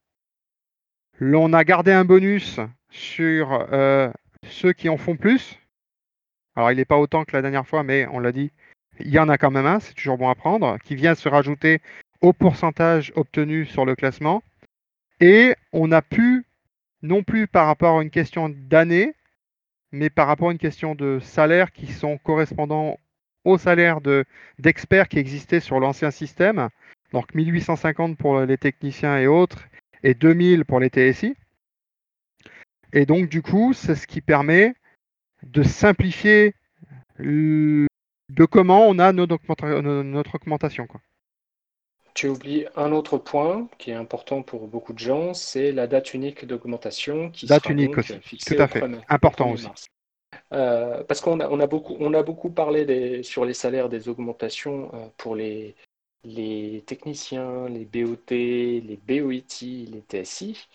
L'on 1.20 1.54
a 1.54 1.64
gardé 1.64 1.92
un 1.92 2.06
bonus 2.06 2.60
sur 2.90 3.68
euh, 3.72 4.10
ceux 4.48 4.74
qui 4.74 4.90
en 4.90 4.98
font 4.98 5.16
plus. 5.16 5.60
Alors 6.56 6.72
il 6.72 6.78
n'est 6.78 6.86
pas 6.86 6.98
autant 6.98 7.24
que 7.24 7.36
la 7.36 7.44
dernière 7.44 7.68
fois, 7.68 7.84
mais 7.84 8.08
on 8.12 8.20
l'a 8.20 8.32
dit, 8.32 8.52
il 9.00 9.10
y 9.10 9.20
en 9.20 9.30
a 9.30 9.38
quand 9.38 9.52
même 9.52 9.68
un, 9.68 9.80
c'est 9.80 9.94
toujours 9.94 10.18
bon 10.18 10.30
à 10.30 10.36
prendre, 10.36 10.78
qui 10.80 10.96
vient 10.96 11.14
se 11.14 11.30
rajouter 11.30 11.82
au 12.22 12.34
pourcentage 12.34 13.12
obtenu 13.16 13.66
sur 13.66 13.86
le 13.86 13.96
classement. 13.96 14.42
Et 15.26 15.56
on 15.72 15.94
a 15.94 16.02
pu, 16.02 16.46
non 17.02 17.24
plus 17.24 17.48
par 17.48 17.68
rapport 17.68 17.98
à 17.98 18.04
une 18.04 18.10
question 18.10 18.50
d'année, 18.50 19.14
mais 19.94 20.10
par 20.10 20.28
rapport 20.28 20.50
à 20.50 20.52
une 20.52 20.58
question 20.58 20.96
de 20.96 21.20
salaire 21.22 21.72
qui 21.72 21.88
sont 21.94 22.18
correspondants 22.18 22.98
au 23.46 23.58
salaire 23.58 24.02
de- 24.02 24.26
d'experts 24.60 25.08
qui 25.08 25.20
existaient 25.20 25.62
sur 25.62 25.80
l'ancien 25.80 26.12
système. 26.12 26.68
Donc 27.14 27.34
1850 27.34 28.18
pour 28.18 28.42
les 28.42 28.58
techniciens 28.58 29.18
et 29.18 29.28
autres, 29.28 29.64
et 30.04 30.14
2000 30.14 30.66
pour 30.66 30.82
les 30.82 30.90
TSI. 30.90 31.38
Et 32.92 33.06
donc 33.06 33.30
du 33.30 33.42
coup, 33.42 33.72
c'est 33.72 33.96
ce 33.96 34.08
qui 34.08 34.20
permet 34.20 34.74
de 35.44 35.64
simplifier 35.64 36.54
de 37.18 37.88
comment 38.52 38.90
on 38.90 39.00
a 39.00 39.14
notre, 39.14 39.36
augmenta- 39.36 39.82
notre 40.04 40.36
augmentation. 40.36 40.86
Tu 42.14 42.28
oublies 42.28 42.66
un 42.76 42.92
autre 42.92 43.18
point 43.18 43.68
qui 43.80 43.90
est 43.92 43.96
important 43.96 44.44
pour 44.44 44.68
beaucoup 44.68 44.94
de 44.94 45.00
gens, 45.00 45.34
c'est 45.34 45.72
la 45.72 45.88
date 45.88 46.14
unique 46.14 46.46
d'augmentation 46.46 47.32
qui 47.32 47.48
Date 47.48 47.64
sera 47.64 47.74
unique 47.74 47.88
donc 47.88 47.98
aussi, 48.00 48.20
fixée 48.20 48.56
tout 48.56 48.62
à 48.62 48.66
au 48.66 48.68
fait. 48.68 48.80
1er 48.82 49.00
Important 49.10 49.46
au 49.46 49.48
1er 49.50 49.54
aussi. 49.56 49.68
mars. 49.68 49.86
Euh, 50.52 51.04
parce 51.04 51.22
qu'on 51.22 51.40
a, 51.40 51.50
on 51.50 51.60
a, 51.60 51.68
beaucoup, 51.68 51.96
on 52.00 52.14
a 52.14 52.24
beaucoup 52.24 52.50
parlé 52.50 52.86
des- 52.86 53.24
sur 53.24 53.46
les 53.46 53.54
salaires 53.54 53.90
des 53.90 54.10
augmentations 54.10 54.92
euh, 54.94 55.08
pour 55.18 55.36
les, 55.36 55.76
les 56.24 56.84
techniciens, 56.86 57.68
les 57.68 57.86
BOT, 57.86 58.18
les 58.30 59.00
BOIT, 59.08 59.88
les 59.92 60.04
TSI, 60.08 60.68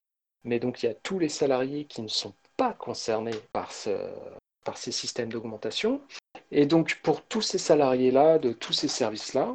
mais 0.44 0.58
donc 0.58 0.82
il 0.82 0.86
y 0.86 0.88
a 0.88 0.94
tous 0.94 1.18
les 1.18 1.28
salariés 1.28 1.84
qui 1.84 2.02
ne 2.02 2.08
sont 2.08 2.34
pas 2.56 2.72
concernés 2.72 3.36
par, 3.52 3.72
ce, 3.72 3.90
par 4.64 4.76
ces 4.78 4.92
systèmes 4.92 5.28
d'augmentation. 5.30 6.00
Et 6.50 6.66
donc 6.66 7.00
pour 7.02 7.22
tous 7.22 7.42
ces 7.42 7.58
salariés-là, 7.58 8.38
de 8.38 8.52
tous 8.52 8.72
ces 8.72 8.88
services-là, 8.88 9.54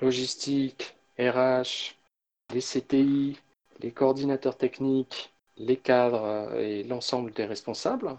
logistique, 0.00 0.96
RH, 1.18 1.94
les 2.52 2.60
CTI, 2.60 3.38
les 3.80 3.92
coordinateurs 3.92 4.56
techniques, 4.56 5.32
les 5.56 5.76
cadres 5.76 6.24
euh, 6.24 6.60
et 6.60 6.82
l'ensemble 6.84 7.32
des 7.32 7.44
responsables, 7.44 8.16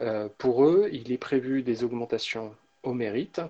euh, 0.00 0.28
pour 0.38 0.64
eux, 0.64 0.88
il 0.92 1.12
est 1.12 1.18
prévu 1.18 1.62
des 1.62 1.84
augmentations 1.84 2.56
au 2.82 2.94
mérite 2.94 3.40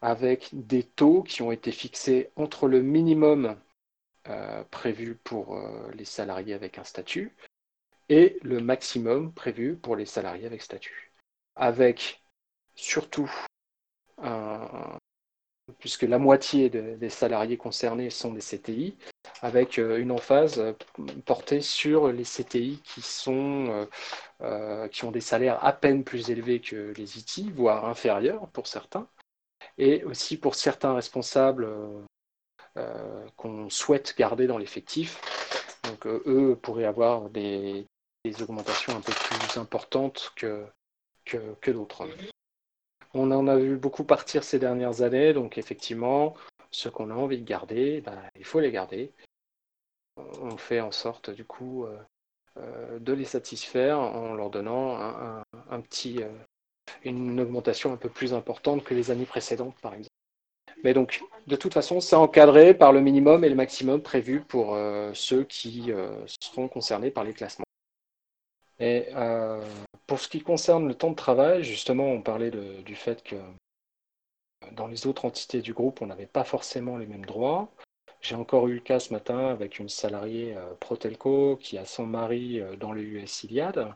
avec 0.00 0.50
des 0.52 0.82
taux 0.82 1.22
qui 1.22 1.42
ont 1.42 1.52
été 1.52 1.72
fixés 1.72 2.30
entre 2.36 2.68
le 2.68 2.82
minimum 2.82 3.56
euh, 4.28 4.64
prévu 4.64 5.14
pour 5.16 5.58
les 5.94 6.04
salariés 6.04 6.54
avec 6.54 6.78
un 6.78 6.84
statut 6.84 7.34
et 8.08 8.38
le 8.42 8.60
maximum 8.60 9.32
prévu 9.32 9.76
pour 9.76 9.96
les 9.96 10.06
salariés 10.06 10.46
avec 10.46 10.62
statut. 10.62 11.12
Avec 11.54 12.22
surtout 12.74 13.30
un, 14.18 14.98
puisque 15.78 16.02
la 16.02 16.18
moitié 16.18 16.70
de- 16.70 16.96
des 16.96 17.08
salariés 17.10 17.56
concernés 17.56 18.10
sont 18.10 18.32
des 18.32 18.40
CTI, 18.40 18.96
avec 19.42 19.78
euh, 19.78 19.98
une 19.98 20.12
emphase 20.12 20.58
euh, 20.58 20.72
portée 21.24 21.60
sur 21.60 22.08
les 22.12 22.24
CTI 22.24 22.80
qui, 22.84 23.02
sont, 23.02 23.86
euh, 24.42 24.88
qui 24.88 25.04
ont 25.04 25.10
des 25.10 25.20
salaires 25.20 25.64
à 25.64 25.72
peine 25.72 26.04
plus 26.04 26.30
élevés 26.30 26.60
que 26.60 26.92
les 26.96 27.18
IT, 27.18 27.50
voire 27.54 27.86
inférieurs 27.86 28.48
pour 28.48 28.66
certains, 28.66 29.08
et 29.78 30.04
aussi 30.04 30.36
pour 30.36 30.54
certains 30.54 30.94
responsables 30.94 31.68
qu'on 33.36 33.70
souhaite 33.70 34.14
garder 34.18 34.46
dans 34.46 34.58
l'effectif. 34.58 35.18
Donc 35.84 36.06
eux 36.06 36.58
pourraient 36.60 36.84
avoir 36.84 37.30
des, 37.30 37.86
augmentations 38.40 38.94
un 38.94 39.00
peu 39.00 39.12
plus 39.12 39.58
importantes 39.58 40.32
que, 40.36 40.66
que 41.24 41.70
d'autres. 41.70 42.06
On 43.18 43.30
en 43.30 43.48
a 43.48 43.56
vu 43.56 43.78
beaucoup 43.78 44.04
partir 44.04 44.44
ces 44.44 44.58
dernières 44.58 45.00
années, 45.00 45.32
donc 45.32 45.56
effectivement, 45.56 46.34
ceux 46.70 46.90
qu'on 46.90 47.08
a 47.08 47.14
envie 47.14 47.38
de 47.38 47.46
garder, 47.46 48.02
ben, 48.02 48.20
il 48.38 48.44
faut 48.44 48.60
les 48.60 48.70
garder. 48.70 49.10
On 50.18 50.58
fait 50.58 50.82
en 50.82 50.92
sorte 50.92 51.30
du 51.30 51.46
coup 51.46 51.86
euh, 51.86 51.96
euh, 52.58 52.98
de 52.98 53.14
les 53.14 53.24
satisfaire 53.24 53.98
en 53.98 54.34
leur 54.34 54.50
donnant 54.50 54.98
un, 55.70 55.80
petit, 55.80 56.22
euh, 56.22 56.28
une 57.04 57.40
augmentation 57.40 57.90
un 57.90 57.96
peu 57.96 58.10
plus 58.10 58.34
importante 58.34 58.84
que 58.84 58.92
les 58.92 59.10
années 59.10 59.24
précédentes, 59.24 59.80
par 59.80 59.94
exemple. 59.94 60.12
Mais 60.84 60.92
donc, 60.92 61.22
de 61.46 61.56
toute 61.56 61.72
façon, 61.72 62.02
c'est 62.02 62.16
encadré 62.16 62.74
par 62.74 62.92
le 62.92 63.00
minimum 63.00 63.44
et 63.44 63.48
le 63.48 63.54
maximum 63.54 64.02
prévu 64.02 64.42
pour 64.42 64.76
ceux 65.14 65.44
qui 65.44 65.90
seront 66.42 66.68
concernés 66.68 67.10
par 67.10 67.24
les 67.24 67.32
classements. 67.32 67.65
Et 68.78 69.06
euh, 69.14 69.64
pour 70.06 70.20
ce 70.20 70.28
qui 70.28 70.40
concerne 70.40 70.86
le 70.88 70.94
temps 70.94 71.10
de 71.10 71.16
travail, 71.16 71.64
justement, 71.64 72.04
on 72.06 72.22
parlait 72.22 72.50
de- 72.50 72.82
du 72.82 72.94
fait 72.94 73.22
que 73.22 73.36
dans 74.72 74.86
les 74.86 75.06
autres 75.06 75.24
entités 75.24 75.62
du 75.62 75.72
groupe, 75.72 76.02
on 76.02 76.06
n'avait 76.06 76.26
pas 76.26 76.44
forcément 76.44 76.96
les 76.96 77.06
mêmes 77.06 77.24
droits. 77.24 77.72
J'ai 78.20 78.34
encore 78.34 78.68
eu 78.68 78.74
le 78.74 78.80
cas 78.80 78.98
ce 78.98 79.12
matin 79.12 79.48
avec 79.48 79.78
une 79.78 79.88
salariée 79.88 80.56
euh, 80.56 80.74
Protelco 80.80 81.56
qui 81.56 81.78
a 81.78 81.84
son 81.84 82.06
mari 82.06 82.60
euh, 82.60 82.76
dans 82.76 82.92
le 82.92 83.02
US 83.02 83.44
Iliad, 83.44 83.94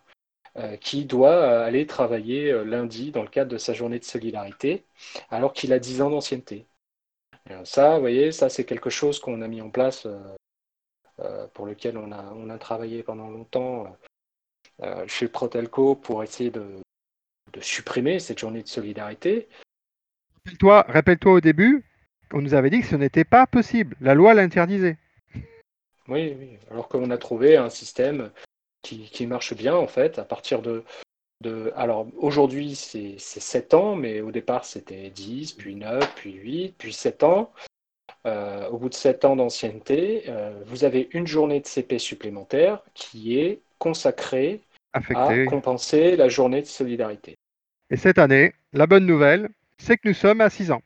euh, 0.57 0.77
qui 0.77 1.05
doit 1.05 1.31
euh, 1.31 1.67
aller 1.67 1.87
travailler 1.87 2.53
euh, 2.53 2.65
lundi 2.65 3.11
dans 3.13 3.23
le 3.23 3.29
cadre 3.29 3.51
de 3.51 3.59
sa 3.59 3.75
journée 3.75 3.99
de 3.99 4.05
solidarité, 4.05 4.85
alors 5.31 5.53
qu'il 5.53 5.73
a 5.73 5.79
10 5.79 6.03
ans 6.03 6.11
d'ancienneté. 6.11 6.67
Et, 7.49 7.55
euh, 7.55 7.65
Ça, 7.65 7.95
vous 7.95 8.01
voyez, 8.01 8.33
ça 8.33 8.49
c'est 8.49 8.65
quelque 8.65 8.91
chose 8.91 9.19
qu'on 9.21 9.43
a 9.43 9.49
mis 9.49 9.63
en 9.63 9.71
place, 9.71 10.07
euh, 10.07 10.19
euh, 11.21 11.47
pour 11.49 11.67
lequel 11.67 11.99
on 11.99 12.13
a, 12.13 12.59
travaillé 12.59 13.03
pendant 13.03 13.29
longtemps 13.29 13.87
euh, 13.87 13.89
chez 15.07 15.29
Protelco 15.29 15.95
pour 15.95 16.23
essayer 16.23 16.51
de, 16.51 16.65
de 17.53 17.61
supprimer 17.61 18.19
cette 18.19 18.39
journée 18.39 18.63
de 18.63 18.69
solidarité. 18.69 19.49
Rappelle-toi, 20.37 20.87
rappelle-toi 20.89 21.33
au 21.33 21.41
début, 21.41 21.85
on 22.33 22.41
nous 22.41 22.55
avait 22.55 22.71
dit 22.71 22.81
que 22.81 22.87
ce 22.87 22.97
n'était 22.97 23.25
pas 23.25 23.47
possible. 23.47 23.97
La 24.01 24.15
loi 24.15 24.35
l'interdisait. 24.35 24.99
Oui, 26.09 26.37
oui. 26.39 26.59
Alors 26.71 26.89
qu'on 26.89 27.11
a 27.11 27.19
trouvé 27.19 27.57
un 27.57 27.71
système 27.71 28.31
qui, 28.83 29.11
qui 29.11 29.27
marche 29.27 29.55
bien, 29.55 29.75
en 29.75 29.87
fait, 29.87 30.19
à 30.19 30.25
partir 30.25 30.63
de, 30.63 30.85
de. 31.41 31.73
Alors 31.77 32.07
aujourd'hui, 32.17 32.75
c'est 32.75 33.19
7 33.19 33.75
ans, 33.75 33.97
mais 33.97 34.21
au 34.21 34.31
départ, 34.31 34.65
c'était 34.65 35.11
10, 35.11 35.53
puis 35.53 35.75
9, 35.75 36.15
puis 36.15 36.33
8, 36.35 36.75
puis 36.79 36.93
7 36.93 37.23
ans. 37.23 37.53
Euh, 38.27 38.69
au 38.69 38.79
bout 38.79 38.89
de 38.91 38.95
7 38.95 39.25
ans 39.25 39.37
d'ancienneté, 39.37 40.25
euh, 40.29 40.63
vous 40.67 40.85
avez 40.85 41.09
une 41.13 41.27
journée 41.27 41.61
de 41.61 41.67
CP 41.67 41.99
supplémentaire 41.99 42.83
qui 42.95 43.39
est 43.39 43.61
consacrée 43.79 44.61
à 44.93 45.01
compenser 45.47 46.17
la 46.17 46.29
journée 46.29 46.63
de 46.63 46.67
solidarité. 46.67 47.37
Et 47.91 47.97
cette 47.97 48.19
année, 48.19 48.53
la 48.73 48.87
bonne 48.87 49.07
nouvelle, 49.07 49.49
c'est 49.79 49.97
que 49.97 50.09
nous 50.09 50.15
sommes 50.15 50.41
à 50.41 50.51
6 50.51 50.71
ans. 50.71 50.83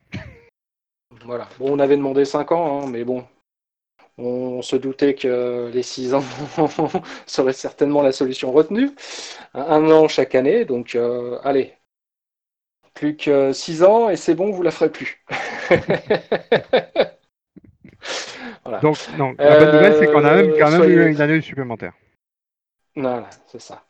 Voilà. 1.23 1.47
Bon, 1.59 1.75
on 1.75 1.79
avait 1.79 1.97
demandé 1.97 2.25
5 2.25 2.51
ans, 2.51 2.83
hein, 2.83 2.87
mais 2.89 3.03
bon, 3.03 3.25
on 4.17 4.61
se 4.61 4.75
doutait 4.75 5.15
que 5.15 5.69
les 5.73 5.83
6 5.83 6.13
ans 6.13 6.23
seraient 7.25 7.53
certainement 7.53 8.01
la 8.01 8.11
solution 8.11 8.51
retenue. 8.51 8.91
Un 9.53 9.89
an 9.91 10.07
chaque 10.07 10.35
année, 10.35 10.65
donc 10.65 10.95
euh, 10.95 11.37
allez. 11.43 11.73
Plus 12.93 13.17
que 13.17 13.51
6 13.51 13.83
ans 13.83 14.09
et 14.09 14.15
c'est 14.15 14.35
bon, 14.35 14.51
vous 14.51 14.63
la 14.63 14.71
ferez 14.71 14.89
plus. 14.89 15.23
Donc, 18.81 18.97
non, 19.17 19.35
la 19.37 19.59
bonne 19.59 19.75
nouvelle, 19.75 19.95
c'est 19.99 20.07
qu'on 20.07 20.25
a 20.25 20.35
même, 20.35 20.53
quand 20.57 20.71
même 20.71 20.89
eu 20.89 21.11
une 21.11 21.21
année 21.21 21.39
supplémentaire. 21.41 21.93
Voilà, 22.95 23.29
c'est 23.47 23.61
ça. 23.61 23.83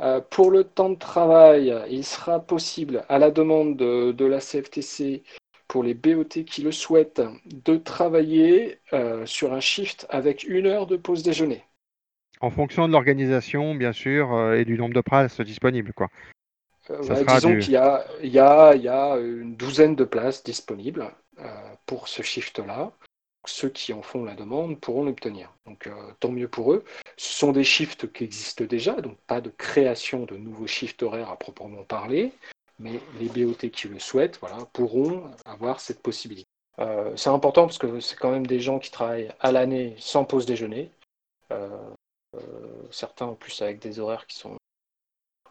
Euh, 0.00 0.20
pour 0.20 0.50
le 0.50 0.64
temps 0.64 0.90
de 0.90 0.98
travail, 0.98 1.74
il 1.90 2.04
sera 2.04 2.40
possible, 2.40 3.04
à 3.08 3.18
la 3.18 3.30
demande 3.30 3.76
de, 3.76 4.24
la 4.24 4.38
CFTC, 4.38 5.24
pour 5.66 5.82
les 5.82 5.94
BOT 5.94 6.44
qui 6.46 6.62
le 6.62 6.72
souhaitent, 6.72 7.22
de 7.46 7.76
travailler 7.76 8.78
euh, 8.92 9.26
sur 9.26 9.52
un 9.52 9.60
shift 9.60 10.06
avec 10.08 10.44
une 10.44 10.66
heure 10.66 10.86
de 10.86 10.96
pause 10.96 11.22
déjeuner. 11.22 11.64
En 12.40 12.50
fonction 12.50 12.86
de 12.86 12.92
l'organisation, 12.92 13.74
bien 13.74 13.92
sûr, 13.92 14.32
euh, 14.32 14.54
et 14.54 14.64
du 14.64 14.78
nombre 14.78 14.94
de 14.94 15.00
places 15.00 15.40
disponibles. 15.40 15.92
Quoi. 15.92 16.08
disons 16.88 17.58
qu'il 17.58 17.72
y 17.72 17.76
a, 17.76 18.04
y, 18.22 18.28
y 18.28 18.38
a, 18.38 19.16
une 19.16 19.56
douzaine 19.56 19.96
de 19.96 20.04
places 20.04 20.44
disponibles 20.44 21.10
pour 21.86 22.08
ce 22.08 22.22
shift-là 22.22 22.92
ceux 23.48 23.68
qui 23.68 23.92
en 23.92 24.02
font 24.02 24.24
la 24.24 24.34
demande 24.34 24.78
pourront 24.80 25.04
l'obtenir. 25.04 25.52
Donc 25.66 25.86
euh, 25.86 26.12
tant 26.20 26.30
mieux 26.30 26.48
pour 26.48 26.72
eux. 26.72 26.84
Ce 27.16 27.32
sont 27.32 27.52
des 27.52 27.64
shifts 27.64 28.12
qui 28.12 28.24
existent 28.24 28.64
déjà, 28.64 29.00
donc 29.00 29.16
pas 29.26 29.40
de 29.40 29.50
création 29.50 30.24
de 30.24 30.36
nouveaux 30.36 30.66
shifts 30.66 31.02
horaires 31.02 31.30
à 31.30 31.36
proprement 31.36 31.82
parler, 31.84 32.32
mais 32.78 33.00
les 33.18 33.28
BOT 33.28 33.68
qui 33.70 33.88
le 33.88 33.98
souhaitent 33.98 34.38
voilà, 34.40 34.58
pourront 34.72 35.30
avoir 35.44 35.80
cette 35.80 36.02
possibilité. 36.02 36.48
Euh, 36.78 37.16
c'est 37.16 37.30
important 37.30 37.66
parce 37.66 37.78
que 37.78 38.00
c'est 38.00 38.16
quand 38.16 38.30
même 38.30 38.46
des 38.46 38.60
gens 38.60 38.78
qui 38.78 38.90
travaillent 38.90 39.32
à 39.40 39.50
l'année 39.50 39.96
sans 39.98 40.24
pause 40.24 40.46
déjeuner. 40.46 40.90
Euh, 41.52 41.88
certains 42.90 43.26
en 43.26 43.34
plus 43.34 43.62
avec 43.62 43.80
des 43.80 43.98
horaires 43.98 44.26
qui 44.26 44.36
sont 44.36 44.56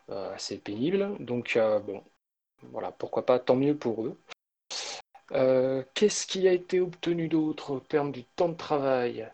assez 0.09 0.57
pénibles. 0.57 1.17
Donc 1.19 1.59
bon, 1.85 2.01
voilà, 2.71 2.91
pourquoi 2.91 3.25
pas, 3.25 3.39
tant 3.39 3.55
mieux 3.57 3.75
pour 3.75 4.05
eux. 4.05 4.15
Euh, 5.33 5.83
qu'est-ce 5.93 6.25
qui 6.25 6.47
a 6.47 6.53
été 6.53 6.79
obtenu 6.79 7.27
d'autre 7.27 7.71
au 7.71 7.79
terme 7.79 8.11
du 8.11 8.23
temps 8.23 8.49
de 8.49 8.55
travail? 8.55 9.27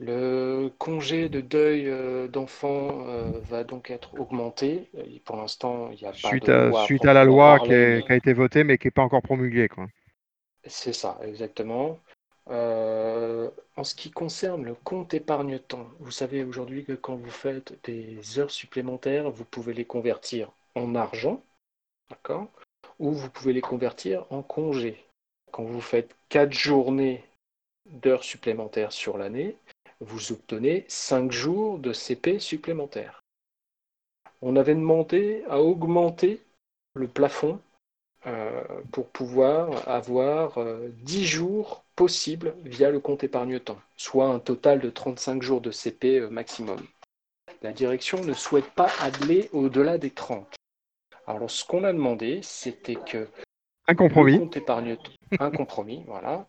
Le 0.00 0.70
congé 0.78 1.28
de 1.28 1.40
deuil 1.40 1.88
euh, 1.88 2.28
d'enfant 2.28 3.04
euh, 3.08 3.32
va 3.48 3.64
donc 3.64 3.90
être 3.90 4.18
augmenté. 4.18 4.90
pour 5.24 5.36
l'instant, 5.36 5.90
il 5.90 5.98
n'y 5.98 6.06
a 6.06 6.12
pas 6.12 6.30
de 6.30 6.68
loi 6.68 6.84
Suite 6.84 7.04
à 7.04 7.12
la 7.12 7.24
loi 7.24 7.58
qui, 7.60 7.72
a 7.72 8.14
été 8.14 8.32
votée 8.32 8.64
mais 8.64 8.78
qui 8.78 8.86
n'est 8.86 8.92
pas 8.92 9.02
encore 9.02 9.22
promulguée. 9.22 9.68
C'est 10.64 10.92
ça, 10.92 11.18
exactement. 11.24 11.98
en 12.48 13.84
ce 13.84 13.94
qui 13.94 14.10
concerne 14.10 14.64
le 14.64 14.74
compte 14.74 15.14
épargne-temps, 15.14 15.88
vous 16.00 16.10
savez 16.10 16.44
aujourd'hui 16.44 16.84
que 16.84 16.92
quand 16.92 17.16
vous 17.16 17.30
faites 17.30 17.74
des 17.84 18.38
heures 18.38 18.50
supplémentaires, 18.50 19.30
vous 19.30 19.44
pouvez 19.44 19.72
les 19.72 19.84
convertir 19.84 20.50
en 20.74 20.94
argent, 20.94 21.42
d'accord? 22.10 22.48
Ou 23.00 23.12
vous 23.12 23.30
pouvez 23.30 23.52
les 23.52 23.60
convertir 23.60 24.24
en 24.30 24.42
congé. 24.42 25.07
Quand 25.50 25.64
vous 25.64 25.80
faites 25.80 26.14
4 26.28 26.52
journées 26.52 27.24
d'heures 27.86 28.24
supplémentaires 28.24 28.92
sur 28.92 29.18
l'année, 29.18 29.56
vous 30.00 30.32
obtenez 30.32 30.84
5 30.88 31.32
jours 31.32 31.78
de 31.78 31.92
CP 31.92 32.38
supplémentaires. 32.38 33.22
On 34.40 34.56
avait 34.56 34.74
demandé 34.74 35.42
à 35.48 35.60
augmenter 35.60 36.40
le 36.94 37.08
plafond 37.08 37.60
euh, 38.26 38.62
pour 38.92 39.08
pouvoir 39.08 39.88
avoir 39.88 40.58
10 40.58 41.22
euh, 41.22 41.24
jours 41.24 41.84
possibles 41.96 42.54
via 42.64 42.90
le 42.90 43.00
compte 43.00 43.24
épargne-temps, 43.24 43.80
soit 43.96 44.26
un 44.26 44.38
total 44.38 44.80
de 44.80 44.90
35 44.90 45.42
jours 45.42 45.60
de 45.60 45.70
CP 45.70 46.20
euh, 46.20 46.28
maximum. 46.28 46.80
La 47.62 47.72
direction 47.72 48.22
ne 48.22 48.32
souhaite 48.34 48.70
pas 48.70 48.90
aller 49.00 49.48
au-delà 49.52 49.98
des 49.98 50.10
30. 50.10 50.54
Alors 51.26 51.50
ce 51.50 51.64
qu'on 51.64 51.84
a 51.84 51.92
demandé, 51.92 52.40
c'était 52.42 52.94
que 52.94 53.28
un 53.90 53.94
compromis. 53.94 54.38
Un 55.40 55.50
compromis, 55.50 56.04
voilà. 56.06 56.46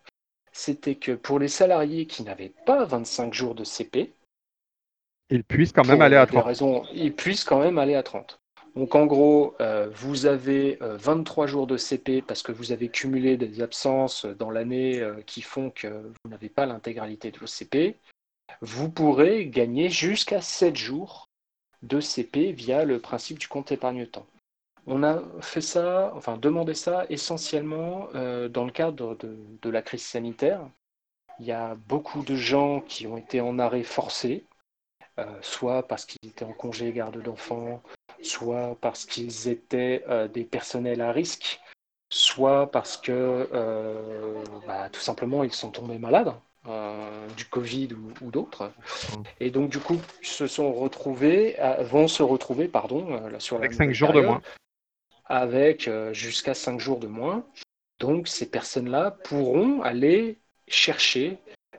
C'était 0.52 0.96
que 0.96 1.12
pour 1.12 1.40
les 1.40 1.48
salariés 1.48 2.06
qui 2.06 2.24
n'avaient 2.24 2.54
pas 2.66 2.86
25 2.86 3.34
jours 3.34 3.56
de 3.56 3.64
CP, 3.64 4.14
ils 5.30 5.44
puissent 5.44 5.72
quand 5.72 5.86
même 5.86 6.02
aller 6.02 6.16
à 6.16 6.26
30. 6.26 6.44
Raisons, 6.44 6.84
ils 6.94 7.14
puissent 7.14 7.44
quand 7.44 7.60
même 7.60 7.78
aller 7.78 7.96
à 7.96 8.04
30. 8.04 8.40
Donc 8.76 8.96
en 8.96 9.06
gros, 9.06 9.56
euh, 9.62 9.90
vous 9.94 10.26
avez 10.26 10.78
23 10.82 11.44
euh, 11.44 11.48
jours 11.48 11.68
de 11.68 11.78
CP 11.78 12.22
parce 12.22 12.42
que 12.42 12.52
vous 12.52 12.72
avez 12.72 12.90
cumulé 12.90 13.38
des 13.38 13.62
absences 13.62 14.26
dans 14.26 14.52
l'année 14.52 15.00
euh, 15.00 15.22
qui 15.26 15.42
font 15.42 15.70
que 15.70 15.88
vous 15.88 16.30
n'avez 16.30 16.50
pas 16.50 16.66
l'intégralité 16.66 17.32
de 17.32 17.38
vos 17.40 17.48
CP. 17.48 17.98
Vous 18.62 18.90
pourrez 18.90 19.48
gagner 19.48 19.90
jusqu'à 19.90 20.42
7 20.42 20.76
jours 20.76 21.28
de 21.84 22.00
CP 22.00 22.52
via 22.52 22.84
le 22.86 23.00
principe 23.00 23.40
du 23.40 23.48
compte 23.48 23.72
épargne-temps. 23.72 24.26
On 24.92 25.04
a 25.04 25.22
fait 25.42 25.62
ça, 25.62 26.12
enfin 26.16 26.38
demandé 26.38 26.74
ça 26.74 27.06
essentiellement 27.10 28.08
euh, 28.16 28.50
dans 28.50 28.66
le 28.66 28.72
cadre 28.72 29.16
de, 29.16 29.70
la 29.70 29.84
crise 29.84 30.04
sanitaire. 30.04 30.68
Il 31.40 31.46
y 31.46 31.52
a 31.52 31.76
beaucoup 31.76 32.24
de 32.24 32.36
gens 32.36 32.82
qui 32.82 33.06
ont 33.06 33.16
été 33.16 33.40
en 33.40 33.60
arrêt 33.60 33.84
forcé, 33.84 34.48
euh, 35.20 35.26
soit 35.44 35.88
parce 35.88 36.06
qu'ils 36.06 36.32
étaient 36.32 36.44
en 36.44 36.54
congé 36.54 36.92
garde 36.92 37.22
d'enfants, 37.22 37.84
soit 38.24 38.76
parce 38.82 39.06
qu'ils 39.06 39.48
étaient 39.48 40.04
euh, 40.10 40.28
des 40.28 40.44
personnels 40.44 41.02
à 41.02 41.12
risque, 41.12 41.62
soit 42.10 42.72
parce 42.72 42.98
que 42.98 43.48
bah, 44.66 44.90
tout 44.90 45.02
simplement 45.02 45.44
ils 45.44 45.54
sont 45.54 45.70
tombés 45.70 46.00
malades. 46.00 46.34
du 47.38 47.46
Covid 47.46 47.90
ou, 48.24 48.32
d'autres. 48.32 48.72
Et 49.40 49.52
donc, 49.52 49.70
du 49.70 49.80
coup, 49.80 50.00
se 50.24 50.48
sont 50.48 50.74
retrouvés, 50.74 51.58
vont 51.82 52.08
se 52.08 52.24
retrouver, 52.24 52.68
pardon, 52.68 53.22
sur 53.38 53.58
Avec 53.58 53.74
5 53.74 53.92
jours 53.92 54.14
de 54.14 54.22
moins 54.22 54.42
avec 55.30 55.88
euh, 55.88 56.12
jusqu'à 56.12 56.56
5 56.56 56.80
jours 56.80 57.00
de 57.00 57.08
moins. 57.08 57.46
Donc 58.00 58.28
ces 58.28 58.50
personnes-là 58.50 59.12
pourront 59.12 59.82
aller 59.82 60.40
chercher 60.68 61.38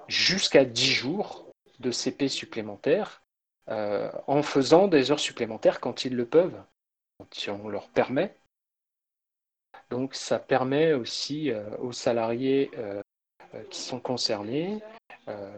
jusqu'à 0.08 0.64
10 0.64 0.92
jours 0.92 1.50
de 1.80 1.90
CP 1.90 2.28
supplémentaires 2.28 3.22
euh, 3.68 4.10
en 4.26 4.42
faisant 4.42 4.88
des 4.88 5.10
heures 5.10 5.20
supplémentaires 5.20 5.80
quand 5.80 6.04
ils 6.04 6.14
le 6.14 6.26
peuvent, 6.26 6.62
quand 7.18 7.48
on 7.48 7.68
leur 7.68 7.88
permet. 7.88 8.36
Donc 9.90 10.14
ça 10.14 10.38
permet 10.38 10.92
aussi 10.92 11.50
euh, 11.50 11.76
aux 11.78 11.92
salariés 11.92 12.70
qui 13.70 13.80
sont 13.80 13.98
concernés 13.98 14.80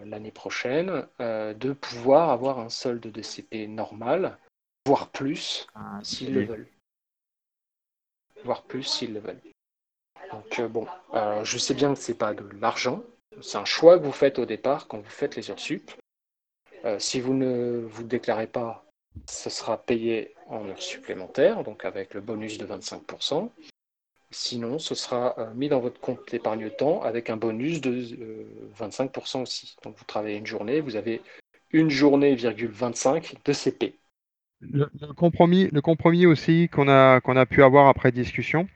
l'année 0.07 0.30
prochaine 0.30 1.07
de 1.18 1.72
pouvoir 1.72 2.30
avoir 2.30 2.59
un 2.59 2.70
solde 2.70 3.07
de 3.07 3.22
CP 3.22 3.66
normal, 3.66 4.38
voire 4.86 5.11
plus, 5.11 5.66
ah, 5.74 6.01
s'ils 6.03 6.32
le 6.32 6.45
veulent 6.45 6.68
voire 8.45 8.62
plus 8.62 8.82
s'ils 8.82 9.14
le 9.14 9.20
veulent. 9.20 9.40
Donc 10.30 10.59
euh, 10.59 10.68
bon, 10.68 10.86
euh, 11.14 11.45
je 11.45 11.59
sais 11.59 11.74
bien 11.74 11.95
que 11.95 12.01
c'est 12.01 12.14
pas 12.14 12.34
de 12.34 12.45
l'argent, 12.61 13.03
c'est 13.40 13.59
un 13.59 13.64
choix 13.64 13.99
que 13.99 14.05
vous 14.05 14.12
faites 14.12 14.38
au 14.38 14.47
départ 14.47 14.88
quand 14.88 14.99
vous 14.99 15.11
faites 15.11 15.36
les 15.36 15.51
heures 15.51 15.61
sup. 15.61 15.90
Euh, 16.84 16.99
si 16.99 17.20
vous 17.20 17.34
ne 17.34 17.86
vous 17.86 18.03
déclarez 18.03 18.47
pas, 18.47 18.84
ce 19.28 19.51
sera 19.51 19.78
payé 19.78 20.34
en 20.49 20.68
heures 20.68 20.82
supplémentaires, 20.82 21.62
donc 21.62 21.84
avec 21.84 22.14
le 22.14 22.20
bonus 22.20 22.59
de 22.59 22.66
25%. 22.66 23.51
Sinon, 24.30 24.78
ce 24.78 24.95
sera 24.95 25.36
mis 25.55 25.68
dans 25.68 25.80
votre 25.80 26.01
compte 26.01 26.30
d'épargne-temps 26.30 27.03
avec 27.03 27.28
un 27.28 27.36
bonus 27.36 27.82
de 27.82 28.16
25% 28.78 29.43
aussi. 29.43 29.76
Donc 29.82 29.95
vous 29.99 30.05
travaillez 30.07 30.38
une 30.38 30.47
journée, 30.47 30.80
vous 30.80 30.97
avez 30.97 31.20
une 31.72 31.90
journée, 31.90 32.34
25 32.34 33.34
de 33.45 33.53
CP. 33.53 33.99
Le, 34.71 34.87
compromis, 35.17 35.69
le 35.73 35.81
compromis 35.81 36.27
aussi 36.27 36.69
qu'on 36.71 36.89
a, 36.89 37.21
qu'on 37.21 37.37
a 37.37 37.47
pu 37.47 37.63
avoir 37.63 37.89
après 37.89 38.13
discussion, 38.13 38.69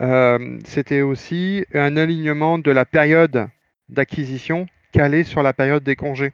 euh, 0.00 0.58
c'était 0.64 1.02
aussi 1.02 1.64
un 1.72 1.96
alignement 1.96 2.58
de 2.58 2.70
la 2.70 2.84
période 2.84 3.48
d'acquisition 3.88 4.66
calée 4.92 5.24
sur 5.24 5.42
la 5.42 5.52
période 5.52 5.84
des 5.84 5.96
congés, 5.96 6.32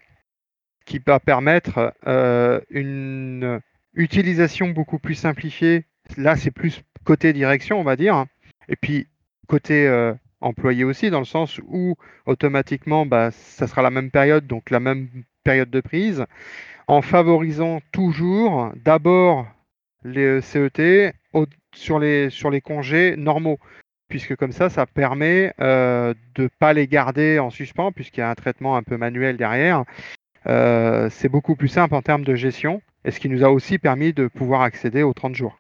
qui 0.86 1.00
va 1.04 1.20
permettre 1.20 1.94
euh, 2.06 2.60
une 2.70 3.60
utilisation 3.94 4.68
beaucoup 4.68 4.98
plus 4.98 5.14
simplifiée. 5.14 5.84
Là, 6.16 6.36
c'est 6.36 6.50
plus 6.50 6.82
côté 7.04 7.32
direction, 7.32 7.80
on 7.80 7.84
va 7.84 7.96
dire, 7.96 8.24
et 8.68 8.76
puis 8.76 9.08
côté 9.46 9.86
euh, 9.86 10.14
employé 10.40 10.84
aussi, 10.84 11.10
dans 11.10 11.18
le 11.18 11.24
sens 11.24 11.60
où 11.66 11.96
automatiquement, 12.24 13.04
bah, 13.04 13.30
ça 13.30 13.66
sera 13.66 13.82
la 13.82 13.90
même 13.90 14.10
période, 14.10 14.46
donc 14.46 14.70
la 14.70 14.80
même 14.80 15.08
période 15.44 15.70
de 15.70 15.80
prise 15.80 16.24
en 16.86 17.02
favorisant 17.02 17.80
toujours 17.92 18.72
d'abord 18.84 19.46
les 20.04 20.40
CET 20.40 21.12
sur, 21.74 21.98
les, 21.98 22.60
congés 22.62 23.16
normaux. 23.16 23.58
Puisque 24.08 24.36
comme 24.36 24.52
ça, 24.52 24.70
ça 24.70 24.86
permet 24.86 25.52
de 25.58 26.14
ne 26.38 26.48
pas 26.60 26.72
les 26.72 26.86
garder 26.86 27.38
en 27.38 27.50
suspens, 27.50 27.92
puisqu'il 27.92 28.20
y 28.20 28.22
a 28.22 28.30
un 28.30 28.34
traitement 28.34 28.76
un 28.76 28.82
peu 28.82 28.96
manuel 28.96 29.36
derrière. 29.36 29.84
c'est 30.44 31.28
beaucoup 31.28 31.56
plus 31.56 31.68
simple 31.68 31.94
en 31.94 32.02
termes 32.02 32.24
de 32.24 32.34
gestion, 32.34 32.82
et 33.04 33.10
ce 33.10 33.20
qui 33.20 33.28
nous 33.28 33.44
a 33.44 33.50
aussi 33.50 33.78
permis 33.78 34.12
de 34.12 34.28
pouvoir 34.28 34.62
accéder 34.62 35.02
aux 35.02 35.14
30 35.14 35.34
jours. 35.34 35.58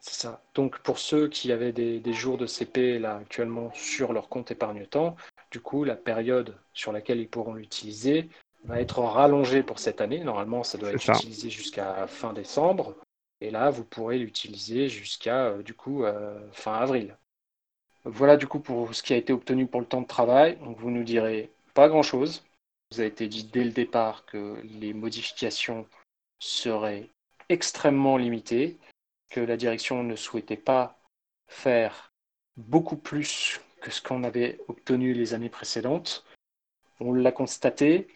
C'est 0.00 0.22
ça. 0.22 0.42
Donc 0.54 0.78
pour 0.80 0.98
ceux 0.98 1.28
qui 1.28 1.52
avaient 1.52 1.72
des, 1.72 2.12
jours 2.12 2.38
de 2.38 2.46
CP 2.46 2.98
là 2.98 3.16
actuellement 3.16 3.70
sur 3.74 4.12
leur 4.12 4.28
compte 4.28 4.50
épargne-temps, 4.50 5.16
du 5.50 5.60
coup 5.60 5.84
la 5.84 5.96
période 5.96 6.56
sur 6.72 6.92
laquelle 6.92 7.20
ils 7.20 7.28
pourront 7.28 7.54
l'utiliser 7.54 8.28
va 8.68 8.80
être 8.80 9.00
rallongée 9.00 9.62
pour 9.62 9.78
cette 9.78 10.00
année. 10.00 10.22
Normalement, 10.22 10.62
ça 10.62 10.78
doit 10.78 10.92
être 10.92 11.10
utilisé 11.10 11.50
jusqu'à 11.50 12.06
fin 12.06 12.32
décembre. 12.32 12.94
Et 13.40 13.50
là, 13.50 13.70
vous 13.70 13.84
pourrez 13.84 14.18
l'utiliser 14.18 14.88
jusqu'à 14.88 15.46
euh, 15.46 15.62
du 15.62 15.74
coup 15.74 16.04
euh, 16.04 16.38
fin 16.52 16.74
avril. 16.74 17.16
Voilà 18.04 18.36
du 18.36 18.46
coup 18.46 18.60
pour 18.60 18.94
ce 18.94 19.02
qui 19.02 19.12
a 19.12 19.16
été 19.16 19.32
obtenu 19.32 19.66
pour 19.66 19.80
le 19.80 19.86
temps 19.86 20.00
de 20.00 20.06
travail. 20.06 20.56
Donc 20.56 20.78
vous 20.78 20.90
nous 20.90 21.04
direz 21.04 21.50
pas 21.74 21.88
grand 21.88 22.02
chose. 22.02 22.44
Vous 22.90 23.00
avez 23.00 23.08
été 23.08 23.28
dit 23.28 23.44
dès 23.44 23.64
le 23.64 23.70
départ 23.70 24.24
que 24.24 24.56
les 24.80 24.92
modifications 24.92 25.86
seraient 26.38 27.08
extrêmement 27.48 28.16
limitées 28.16 28.78
que 29.30 29.40
la 29.40 29.56
direction 29.56 30.02
ne 30.02 30.16
souhaitait 30.16 30.56
pas 30.56 30.98
faire 31.48 32.12
beaucoup 32.56 32.96
plus 32.96 33.60
que 33.80 33.90
ce 33.90 34.02
qu'on 34.02 34.24
avait 34.24 34.58
obtenu 34.68 35.12
les 35.12 35.34
années 35.34 35.50
précédentes. 35.50 36.24
On 37.00 37.14
l'a 37.14 37.32
constaté, 37.32 38.08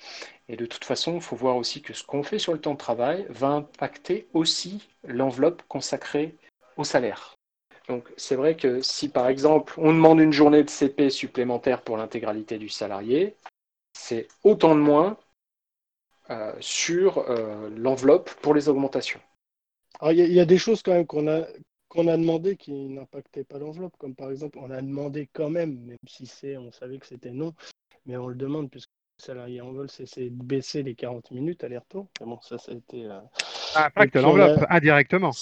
et 0.48 0.56
de 0.56 0.66
toute 0.66 0.84
façon, 0.84 1.14
il 1.14 1.20
faut 1.20 1.36
voir 1.36 1.56
aussi 1.56 1.82
que 1.82 1.92
ce 1.92 2.04
qu'on 2.04 2.22
fait 2.22 2.38
sur 2.38 2.52
le 2.52 2.60
temps 2.60 2.72
de 2.72 2.78
travail 2.78 3.26
va 3.30 3.48
impacter 3.48 4.28
aussi 4.32 4.88
l'enveloppe 5.04 5.62
consacrée 5.68 6.36
au 6.76 6.84
salaire. 6.84 7.36
Donc 7.88 8.08
c'est 8.16 8.36
vrai 8.36 8.56
que 8.56 8.80
si 8.80 9.08
par 9.08 9.28
exemple 9.28 9.74
on 9.76 9.92
demande 9.92 10.20
une 10.20 10.32
journée 10.32 10.62
de 10.62 10.70
CP 10.70 11.10
supplémentaire 11.10 11.82
pour 11.82 11.96
l'intégralité 11.96 12.58
du 12.58 12.68
salarié, 12.68 13.36
c'est 13.92 14.28
autant 14.44 14.74
de 14.74 14.80
moins 14.80 15.16
euh, 16.30 16.52
sur 16.60 17.18
euh, 17.18 17.68
l'enveloppe 17.76 18.30
pour 18.34 18.54
les 18.54 18.68
augmentations 18.68 19.20
il 20.10 20.32
y, 20.32 20.40
a 20.40 20.44
des 20.44 20.58
choses 20.58 20.82
quand 20.82 20.92
même 20.92 21.06
qu'on 21.06 21.28
a, 21.28 21.46
qu'on 21.88 22.04
demandé 22.04 22.56
qui 22.56 22.72
n'impactaient 22.72 23.44
pas 23.44 23.58
l'enveloppe, 23.58 23.96
comme 23.98 24.14
par 24.14 24.30
exemple, 24.30 24.58
on 24.60 24.70
a 24.70 24.80
demandé 24.82 25.28
quand 25.32 25.50
même, 25.50 25.78
même 25.84 25.98
si 26.08 26.26
c'est, 26.26 26.56
on 26.56 26.72
savait 26.72 26.98
que 26.98 27.06
c'était 27.06 27.30
non, 27.30 27.54
mais 28.06 28.16
on 28.16 28.26
le 28.26 28.34
demande 28.34 28.70
puisque 28.70 28.90
le 29.18 29.24
salarié 29.24 29.60
en 29.60 29.72
vol, 29.72 29.88
c'est 29.88 30.04
de 30.30 30.42
baisser 30.42 30.82
les 30.82 30.94
40 30.94 31.30
minutes 31.30 31.64
aller-retour. 31.64 32.08
Bon, 32.20 32.40
ça, 32.40 32.58
ça 32.58 32.72
a 32.72 32.74
été. 32.74 33.06
Euh... 33.06 33.20
impacte 33.76 34.16
l'enveloppe 34.16 34.64
indirectement. 34.68 35.32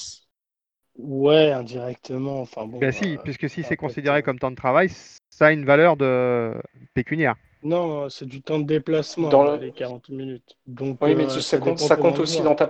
Ouais, 0.99 1.53
indirectement. 1.53 2.41
Enfin 2.41 2.67
bon. 2.67 2.79
Ben 2.79 2.93
si, 2.93 3.17
euh, 3.17 3.21
puisque 3.23 3.49
si 3.49 3.63
c'est 3.63 3.77
considéré 3.77 4.23
comme 4.23 4.39
temps 4.39 4.51
de 4.51 4.57
travail, 4.57 4.91
ça 5.31 5.47
a 5.47 5.53
une 5.53 5.65
valeur 5.65 5.97
de 5.97 6.55
pécuniaire. 6.95 7.37
Non, 7.63 8.09
c'est 8.09 8.27
du 8.27 8.41
temps 8.41 8.59
de 8.59 8.65
déplacement, 8.65 9.29
dans 9.29 9.57
les 9.57 9.71
40 9.71 10.09
minutes. 10.09 10.57
Donc, 10.67 10.99
oui, 11.03 11.15
mais 11.15 11.25
euh, 11.25 11.41
ça, 11.41 11.59
compte, 11.59 11.79
ça 11.79 11.97
compte 11.97 12.19
aussi 12.19 12.41
dans 12.41 12.55
ta 12.55 12.69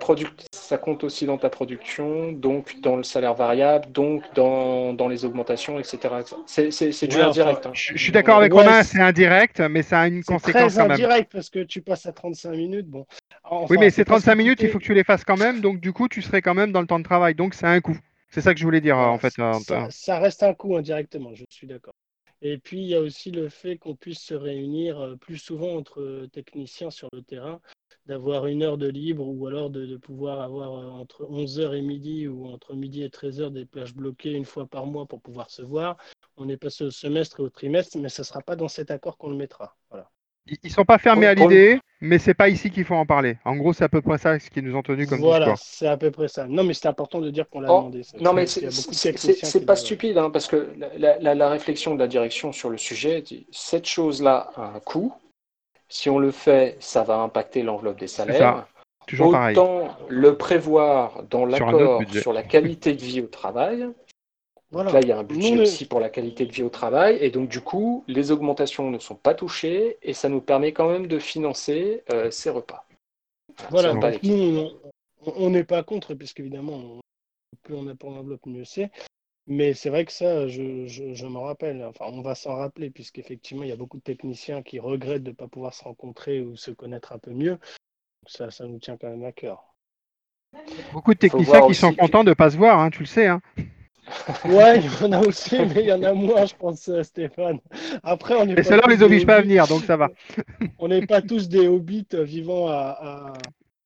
ça 0.51 0.78
compte 0.78 1.05
aussi 1.05 1.26
dans 1.26 1.38
ta 1.38 1.49
production, 1.49 2.32
donc 2.32 2.80
dans 2.80 2.97
le 2.97 3.05
salaire 3.05 3.34
variable, 3.34 3.93
donc 3.93 4.24
dans, 4.34 4.93
dans 4.93 5.07
les 5.07 5.24
augmentations, 5.24 5.78
etc. 5.78 5.99
C'est 6.47 7.07
du 7.07 7.20
indirect. 7.20 7.66
Hein. 7.66 7.70
Je, 7.72 7.97
suis 7.97 8.11
d'accord 8.11 8.38
avec 8.38 8.53
Romain, 8.53 8.82
c'est 8.82 9.01
indirect, 9.01 9.61
mais 9.61 9.82
ça 9.82 10.01
a 10.01 10.09
une 10.09 10.24
conséquence 10.24 10.74
quand 10.74 10.88
même. 10.88 10.97
C'est 10.97 11.05
indirect 11.05 11.30
parce 11.32 11.51
que 11.51 11.61
tu 11.61 11.82
passes 11.82 12.07
à 12.07 12.12
35 12.12 12.51
minutes. 12.51 12.88
Bon. 12.88 13.07
oui, 13.68 13.76
mais 13.78 13.91
ces 13.91 14.05
35 14.05 14.34
minutes, 14.34 14.61
il 14.62 14.70
faut 14.70 14.78
que 14.78 14.84
tu 14.84 14.95
les 14.95 15.05
fasses 15.05 15.24
quand 15.24 15.38
même, 15.38 15.61
donc 15.61 15.78
du 15.80 15.93
coup, 15.93 16.09
tu 16.09 16.20
serais 16.20 16.43
quand 16.43 16.55
même 16.55 16.72
dans 16.72 16.80
le 16.80 16.88
temps 16.88 16.99
de 16.99 17.05
travail, 17.05 17.34
donc 17.34 17.55
c'est 17.55 17.66
un 17.66 17.80
coût. 17.80 17.97
C'est 18.30 18.41
ça 18.41 18.55
que 18.55 18.61
je 18.61 18.64
voulais 18.64 18.80
dire 18.80 18.97
en 18.97 19.18
fait. 19.18 19.30
Ça, 19.30 19.88
ça, 19.91 20.18
reste 20.18 20.43
un 20.43 20.55
coût 20.55 20.76
indirectement, 20.76 21.34
je 21.34 21.45
suis 21.49 21.66
d'accord. 21.66 21.95
Et 22.43 22.59
puis, 22.59 22.80
il 22.80 22.86
y 22.86 22.95
a 22.95 23.01
aussi 23.01 23.30
le 23.30 23.49
fait 23.49 23.76
qu'on 23.76 23.95
puisse 23.95 24.20
se 24.20 24.34
réunir 24.34 24.99
euh, 24.99 25.16
plus 25.16 25.36
souvent 25.36 25.76
entre 25.76 26.26
techniciens 26.32 26.91
sur 26.91 27.09
le 27.12 27.22
terrain, 27.22 27.61
d'avoir 28.07 28.47
une 28.47 28.62
heure 28.62 28.78
de 28.78 28.88
libre 28.88 29.26
ou 29.26 29.47
alors 29.47 29.68
de, 29.70 29.97
pouvoir 29.97 30.41
avoir 30.41 30.72
euh, 30.72 30.88
entre 30.88 31.24
11h 31.24 31.76
et 31.76 31.82
midi 31.82 32.28
ou 32.28 32.47
entre 32.47 32.74
midi 32.74 33.03
et 33.03 33.09
13h 33.09 33.53
des 33.53 33.66
plages 33.66 33.95
bloquées 33.95 34.32
une 34.32 34.47
fois 34.47 34.66
par 34.66 34.86
mois 34.86 35.07
pour 35.07 35.20
pouvoir 35.20 35.51
se 35.51 35.62
voir. 35.62 35.97
On 36.36 36.49
est 36.49 36.57
passé 36.57 36.84
au 36.84 36.91
semestre 36.91 37.41
et 37.41 37.43
au 37.43 37.51
trimestre, 37.51 37.99
mais 37.99 38.09
ce 38.09 38.22
ne 38.22 38.24
sera 38.24 38.41
pas 38.41 38.57
dans 38.57 38.68
cet 38.68 38.91
accord 38.91 39.18
qu'on 39.18 39.30
le 39.30 39.36
mettra. 39.36 39.76
Voilà. 39.91 40.11
Ils 40.47 40.59
ne 40.64 40.70
sont 40.70 40.84
pas 40.84 40.99
fermés 40.99 41.26
à 41.26 41.34
l'idée, 41.34 41.78
mais 42.01 42.18
c'est 42.18 42.34
pas 42.34 42.48
ici 42.48 42.70
qu'il 42.70 42.84
faut 42.84 42.94
en 42.94 43.07
parler. 43.07 43.36
En 43.44 43.57
gros, 43.57 43.72
c'est 43.72 43.84
à 43.84 43.88
peu 43.88 44.01
près 44.01 44.18
ça 44.18 44.38
ce 44.38 44.48
qui 44.48 44.62
nous 44.62 44.74
ont 44.74 44.82
tenu 44.82 45.07
comme 45.07 45.20
Voilà, 45.20 45.55
c'est 45.57 45.86
à 45.86 45.96
peu 45.96 46.11
près 46.11 46.28
ça. 46.28 46.46
Non, 46.46 46.64
mais 46.64 46.74
c'est 46.74 46.88
important 46.88 47.20
de 47.20 47.30
dire 47.30 47.48
qu'on 47.48 47.61
l'a 47.61 47.72
oh, 47.72 47.78
demandé. 47.78 48.03
Non, 48.20 48.32
mais 48.32 48.46
c'est 48.46 49.66
pas 49.66 49.76
stupide, 49.76 50.18
hein, 50.18 50.30
parce 50.30 50.46
que 50.46 50.68
la, 50.96 51.48
réflexion 51.48 51.94
de 51.94 52.01
la 52.01 52.09
direction 52.09 52.53
sur 52.53 52.70
le 52.70 52.78
sujet, 52.78 53.22
cette 53.53 53.86
chose-là 53.86 54.51
a 54.57 54.62
un 54.76 54.80
coût. 54.80 55.14
Si 55.88 56.09
on 56.09 56.18
le 56.18 56.30
fait, 56.30 56.76
ça 56.80 57.03
va 57.03 57.18
impacter 57.18 57.62
l'enveloppe 57.62 57.98
des 57.98 58.07
salaires. 58.07 58.66
Toujours 59.07 59.34
Autant 59.34 59.96
le 60.09 60.36
prévoir 60.36 61.24
dans 61.28 61.44
l'accord 61.44 62.03
sur 62.12 62.32
la 62.32 62.44
qualité 62.44 62.94
de 62.94 63.03
vie 63.03 63.20
au 63.20 63.26
travail, 63.26 63.88
là, 64.73 65.01
il 65.01 65.09
y 65.09 65.12
a 65.12 65.18
un 65.18 65.25
budget 65.25 65.61
aussi 65.61 65.87
pour 65.87 66.01
la 66.01 66.09
qualité 66.09 66.47
de 66.47 66.53
vie 66.53 66.62
au 66.62 66.68
travail. 66.68 67.18
Et 67.21 67.31
donc, 67.31 67.49
du 67.49 67.61
coup, 67.61 68.05
les 68.07 68.31
augmentations 68.31 68.91
ne 68.91 68.99
sont 68.99 69.16
pas 69.16 69.35
touchées 69.35 69.99
et 70.03 70.12
ça 70.12 70.29
nous 70.29 70.41
permet 70.41 70.73
quand 70.73 70.91
même 70.91 71.07
de 71.07 71.18
financer 71.18 72.05
euh, 72.12 72.31
ces 72.31 72.51
repas. 72.51 72.87
Voilà, 73.71 73.95
nous, 74.23 74.71
on 75.27 75.51
n'est 75.51 75.64
pas 75.64 75.83
contre, 75.83 76.14
puisqu'évidemment, 76.14 77.01
plus 77.62 77.75
on 77.75 77.87
a 77.89 77.95
pour 77.95 78.11
l'enveloppe, 78.11 78.47
mieux 78.47 78.64
c'est. 78.64 78.91
Mais 79.47 79.75
c'est 79.75 79.91
vrai 79.91 80.05
que 80.05 80.12
ça, 80.12 80.47
je, 80.47 80.87
je, 80.87 81.27
me 81.27 81.39
rappelle, 81.39 81.85
enfin, 81.85 82.07
on 82.09 82.23
va 82.23 82.35
s'en 82.35 82.55
rappeler, 82.55 82.91
puisqu'effectivement, 82.91 83.64
il 83.64 83.68
y 83.68 83.73
a 83.73 83.77
beaucoup 83.77 83.97
de 83.97 84.03
techniciens 84.03 84.62
qui 84.62 84.79
regrettent 84.79 85.25
de 85.25 85.31
ne 85.31 85.35
pas 85.35 85.49
pouvoir 85.49 85.75
se 85.75 85.83
rencontrer 85.83 86.41
ou 86.41 86.57
se 86.57 86.71
connaître 86.71 87.12
un 87.12 87.18
peu 87.18 87.33
mieux. 87.33 87.59
Ça, 88.27 88.51
ça 88.51 88.66
nous 88.66 88.79
tient 88.79 88.97
quand 88.97 89.09
même 89.09 89.25
à 89.25 89.33
cœur. 89.33 89.75
Beaucoup 90.93 91.14
de 91.14 91.18
techniciens 91.18 91.66
qui 91.66 91.75
sont 91.75 91.95
contents 91.95 92.25
de 92.25 92.31
ne 92.31 92.35
pas 92.35 92.51
se 92.51 92.57
voir, 92.57 92.79
hein, 92.79 92.91
tu 92.91 93.01
le 93.01 93.07
sais. 93.07 93.27
Hein. 93.27 93.41
Ouais, 94.44 94.80
il 94.80 94.84
y 94.84 95.05
en 95.05 95.12
a 95.12 95.20
aussi, 95.20 95.59
mais 95.59 95.82
il 95.82 95.86
y 95.86 95.92
en 95.92 96.03
a 96.03 96.12
moins, 96.12 96.46
je 96.46 96.55
pense, 96.55 96.88
euh, 96.88 97.03
Stéphane. 97.03 97.61
Après, 98.03 98.34
on 98.34 98.48
est. 98.48 98.55
Mais 98.55 98.62
ceux-là, 98.62 98.82
on 98.84 98.88
les 98.88 99.03
oblige 99.03 99.26
pas 99.26 99.36
à 99.36 99.40
venir, 99.42 99.66
donc 99.66 99.84
ça 99.84 99.96
va. 99.96 100.09
on 100.78 100.88
n'est 100.88 101.07
pas 101.07 101.22
tous 101.22 101.48
des 101.48 101.68
hobbits 101.68 102.09
vivant 102.12 102.68
à, 102.68 103.32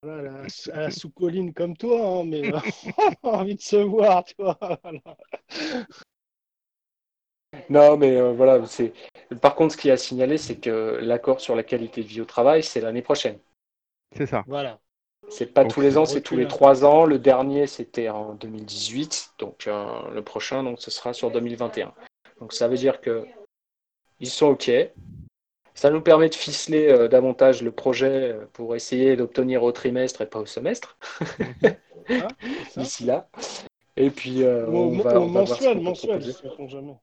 la, 0.02 0.90
sous-colline 0.90 1.52
comme 1.52 1.76
toi, 1.76 2.20
hein, 2.20 2.24
mais 2.24 2.52
on 3.22 3.30
a 3.30 3.36
envie 3.36 3.54
de 3.54 3.60
se 3.60 3.76
voir, 3.76 4.24
tu 4.24 4.34
vois. 4.38 4.58
Non, 7.68 7.96
mais 7.96 8.16
euh, 8.16 8.32
voilà, 8.32 8.64
c'est. 8.66 8.92
Par 9.40 9.54
contre, 9.54 9.74
ce 9.74 9.78
qui 9.78 9.90
a 9.90 9.96
signalé, 9.96 10.38
c'est 10.38 10.56
que 10.56 10.98
l'accord 11.00 11.40
sur 11.40 11.54
la 11.54 11.62
qualité 11.62 12.02
de 12.02 12.08
vie 12.08 12.20
au 12.20 12.24
travail, 12.24 12.62
c'est 12.62 12.80
l'année 12.80 13.02
prochaine. 13.02 13.38
C'est 14.16 14.26
ça. 14.26 14.44
Voilà. 14.46 14.80
C'est 15.28 15.46
pas 15.46 15.64
tous 15.64 15.80
les 15.80 15.98
ans, 15.98 16.04
c'est 16.04 16.20
tous 16.20 16.36
les 16.36 16.46
trois 16.46 16.84
ans. 16.84 17.04
Le 17.04 17.18
dernier, 17.18 17.66
c'était 17.66 18.08
en 18.08 18.34
2018. 18.34 19.34
Donc 19.38 19.66
euh, 19.66 19.86
le 20.12 20.22
prochain, 20.22 20.62
donc 20.62 20.80
ce 20.80 20.90
sera 20.90 21.12
sur 21.12 21.30
2021. 21.30 21.92
Donc 22.40 22.52
ça 22.52 22.68
veut 22.68 22.76
dire 22.76 23.00
que 23.00 23.24
ils 24.20 24.30
sont 24.30 24.48
OK. 24.48 24.70
Ça 25.74 25.90
nous 25.90 26.00
permet 26.00 26.28
de 26.28 26.34
ficeler 26.34 26.88
euh, 26.88 27.08
davantage 27.08 27.62
le 27.62 27.72
projet 27.72 28.32
euh, 28.32 28.46
pour 28.52 28.76
essayer 28.76 29.16
d'obtenir 29.16 29.64
au 29.64 29.72
trimestre 29.72 30.20
et 30.20 30.26
pas 30.26 30.38
au 30.38 30.46
semestre. 30.46 30.96
Ah, 32.08 32.28
D'ici 32.76 33.04
là. 33.04 33.28
Et 33.96 34.10
puis 34.10 34.44
on, 34.44 34.98
va, 34.98 35.20
on 35.20 35.26
va 35.26 35.40
mensuel, 35.40 35.80
voir 35.80 35.96
ce 35.96 36.06
mensuel, 36.06 36.68
jamais. 36.68 36.94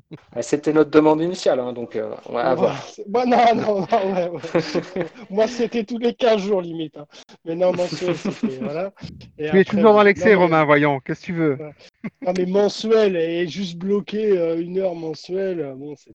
C'était 0.40 0.72
notre 0.72 0.90
demande 0.90 1.20
initiale, 1.20 1.60
hein, 1.60 1.72
donc 1.72 1.96
euh, 1.96 2.14
on 2.26 2.32
va 2.34 2.54
voir. 2.54 2.86
Bah, 3.06 3.24
non, 3.26 3.54
non, 3.54 3.86
non 3.90 4.14
ouais, 4.14 5.04
Moi, 5.30 5.46
c'était 5.46 5.84
tous 5.84 5.98
les 5.98 6.14
15 6.14 6.40
jours 6.40 6.62
limite. 6.62 6.96
Hein. 6.96 7.06
Mais 7.44 7.54
non, 7.54 7.72
mensuel, 7.72 8.16
c'était. 8.16 8.58
Voilà. 8.58 8.92
Et 9.38 9.50
tu 9.50 9.60
es 9.60 9.64
toujours 9.64 9.92
dans 9.94 10.02
l'excès, 10.02 10.34
Romain, 10.34 10.64
voyons. 10.64 11.00
Qu'est-ce 11.00 11.20
que 11.20 11.26
tu 11.26 11.34
veux? 11.34 11.58
Non, 12.22 12.32
mais 12.36 12.46
mensuel 12.46 13.16
et 13.16 13.46
juste 13.46 13.76
bloqué 13.76 14.38
euh, 14.38 14.60
une 14.60 14.78
heure 14.78 14.94
mensuelle, 14.94 15.60
euh, 15.60 15.74
bon, 15.74 15.94
c'est 15.96 16.12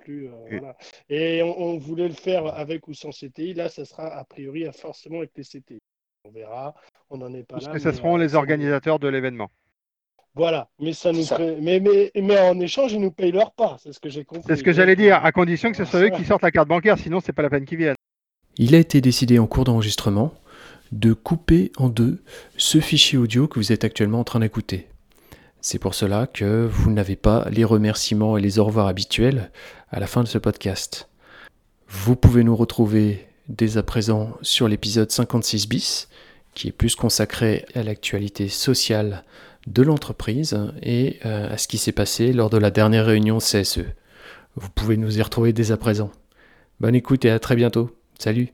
plus. 0.00 0.26
et... 0.26 0.58
Voilà. 0.58 0.76
et 1.10 1.42
on, 1.42 1.78
voulait 1.78 2.08
le 2.08 2.14
faire 2.14 2.46
avec 2.46 2.88
ou 2.88 2.94
sans 2.94 3.10
CTI. 3.10 3.54
Là, 3.54 3.68
ça 3.68 3.84
sera 3.84 4.06
a 4.06 4.24
priori 4.24 4.66
forcément 4.72 5.18
avec 5.18 5.32
les 5.36 5.44
CTI. 5.44 5.80
On 6.24 6.30
verra. 6.30 6.74
On 7.10 7.18
n'en 7.18 7.32
est 7.34 7.42
pas 7.42 7.56
Parce 7.56 7.66
là. 7.66 7.72
que 7.72 7.78
ce 7.78 7.92
seront 7.92 8.16
les 8.16 8.34
organisateurs 8.34 8.98
de 8.98 9.08
l'événement. 9.08 9.50
Voilà, 10.34 10.68
mais 10.80 10.94
ça 10.94 11.12
nous 11.12 11.24
mais, 11.60 11.78
mais, 11.78 12.10
mais, 12.14 12.38
en 12.38 12.58
échange, 12.58 12.92
ils 12.92 13.00
nous 13.00 13.10
payent 13.10 13.32
leur 13.32 13.52
part, 13.52 13.78
c'est 13.82 13.92
ce 13.92 14.00
que 14.00 14.08
j'ai 14.08 14.24
compris. 14.24 14.44
C'est 14.46 14.56
ce 14.56 14.62
que 14.62 14.72
j'allais 14.72 14.96
dire, 14.96 15.22
à 15.22 15.30
condition 15.30 15.70
que 15.70 15.76
ce 15.76 15.84
soit 15.84 16.00
eux 16.00 16.10
qui 16.10 16.24
sortent 16.24 16.42
la 16.42 16.50
carte 16.50 16.68
bancaire, 16.68 16.98
sinon 16.98 17.20
c'est 17.20 17.34
pas 17.34 17.42
la 17.42 17.50
peine 17.50 17.66
qu'ils 17.66 17.78
viennent. 17.78 17.96
Il 18.56 18.74
a 18.74 18.78
été 18.78 19.00
décidé 19.00 19.38
en 19.38 19.46
cours 19.46 19.64
d'enregistrement 19.64 20.32
de 20.92 21.14
couper 21.14 21.72
en 21.78 21.88
deux 21.88 22.22
ce 22.56 22.78
fichier 22.78 23.18
audio 23.18 23.48
que 23.48 23.58
vous 23.58 23.72
êtes 23.72 23.84
actuellement 23.84 24.20
en 24.20 24.24
train 24.24 24.40
d'écouter. 24.40 24.88
C'est 25.60 25.78
pour 25.78 25.94
cela 25.94 26.26
que 26.26 26.66
vous 26.70 26.90
n'avez 26.90 27.16
pas 27.16 27.46
les 27.50 27.64
remerciements 27.64 28.36
et 28.36 28.40
les 28.40 28.58
au 28.58 28.64
revoir 28.64 28.88
habituels 28.88 29.50
à 29.90 30.00
la 30.00 30.06
fin 30.06 30.22
de 30.22 30.28
ce 30.28 30.38
podcast. 30.38 31.08
Vous 31.88 32.16
pouvez 32.16 32.44
nous 32.44 32.56
retrouver 32.56 33.26
dès 33.48 33.76
à 33.76 33.82
présent 33.82 34.32
sur 34.42 34.68
l'épisode 34.68 35.10
56 35.10 35.68
bis 35.68 36.08
qui 36.54 36.68
est 36.68 36.72
plus 36.72 36.94
consacré 36.94 37.64
à 37.74 37.82
l'actualité 37.82 38.48
sociale 38.48 39.24
de 39.66 39.82
l'entreprise 39.82 40.58
et 40.82 41.20
à 41.22 41.56
ce 41.58 41.68
qui 41.68 41.78
s'est 41.78 41.92
passé 41.92 42.32
lors 42.32 42.50
de 42.50 42.58
la 42.58 42.70
dernière 42.70 43.06
réunion 43.06 43.38
CSE. 43.38 43.80
Vous 44.56 44.68
pouvez 44.68 44.96
nous 44.96 45.18
y 45.18 45.22
retrouver 45.22 45.52
dès 45.52 45.72
à 45.72 45.76
présent. 45.76 46.10
Bonne 46.80 46.94
écoute 46.94 47.24
et 47.24 47.30
à 47.30 47.38
très 47.38 47.56
bientôt. 47.56 47.90
Salut 48.18 48.52